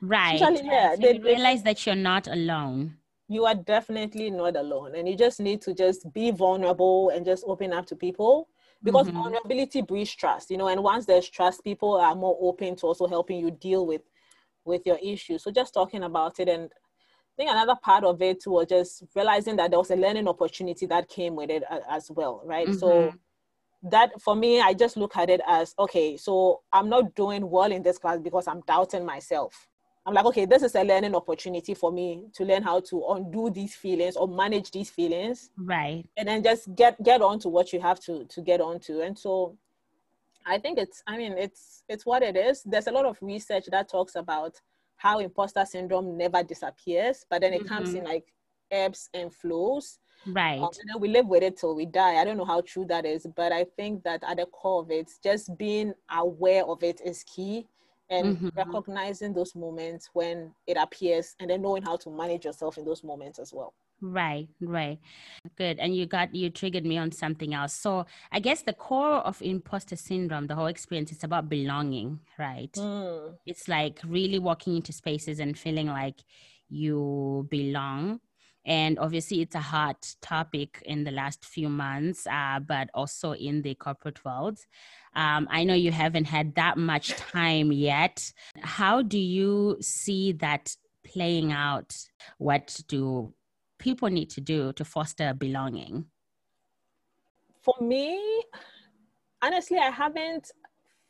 Right 0.00 0.34
Especially, 0.34 0.66
yeah 0.66 0.94
so 0.94 1.00
they 1.00 1.18
realize 1.18 1.62
that 1.62 1.86
you're 1.86 1.94
not 1.94 2.26
alone. 2.26 2.96
You 3.28 3.46
are 3.46 3.54
definitely 3.54 4.30
not 4.30 4.56
alone 4.56 4.94
and 4.96 5.08
you 5.08 5.16
just 5.16 5.40
need 5.40 5.62
to 5.62 5.74
just 5.74 6.12
be 6.12 6.30
vulnerable 6.30 7.10
and 7.10 7.24
just 7.24 7.44
open 7.46 7.72
up 7.72 7.86
to 7.86 7.96
people 7.96 8.48
because 8.82 9.06
mm-hmm. 9.06 9.16
vulnerability 9.16 9.80
breeds 9.80 10.14
trust 10.14 10.50
you 10.50 10.56
know 10.56 10.68
and 10.68 10.82
once 10.82 11.06
there's 11.06 11.28
trust 11.30 11.64
people 11.64 11.94
are 11.94 12.14
more 12.14 12.36
open 12.40 12.76
to 12.76 12.86
also 12.86 13.06
helping 13.06 13.38
you 13.38 13.50
deal 13.50 13.86
with 13.86 14.02
with 14.64 14.82
your 14.86 14.98
issues. 15.02 15.42
So 15.42 15.50
just 15.50 15.74
talking 15.74 16.04
about 16.04 16.38
it 16.40 16.48
and 16.48 16.70
I 17.32 17.42
think 17.42 17.50
another 17.50 17.76
part 17.82 18.04
of 18.04 18.20
it 18.20 18.42
was 18.46 18.66
just 18.66 19.04
realizing 19.14 19.56
that 19.56 19.70
there 19.70 19.78
was 19.78 19.90
a 19.90 19.96
learning 19.96 20.28
opportunity 20.28 20.84
that 20.86 21.08
came 21.08 21.34
with 21.34 21.50
it 21.50 21.62
as 21.88 22.10
well, 22.10 22.42
right? 22.44 22.68
Mm-hmm. 22.68 22.78
So 22.78 23.14
that 23.84 24.20
for 24.20 24.36
me, 24.36 24.60
I 24.60 24.74
just 24.74 24.96
look 24.96 25.16
at 25.16 25.30
it 25.30 25.40
as 25.46 25.74
okay, 25.78 26.16
so 26.16 26.60
I'm 26.72 26.88
not 26.88 27.14
doing 27.14 27.48
well 27.48 27.72
in 27.72 27.82
this 27.82 27.98
class 27.98 28.18
because 28.18 28.46
I'm 28.46 28.60
doubting 28.66 29.06
myself. 29.06 29.68
I'm 30.04 30.14
like, 30.14 30.24
okay, 30.26 30.46
this 30.46 30.62
is 30.62 30.74
a 30.74 30.82
learning 30.82 31.14
opportunity 31.14 31.74
for 31.74 31.92
me 31.92 32.24
to 32.34 32.44
learn 32.44 32.62
how 32.62 32.80
to 32.80 33.04
undo 33.10 33.50
these 33.50 33.74
feelings 33.74 34.16
or 34.16 34.26
manage 34.26 34.72
these 34.72 34.90
feelings. 34.90 35.50
Right. 35.56 36.04
And 36.16 36.28
then 36.28 36.42
just 36.42 36.74
get 36.74 37.02
get 37.02 37.22
on 37.22 37.38
to 37.40 37.48
what 37.48 37.72
you 37.72 37.80
have 37.80 37.98
to 38.00 38.24
to 38.26 38.40
get 38.40 38.60
on 38.60 38.78
to. 38.80 39.00
And 39.02 39.18
so 39.18 39.56
I 40.44 40.58
think 40.58 40.78
it's 40.78 41.02
I 41.06 41.16
mean 41.16 41.32
it's 41.38 41.82
it's 41.88 42.04
what 42.04 42.22
it 42.22 42.36
is. 42.36 42.62
There's 42.64 42.88
a 42.88 42.92
lot 42.92 43.06
of 43.06 43.16
research 43.20 43.66
that 43.70 43.88
talks 43.88 44.16
about 44.16 44.60
how 45.02 45.18
imposter 45.18 45.64
syndrome 45.64 46.16
never 46.16 46.44
disappears, 46.44 47.26
but 47.28 47.40
then 47.40 47.52
it 47.52 47.64
mm-hmm. 47.64 47.74
comes 47.74 47.94
in 47.94 48.04
like 48.04 48.32
ebbs 48.70 49.10
and 49.12 49.34
flows. 49.34 49.98
Right. 50.24 50.60
Um, 50.60 50.70
and 50.80 50.88
then 50.88 51.00
we 51.00 51.08
live 51.08 51.26
with 51.26 51.42
it 51.42 51.56
till 51.56 51.74
we 51.74 51.86
die. 51.86 52.20
I 52.20 52.24
don't 52.24 52.36
know 52.36 52.44
how 52.44 52.60
true 52.60 52.84
that 52.84 53.04
is, 53.04 53.26
but 53.34 53.50
I 53.50 53.64
think 53.76 54.04
that 54.04 54.22
at 54.22 54.36
the 54.36 54.46
core 54.46 54.82
of 54.82 54.92
it, 54.92 55.10
just 55.20 55.58
being 55.58 55.92
aware 56.08 56.64
of 56.64 56.84
it 56.84 57.00
is 57.04 57.24
key 57.24 57.66
and 58.10 58.36
mm-hmm. 58.36 58.48
recognizing 58.54 59.32
those 59.32 59.56
moments 59.56 60.10
when 60.12 60.52
it 60.68 60.76
appears 60.76 61.34
and 61.40 61.50
then 61.50 61.62
knowing 61.62 61.82
how 61.82 61.96
to 61.96 62.08
manage 62.08 62.44
yourself 62.44 62.78
in 62.78 62.84
those 62.84 63.02
moments 63.02 63.40
as 63.40 63.52
well. 63.52 63.74
Right, 64.02 64.48
right. 64.60 64.98
Good. 65.56 65.78
And 65.78 65.94
you 65.94 66.06
got, 66.06 66.34
you 66.34 66.50
triggered 66.50 66.84
me 66.84 66.98
on 66.98 67.12
something 67.12 67.54
else. 67.54 67.72
So 67.72 68.04
I 68.32 68.40
guess 68.40 68.62
the 68.62 68.72
core 68.72 69.18
of 69.18 69.40
imposter 69.40 69.94
syndrome, 69.94 70.48
the 70.48 70.56
whole 70.56 70.66
experience 70.66 71.12
is 71.12 71.22
about 71.22 71.48
belonging, 71.48 72.18
right? 72.36 72.72
Mm. 72.72 73.36
It's 73.46 73.68
like 73.68 74.00
really 74.04 74.40
walking 74.40 74.74
into 74.76 74.92
spaces 74.92 75.38
and 75.38 75.56
feeling 75.56 75.86
like 75.86 76.16
you 76.68 77.46
belong. 77.48 78.20
And 78.64 78.98
obviously, 78.98 79.40
it's 79.40 79.56
a 79.56 79.60
hot 79.60 80.14
topic 80.20 80.82
in 80.86 81.02
the 81.02 81.10
last 81.10 81.44
few 81.44 81.68
months, 81.68 82.26
uh, 82.28 82.60
but 82.60 82.90
also 82.94 83.32
in 83.32 83.62
the 83.62 83.74
corporate 83.74 84.24
world. 84.24 84.58
Um, 85.14 85.48
I 85.50 85.64
know 85.64 85.74
you 85.74 85.90
haven't 85.90 86.26
had 86.26 86.54
that 86.54 86.78
much 86.78 87.08
time 87.16 87.72
yet. 87.72 88.32
How 88.60 89.02
do 89.02 89.18
you 89.18 89.78
see 89.80 90.32
that 90.34 90.76
playing 91.04 91.50
out? 91.50 91.96
What 92.38 92.80
do 92.86 93.34
people 93.82 94.08
need 94.08 94.30
to 94.30 94.40
do 94.40 94.72
to 94.74 94.84
foster 94.84 95.34
belonging? 95.34 96.06
For 97.62 97.74
me, 97.80 98.42
honestly, 99.42 99.78
I 99.78 99.90
haven't 99.90 100.52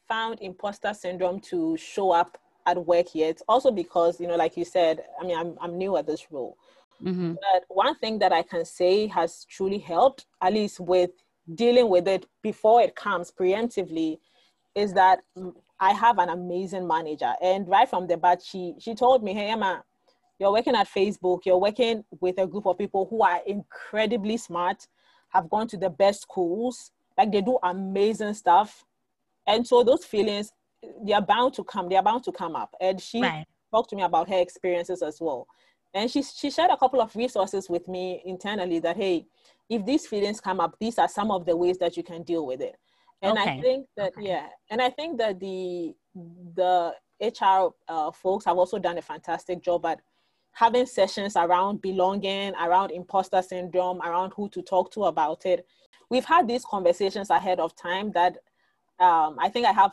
found 0.09 0.41
imposter 0.41 0.93
syndrome 0.95 1.41
to 1.41 1.77
show 1.77 2.11
up 2.11 2.39
at 2.67 2.85
work 2.85 3.15
yet. 3.15 3.41
Also 3.49 3.71
because, 3.71 4.21
you 4.21 4.27
know, 4.27 4.37
like 4.37 4.57
you 4.57 4.65
said, 4.65 5.05
I 5.21 5.27
mean, 5.27 5.39
I'm, 5.39 5.57
I'm 5.61 5.79
new 5.79 5.97
at 5.97 6.07
this 6.07 6.27
role. 6.31 6.57
Mm-hmm. 7.03 7.35
But 7.35 7.65
one 7.69 7.97
thing 7.97 8.19
that 8.21 8.33
I 8.33 8.43
can 8.43 8.65
say 8.65 9.07
has 9.09 9.45
truly 9.49 9.79
helped, 9.79 10.27
at 10.43 10.53
least 10.53 10.81
with 10.81 11.11
dealing 11.55 11.89
with 11.89 12.09
it 12.09 12.27
before 12.43 12.81
it 12.81 12.95
comes 12.95 13.31
preemptively, 13.31 14.19
is 14.75 14.93
that 14.95 15.21
I 15.81 15.93
have 15.93 16.19
an 16.19 16.29
amazing 16.29 16.87
manager. 16.87 17.33
And 17.43 17.69
right 17.69 17.89
from 17.89 18.07
the 18.07 18.17
bat, 18.17 18.41
she 18.43 18.75
she 18.79 18.95
told 18.95 19.25
me, 19.25 19.35
"Hey 19.35 19.51
Emma, 19.51 19.83
you're 20.43 20.51
working 20.53 20.75
at 20.75 20.89
Facebook, 20.89 21.43
you're 21.47 21.57
working 21.57 22.03
with 22.21 22.37
a 22.39 22.47
group 22.49 22.67
of 22.67 22.77
people 22.77 23.07
who 23.09 23.23
are 23.23 23.41
incredibly 23.47 24.37
smart, 24.37 24.89
have 25.29 25.49
gone 25.49 25.69
to 25.69 25.77
the 25.77 25.89
best 25.89 26.23
schools, 26.23 26.91
like 27.17 27.31
they 27.31 27.41
do 27.41 27.61
amazing 27.63 28.35
stuff. 28.35 28.85
And 29.47 29.65
so 29.65 29.85
those 29.85 30.05
feelings, 30.05 30.51
they 31.07 31.13
are 31.13 31.23
bound 31.23 31.55
to 31.55 31.63
come, 31.63 31.89
they 31.89 31.95
are 31.95 32.03
bound 32.03 32.25
to 32.25 32.33
come 32.33 32.57
up. 32.57 32.75
And 32.81 33.01
she 33.01 33.23
right. 33.23 33.47
talked 33.71 33.91
to 33.91 33.97
me 33.97 34.03
about 34.03 34.29
her 34.29 34.41
experiences 34.41 35.01
as 35.01 35.19
well. 35.21 35.47
And 35.95 36.11
she, 36.11 36.25
she 36.25 36.51
shared 36.51 36.73
a 36.73 36.77
couple 36.77 37.01
of 37.01 37.15
resources 37.15 37.71
with 37.71 37.87
me 37.87 38.21
internally 38.25 38.81
that, 38.81 38.97
hey, 38.97 39.27
if 39.71 39.87
these 39.87 40.09
feelings 40.09 40.41
come 40.41 40.59
up, 40.59 40.75
these 40.81 40.99
are 40.99 41.09
some 41.09 41.31
of 41.31 41.47
the 41.47 41.57
ways 41.57 41.79
that 41.79 41.97
you 41.97 42.03
can 42.03 42.25
deal 42.25 42.45
with 42.45 42.61
it. 42.61 42.75
And 43.23 43.39
okay. 43.39 43.51
I 43.51 43.61
think 43.61 43.87
that, 43.97 44.13
okay. 44.19 44.27
yeah, 44.27 44.47
and 44.73 44.83
I 44.83 44.91
think 44.91 45.19
that 45.19 45.39
the, 45.39 45.95
the 46.57 46.95
HR 47.21 47.71
uh, 47.87 48.11
folks 48.11 48.45
have 48.45 48.59
also 48.59 48.81
done 48.81 48.99
a 48.99 49.03
fantastic 49.03 49.63
job 49.63 49.87
at 49.87 50.01
having 50.53 50.87
sessions 50.87 51.37
around 51.37 51.81
belonging, 51.81 52.55
around 52.55 52.91
imposter 52.91 53.43
syndrome, 53.43 54.01
around 54.03 54.33
who 54.37 54.49
to 54.51 54.63
talk 54.63 54.91
to 54.93 55.05
about 55.05 55.45
it. 55.47 55.67
We've 56.11 56.25
had 56.25 56.47
these 56.47 56.65
conversations 56.65 57.31
ahead 57.31 57.59
of 57.59 57.75
time 57.75 58.13
that 58.13 58.37
um, 59.01 59.37
I 59.41 59.49
think 59.49 59.67
I 59.67 59.73
have 59.73 59.93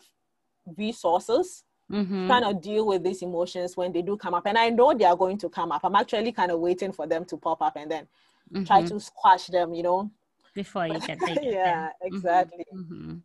resources 0.77 1.63
mm-hmm. 1.91 2.27
kind 2.27 2.45
of 2.45 2.61
deal 2.61 2.85
with 2.85 3.03
these 3.03 3.21
emotions 3.21 3.77
when 3.77 3.91
they 3.91 4.01
do 4.01 4.17
come 4.17 4.33
up. 4.33 4.45
And 4.45 4.57
I 4.57 4.69
know 4.69 4.93
they 4.93 5.05
are 5.05 5.15
going 5.15 5.37
to 5.39 5.49
come 5.49 5.71
up. 5.71 5.81
I'm 5.83 5.95
actually 5.95 6.31
kind 6.31 6.51
of 6.51 6.59
waiting 6.59 6.91
for 6.91 7.07
them 7.07 7.25
to 7.25 7.37
pop 7.37 7.61
up 7.61 7.75
and 7.75 7.89
then 7.89 8.07
mm-hmm. 8.53 8.65
try 8.65 8.83
to 8.83 8.99
squash 8.99 9.47
them, 9.47 9.73
you 9.73 9.83
know. 9.83 10.11
Before 10.53 10.87
you 10.87 10.99
get 11.07 11.19
there. 11.19 11.37
yeah, 11.41 11.87
mm-hmm. 11.87 12.15
exactly. 12.15 12.65
Mm-hmm. 12.73 13.15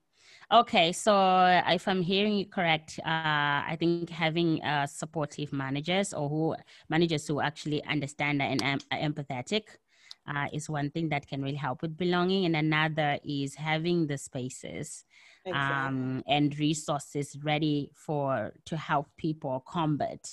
Okay, 0.52 0.92
so 0.92 1.12
if 1.68 1.88
I'm 1.88 2.02
hearing 2.02 2.34
you 2.34 2.46
correct, 2.46 3.00
uh, 3.04 3.08
I 3.64 3.76
think 3.78 4.10
having 4.10 4.62
uh, 4.62 4.86
supportive 4.86 5.52
managers 5.52 6.12
or 6.12 6.28
who 6.28 6.54
managers 6.88 7.26
who 7.26 7.40
actually 7.40 7.82
understand 7.84 8.42
and 8.42 8.62
are 8.62 8.98
empathetic 8.98 9.62
uh, 10.28 10.46
is 10.52 10.68
one 10.68 10.90
thing 10.90 11.08
that 11.08 11.26
can 11.26 11.42
really 11.42 11.56
help 11.56 11.82
with 11.82 11.96
belonging, 11.96 12.44
and 12.44 12.56
another 12.56 13.18
is 13.24 13.54
having 13.54 14.06
the 14.06 14.18
spaces 14.18 15.04
exactly. 15.46 15.74
um, 15.74 16.22
and 16.26 16.58
resources 16.58 17.36
ready 17.42 17.90
for 17.94 18.52
to 18.66 18.76
help 18.76 19.08
people 19.16 19.64
combat, 19.66 20.28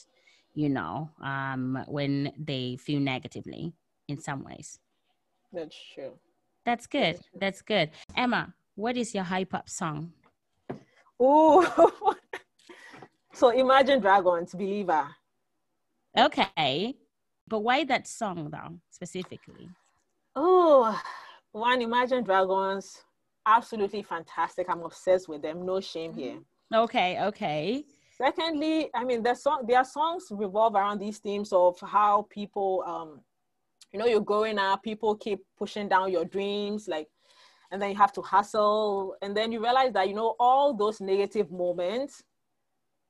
you 0.53 0.69
know, 0.69 1.09
um, 1.21 1.83
when 1.87 2.33
they 2.37 2.77
feel 2.77 2.99
negatively 2.99 3.73
in 4.07 4.19
some 4.19 4.43
ways. 4.43 4.79
That's 5.53 5.77
true. 5.93 6.13
That's 6.65 6.85
good. 6.85 7.19
That's 7.39 7.61
good. 7.61 7.91
Emma, 8.15 8.53
what 8.75 8.97
is 8.97 9.13
your 9.13 9.23
hype 9.23 9.53
up 9.53 9.69
song? 9.69 10.13
Oh, 11.19 12.15
so 13.33 13.49
Imagine 13.49 13.99
Dragons, 13.99 14.53
Believer. 14.53 15.07
Okay. 16.17 16.95
But 17.47 17.59
why 17.59 17.83
that 17.85 18.07
song 18.07 18.49
though, 18.49 18.79
specifically? 18.89 19.69
Oh, 20.35 20.99
one 21.51 21.81
Imagine 21.81 22.23
Dragons, 22.23 23.03
absolutely 23.45 24.03
fantastic. 24.03 24.67
I'm 24.69 24.81
obsessed 24.81 25.27
with 25.27 25.41
them. 25.41 25.65
No 25.65 25.81
shame 25.81 26.13
here. 26.13 26.39
Okay, 26.73 27.21
okay. 27.21 27.83
Secondly, 28.17 28.89
I 28.95 29.03
mean, 29.03 29.21
their 29.21 29.35
song, 29.35 29.65
their 29.67 29.83
songs 29.83 30.27
revolve 30.31 30.75
around 30.75 30.99
these 30.99 31.17
themes 31.17 31.51
of 31.51 31.77
how 31.81 32.27
people, 32.29 32.83
um, 32.87 33.21
you 33.91 33.99
know, 33.99 34.05
you're 34.05 34.21
growing 34.21 34.57
up, 34.57 34.83
people 34.83 35.15
keep 35.15 35.39
pushing 35.57 35.89
down 35.89 36.11
your 36.11 36.23
dreams, 36.23 36.87
like 36.87 37.07
and 37.71 37.81
then 37.81 37.89
you 37.89 37.95
have 37.95 38.11
to 38.13 38.21
hustle 38.21 39.15
and 39.21 39.35
then 39.35 39.51
you 39.51 39.61
realize 39.61 39.93
that 39.93 40.07
you 40.07 40.15
know 40.15 40.35
all 40.39 40.73
those 40.73 41.01
negative 41.01 41.51
moments 41.51 42.23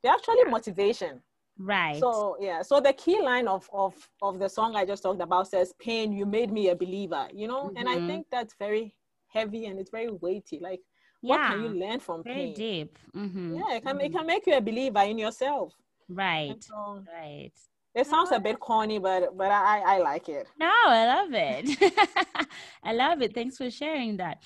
they're 0.04 0.14
actually 0.14 0.44
motivation 0.46 1.22
right 1.58 2.00
so 2.00 2.38
yeah 2.40 2.62
so 2.62 2.80
the 2.80 2.94
key 2.94 3.22
line 3.22 3.48
of 3.48 3.70
of 3.74 3.94
of 4.22 4.40
the 4.40 4.48
song 4.48 4.76
i 4.76 4.86
just 4.86 5.04
talked 5.04 5.22
about 5.22 5.48
says 5.48 5.74
pain 5.80 6.12
you 6.12 6.26
made 6.26 6.52
me 6.52 6.70
a 6.70 6.76
believer 6.76 7.28
you 7.34 7.48
know 7.48 7.66
mm-hmm. 7.66 7.78
and 7.78 7.90
i 7.90 7.96
mm-hmm. 7.96 8.08
think 8.08 8.26
that's 8.32 8.56
very 8.58 8.96
heavy 9.28 9.66
and 9.66 9.80
it's 9.80 9.92
very 9.92 10.12
weighty 10.22 10.60
like 10.60 10.80
yeah. 11.22 11.38
what 11.38 11.48
can 11.48 11.64
you 11.64 11.70
learn 11.70 12.00
from 12.00 12.24
very 12.24 12.36
pain 12.36 12.54
deep 12.54 12.98
mm-hmm. 13.16 13.56
yeah 13.56 13.76
it 13.76 13.84
can, 13.84 13.98
mm-hmm. 13.98 14.06
it 14.06 14.14
can 14.14 14.26
make 14.26 14.46
you 14.48 14.54
a 14.54 14.62
believer 14.62 15.02
in 15.02 15.18
yourself 15.18 15.74
right 16.10 16.64
so, 16.64 17.04
right 17.14 17.54
it 17.94 18.08
sounds 18.08 18.32
a 18.32 18.40
bit 18.40 18.60
corny, 18.60 19.00
but 19.00 19.36
but 19.38 19.52
I 19.52 19.80
I 19.80 19.98
like 20.00 20.30
it. 20.30 20.48
No, 20.60 20.72
I 20.86 21.06
love 21.06 21.30
it. 21.34 22.48
I 22.84 22.94
love 22.94 23.22
it. 23.22 23.34
Thanks 23.34 23.58
for 23.58 23.70
sharing 23.70 24.18
that. 24.18 24.44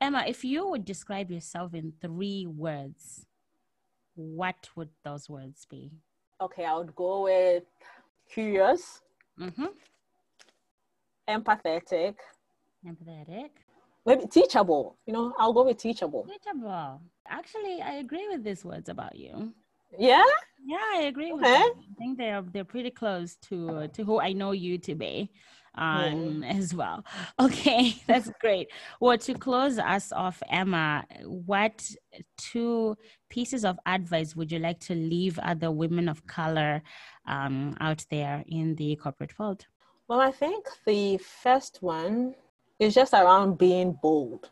Emma, 0.00 0.24
if 0.26 0.44
you 0.44 0.66
would 0.68 0.84
describe 0.84 1.30
yourself 1.30 1.74
in 1.74 1.92
three 2.00 2.46
words, 2.46 3.26
what 4.14 4.68
would 4.76 4.90
those 5.04 5.28
words 5.28 5.66
be? 5.68 5.90
Okay, 6.40 6.64
I 6.64 6.74
would 6.76 6.94
go 6.94 7.24
with 7.24 7.64
curious, 8.32 9.00
mm-hmm. 9.38 9.66
empathetic, 11.28 12.14
empathetic, 12.86 13.50
maybe 14.06 14.26
teachable. 14.26 14.96
You 15.04 15.14
know, 15.14 15.34
I'll 15.36 15.52
go 15.52 15.64
with 15.64 15.78
teachable. 15.78 16.26
Teachable. 16.26 17.00
Actually, 17.26 17.82
I 17.82 17.94
agree 17.94 18.28
with 18.28 18.44
these 18.44 18.64
words 18.64 18.88
about 18.88 19.16
you. 19.16 19.52
Yeah. 19.96 20.24
Yeah, 20.66 20.76
I 20.96 21.02
agree 21.02 21.32
okay. 21.32 21.34
with 21.34 21.42
that. 21.42 21.72
I 21.76 21.94
think 21.98 22.18
they're 22.18 22.42
they're 22.52 22.64
pretty 22.64 22.90
close 22.90 23.36
to 23.48 23.88
to 23.88 24.04
who 24.04 24.20
I 24.20 24.32
know 24.32 24.52
you 24.52 24.76
to 24.78 24.94
be 24.94 25.30
um 25.76 26.42
yeah. 26.42 26.50
as 26.50 26.74
well. 26.74 27.04
Okay, 27.40 27.94
that's 28.06 28.30
great. 28.40 28.68
Well, 29.00 29.16
to 29.18 29.34
close 29.34 29.78
us 29.78 30.12
off, 30.12 30.42
Emma, 30.50 31.04
what 31.24 31.88
two 32.36 32.96
pieces 33.30 33.64
of 33.64 33.78
advice 33.86 34.34
would 34.36 34.50
you 34.50 34.58
like 34.58 34.80
to 34.80 34.94
leave 34.94 35.38
other 35.38 35.70
women 35.70 36.08
of 36.08 36.26
color 36.26 36.82
um, 37.26 37.76
out 37.80 38.04
there 38.10 38.44
in 38.48 38.74
the 38.74 38.96
corporate 38.96 39.38
world? 39.38 39.66
Well, 40.08 40.20
I 40.20 40.32
think 40.32 40.66
the 40.86 41.18
first 41.18 41.78
one 41.80 42.34
is 42.78 42.94
just 42.94 43.12
around 43.12 43.58
being 43.58 43.96
bold. 44.02 44.50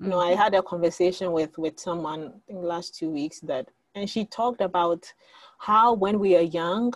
You 0.00 0.08
know, 0.08 0.20
I 0.20 0.32
mm-hmm. 0.32 0.42
had 0.42 0.54
a 0.54 0.62
conversation 0.62 1.32
with 1.32 1.58
with 1.58 1.78
someone 1.78 2.40
in 2.48 2.56
the 2.60 2.66
last 2.66 2.94
two 2.94 3.10
weeks 3.10 3.40
that 3.40 3.68
and 3.94 4.08
she 4.08 4.24
talked 4.24 4.60
about 4.60 5.12
how 5.58 5.92
when 5.92 6.18
we 6.18 6.36
are 6.36 6.42
young, 6.42 6.94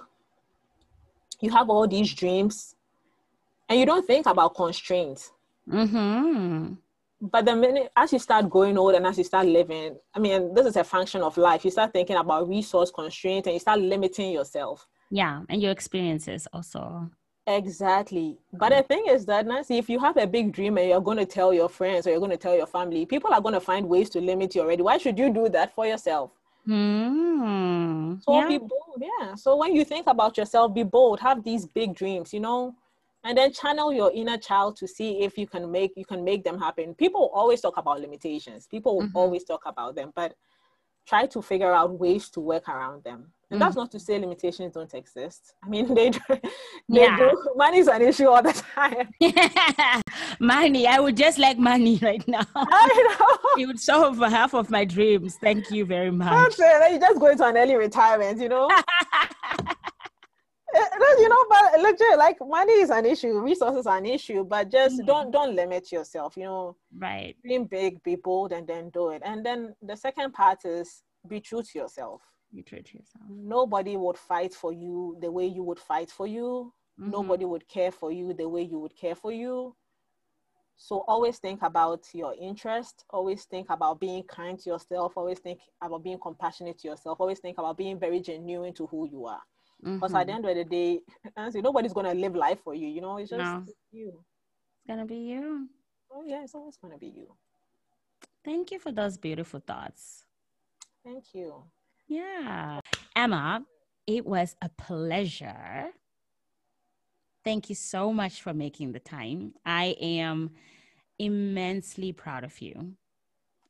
you 1.41 1.51
have 1.51 1.69
all 1.69 1.87
these 1.89 2.13
dreams 2.15 2.77
and 3.69 3.79
you 3.79 3.87
don't 3.87 4.07
think 4.07 4.27
about 4.27 4.55
constraints. 4.55 5.33
Mm-hmm. 5.69 6.75
But 7.21 7.45
the 7.45 7.55
minute, 7.55 7.91
as 7.97 8.13
you 8.13 8.19
start 8.19 8.51
growing 8.51 8.77
old 8.77 8.95
and 8.95 9.07
as 9.07 9.17
you 9.17 9.25
start 9.25 9.47
living, 9.47 9.97
I 10.15 10.19
mean, 10.19 10.55
this 10.55 10.67
is 10.67 10.77
a 10.77 10.85
function 10.85 11.23
of 11.23 11.37
life. 11.37 11.65
You 11.65 11.71
start 11.71 11.93
thinking 11.93 12.17
about 12.17 12.49
resource 12.49 12.91
constraints 12.91 13.47
and 13.47 13.55
you 13.55 13.61
start 13.61 13.81
limiting 13.81 14.33
yourself. 14.33 14.87
Yeah, 15.11 15.43
and 15.49 15.63
your 15.63 15.71
experiences 15.71 16.49
also. 16.53 17.11
Exactly. 17.47 18.39
But 18.53 18.71
the 18.71 18.83
thing 18.83 19.05
is 19.09 19.27
that 19.27 19.47
Nancy, 19.47 19.79
if 19.79 19.89
you 19.89 19.99
have 19.99 20.17
a 20.17 20.27
big 20.27 20.53
dream 20.53 20.79
and 20.79 20.89
you're 20.89 21.01
going 21.01 21.19
to 21.19 21.27
tell 21.27 21.53
your 21.53 21.69
friends 21.69 22.07
or 22.07 22.11
you're 22.11 22.21
going 22.21 22.31
to 22.31 22.37
tell 22.37 22.57
your 22.57 22.67
family, 22.67 23.05
people 23.05 23.33
are 23.33 23.41
going 23.41 23.55
to 23.55 23.61
find 23.61 23.89
ways 23.89 24.11
to 24.11 24.21
limit 24.21 24.55
you 24.55 24.63
already. 24.63 24.83
Why 24.83 24.99
should 24.99 25.19
you 25.19 25.33
do 25.33 25.49
that 25.49 25.75
for 25.75 25.87
yourself? 25.87 26.31
Mm, 26.69 28.23
so 28.23 28.41
yeah. 28.41 28.49
be 28.49 28.59
bold, 28.59 29.01
yeah. 29.01 29.35
So 29.35 29.57
when 29.57 29.75
you 29.75 29.85
think 29.85 30.07
about 30.07 30.37
yourself, 30.37 30.73
be 30.73 30.85
bold, 30.85 31.19
have 31.21 31.43
these 31.43 31.67
big 31.67 31.95
dreams, 31.95 32.33
you 32.33 32.41
know, 32.41 32.75
and 33.25 33.37
then 33.37 33.53
channel 33.53 33.93
your 33.93 34.13
inner 34.13 34.39
child 34.39 34.77
to 34.77 34.87
see 34.87 35.23
if 35.23 35.37
you 35.37 35.47
can 35.47 35.71
make 35.71 35.93
you 35.97 36.05
can 36.05 36.23
make 36.23 36.45
them 36.45 36.59
happen. 36.59 36.95
People 36.95 37.31
always 37.35 37.61
talk 37.61 37.77
about 37.79 38.01
limitations. 38.01 38.67
People 38.67 39.03
mm-hmm. 39.03 39.17
always 39.17 39.45
talk 39.45 39.63
about 39.67 39.97
them, 39.97 40.13
but 40.15 40.35
try 41.07 41.27
to 41.27 41.43
figure 41.43 41.73
out 41.73 41.99
ways 41.99 42.29
to 42.31 42.41
work 42.41 42.69
around 42.69 43.03
them. 43.03 43.33
And 43.53 43.61
mm. 43.61 43.65
that's 43.67 43.77
not 43.77 43.91
to 43.91 44.01
say 44.01 44.19
limitations 44.19 44.73
don't 44.73 44.93
exist. 44.95 45.55
I 45.63 45.69
mean, 45.69 45.95
they 45.95 46.09
do, 46.09 46.21
they 46.31 46.41
yeah. 46.89 47.19
do. 47.19 47.53
Money 47.55 47.79
is 47.79 47.89
an 47.89 48.01
issue 48.01 48.27
all 48.27 48.43
the 48.43 48.55
time. 48.75 49.11
money. 50.41 50.87
I 50.87 50.99
would 50.99 51.19
just 51.19 51.39
like 51.39 51.59
money 51.59 51.99
right 52.03 52.27
now. 52.27 52.47
I 52.57 53.17
know. 53.21 53.63
it 53.63 53.67
would 53.67 53.79
solve 53.79 54.19
half 54.21 54.55
of 54.55 54.71
my 54.71 54.87
dreams. 54.87 55.37
Thank 55.37 55.71
you 55.71 55.85
very 55.85 56.11
much. 56.11 56.55
Okay, 56.55 56.95
you 56.95 56.99
just 56.99 57.21
go 57.21 57.27
into 57.27 57.45
an 57.45 57.59
early 57.59 57.77
retirement, 57.77 58.41
you 58.41 58.49
know? 58.49 58.71
Eh, 60.75 60.87
you 61.19 61.29
know, 61.29 61.45
but 61.51 61.83
legit, 61.83 62.17
like 62.17 62.39
money 62.41 62.73
is 62.73 62.89
an 62.89 63.05
issue, 63.05 63.39
resources 63.41 63.87
are 63.87 63.99
an 63.99 64.07
issue, 64.07 64.43
but 64.43 64.71
just 64.71 65.01
mm 65.01 65.07
don't 65.07 65.31
don't 65.31 65.55
limit 65.55 65.93
yourself. 65.93 66.39
You 66.39 66.45
know, 66.45 66.77
right? 66.97 67.37
Dream 67.45 67.65
big, 67.65 68.03
be 68.03 68.15
bold, 68.17 68.53
and 68.53 68.67
then 68.67 68.89
do 68.89 69.11
it. 69.11 69.21
And 69.23 69.45
then 69.45 69.75
the 69.83 69.95
second 69.95 70.33
part 70.33 70.65
is 70.65 71.03
be 71.29 71.41
true 71.41 71.63
to 71.63 71.79
yourself. 71.79 72.23
To 72.55 72.77
yourself. 72.77 73.25
Nobody 73.31 73.97
would 73.97 74.19
fight 74.19 74.53
for 74.53 74.75
you 74.75 75.17
the 75.21 75.31
way 75.31 75.47
you 75.47 75.63
would 75.63 75.79
fight 75.79 76.11
for 76.11 76.27
you. 76.27 76.73
Mm-hmm. 77.01 77.11
Nobody 77.11 77.45
would 77.47 77.67
care 77.67 77.91
for 77.91 78.13
you 78.13 78.35
the 78.35 78.47
way 78.47 78.63
you 78.63 78.79
would 78.79 78.95
care 78.95 79.15
for 79.15 79.33
you. 79.33 79.75
So 80.77 81.05
always 81.09 81.39
think 81.39 81.63
about 81.63 82.05
your 82.13 82.35
interest. 82.39 83.05
Always 83.09 83.45
think 83.45 83.69
about 83.71 84.01
being 84.01 84.23
kind 84.25 84.59
to 84.59 84.71
yourself. 84.71 85.17
Always 85.17 85.39
think 85.39 85.61
about 85.81 86.05
being 86.05 86.19
compassionate 86.19 86.79
to 86.81 86.89
yourself. 86.89 87.21
Always 87.21 87.39
think 87.39 87.57
about 87.57 87.79
being 87.79 87.99
very 87.99 88.21
genuine 88.21 88.75
to 88.75 88.87
who 88.87 89.09
you 89.09 89.27
are. 89.27 89.41
Because 89.83 90.11
mm-hmm. 90.11 90.17
at 90.17 90.27
the 90.27 90.33
end 90.35 90.45
of 90.45 90.55
the 90.55 90.65
day, 90.65 91.01
honestly, 91.37 91.63
nobody's 91.63 91.93
gonna 91.93 92.15
live 92.15 92.37
life 92.37 92.59
for 92.63 92.75
you. 92.75 92.89
You 92.89 93.01
know, 93.01 93.17
it's 93.17 93.31
just 93.31 93.43
no. 93.43 93.65
you. 93.93 94.09
It's 94.77 94.87
gonna 94.87 95.07
be 95.07 95.17
you. 95.17 95.69
Oh 96.13 96.23
yeah, 96.27 96.43
it's 96.43 96.55
always 96.55 96.77
gonna 96.77 96.99
be 96.99 97.09
you. 97.09 97.29
Thank 98.45 98.71
you 98.71 98.79
for 98.79 98.93
those 98.93 99.17
beautiful 99.17 99.61
thoughts. 99.61 100.25
Thank 101.05 101.25
you. 101.33 101.65
Yeah. 102.13 102.81
Emma, 103.17 103.65
it 104.07 104.27
was 104.27 104.55
a 104.61 104.69
pleasure. 104.69 105.87
Thank 107.45 107.69
you 107.71 107.75
so 107.75 108.13
much 108.13 108.43
for 108.43 108.53
making 108.53 108.93
the 108.93 109.01
time. 109.01 109.55
I 109.65 109.97
am 110.01 110.51
immensely 111.19 112.13
proud 112.13 112.45
of 112.45 112.61
you 112.61 112.95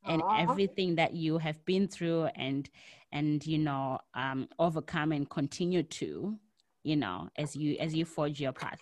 and 0.05 0.22
Aww. 0.22 0.38
everything 0.40 0.97
that 0.97 1.14
you 1.14 1.38
have 1.38 1.64
been 1.64 1.86
through 1.86 2.24
and 2.34 2.68
and 3.12 3.47
you 3.47 3.59
know 3.59 3.99
um, 4.14 4.49
overcome 4.59 5.12
and 5.12 5.28
continue 5.28 5.82
to 5.82 6.36
you 6.82 6.97
know 6.97 7.28
as 7.36 7.55
you 7.55 7.76
as 7.78 7.95
you 7.95 8.05
forge 8.05 8.40
your 8.40 8.53
path 8.53 8.80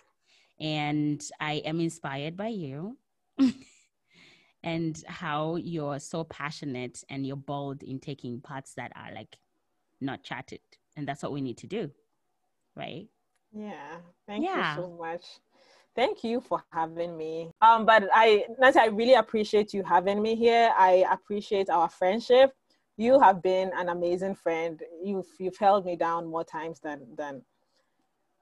and 0.59 1.21
i 1.39 1.55
am 1.65 1.79
inspired 1.79 2.37
by 2.37 2.47
you 2.47 2.97
and 4.63 5.03
how 5.07 5.55
you're 5.57 5.99
so 5.99 6.23
passionate 6.23 7.03
and 7.09 7.25
you're 7.25 7.35
bold 7.35 7.83
in 7.83 7.99
taking 7.99 8.39
paths 8.39 8.73
that 8.75 8.91
are 8.95 9.13
like 9.13 9.37
not 10.01 10.23
charted 10.23 10.59
and 10.95 11.07
that's 11.07 11.23
what 11.23 11.31
we 11.31 11.41
need 11.41 11.57
to 11.57 11.67
do 11.67 11.91
right 12.75 13.07
Yeah. 13.53 13.97
Thank 14.27 14.45
yeah. 14.45 14.75
you 14.75 14.81
so 14.81 14.89
much. 14.97 15.25
Thank 15.95 16.23
you 16.23 16.39
for 16.39 16.63
having 16.71 17.17
me. 17.17 17.51
Um, 17.61 17.85
but 17.85 18.07
I, 18.13 18.45
Nancy, 18.59 18.79
I 18.79 18.85
really 18.85 19.15
appreciate 19.15 19.73
you 19.73 19.83
having 19.83 20.21
me 20.21 20.35
here. 20.35 20.71
I 20.77 21.05
appreciate 21.11 21.69
our 21.69 21.89
friendship. 21.89 22.53
You 22.97 23.19
have 23.19 23.41
been 23.41 23.71
an 23.75 23.89
amazing 23.89 24.35
friend. 24.35 24.81
You've 25.03 25.27
you've 25.37 25.57
held 25.57 25.85
me 25.85 25.95
down 25.95 26.27
more 26.27 26.43
times 26.45 26.79
than 26.79 27.07
than 27.17 27.41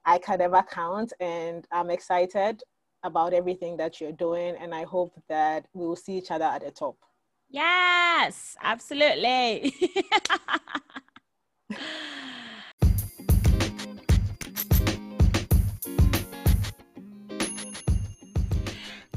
I 0.05 0.17
can 0.19 0.41
ever 0.41 0.63
count, 0.63 1.13
and 1.19 1.65
I'm 1.71 1.89
excited 1.89 2.61
about 3.03 3.33
everything 3.33 3.77
that 3.77 3.99
you're 3.99 4.11
doing. 4.11 4.55
And 4.59 4.75
I 4.75 4.83
hope 4.83 5.13
that 5.29 5.65
we 5.73 5.87
will 5.87 5.95
see 5.95 6.17
each 6.17 6.29
other 6.31 6.45
at 6.45 6.61
the 6.61 6.71
top. 6.71 6.97
Yes, 7.49 8.55
absolutely. 8.61 9.73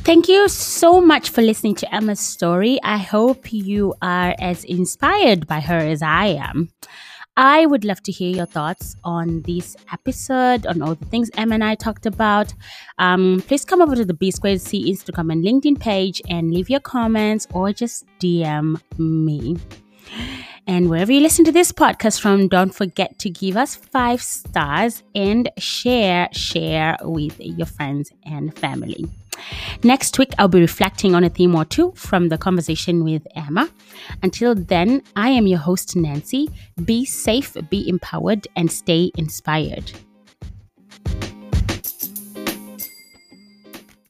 Thank 0.04 0.28
you 0.28 0.48
so 0.48 1.00
much 1.00 1.30
for 1.30 1.40
listening 1.42 1.76
to 1.76 1.94
Emma's 1.94 2.20
story. 2.20 2.78
I 2.82 2.98
hope 2.98 3.52
you 3.52 3.94
are 4.02 4.34
as 4.38 4.64
inspired 4.64 5.46
by 5.46 5.60
her 5.60 5.78
as 5.78 6.02
I 6.02 6.26
am. 6.26 6.68
I 7.36 7.64
would 7.64 7.84
love 7.84 8.02
to 8.02 8.12
hear 8.12 8.34
your 8.34 8.46
thoughts 8.46 8.94
on 9.04 9.40
this 9.42 9.74
episode, 9.90 10.66
on 10.66 10.82
all 10.82 10.96
the 10.96 11.06
things 11.06 11.30
Emma 11.34 11.54
and 11.54 11.64
I 11.64 11.76
talked 11.76 12.04
about. 12.04 12.52
Um, 12.98 13.42
please 13.46 13.64
come 13.64 13.80
over 13.80 13.96
to 13.96 14.04
the 14.04 14.12
B 14.12 14.30
Squared 14.30 14.60
C 14.60 14.92
Instagram 14.92 15.32
and 15.32 15.44
LinkedIn 15.44 15.80
page 15.80 16.20
and 16.28 16.52
leave 16.52 16.68
your 16.68 16.80
comments 16.80 17.46
or 17.54 17.72
just 17.72 18.04
DM 18.20 18.82
me. 18.98 19.56
And 20.66 20.88
wherever 20.88 21.10
you 21.12 21.20
listen 21.20 21.44
to 21.46 21.52
this 21.52 21.72
podcast 21.72 22.20
from, 22.20 22.48
don't 22.48 22.74
forget 22.74 23.18
to 23.20 23.30
give 23.30 23.56
us 23.56 23.74
five 23.74 24.22
stars 24.22 25.02
and 25.14 25.50
share, 25.58 26.28
share 26.32 26.96
with 27.02 27.38
your 27.40 27.66
friends 27.66 28.12
and 28.24 28.56
family. 28.56 29.06
Next 29.82 30.18
week, 30.18 30.30
I'll 30.38 30.48
be 30.48 30.60
reflecting 30.60 31.14
on 31.14 31.24
a 31.24 31.28
theme 31.28 31.54
or 31.54 31.64
two 31.64 31.92
from 31.96 32.28
the 32.28 32.38
conversation 32.38 33.02
with 33.02 33.26
Emma. 33.34 33.68
Until 34.22 34.54
then, 34.54 35.02
I 35.16 35.30
am 35.30 35.46
your 35.46 35.58
host, 35.58 35.96
Nancy. 35.96 36.48
Be 36.84 37.04
safe, 37.04 37.56
be 37.68 37.88
empowered, 37.88 38.46
and 38.54 38.70
stay 38.70 39.10
inspired. 39.16 39.90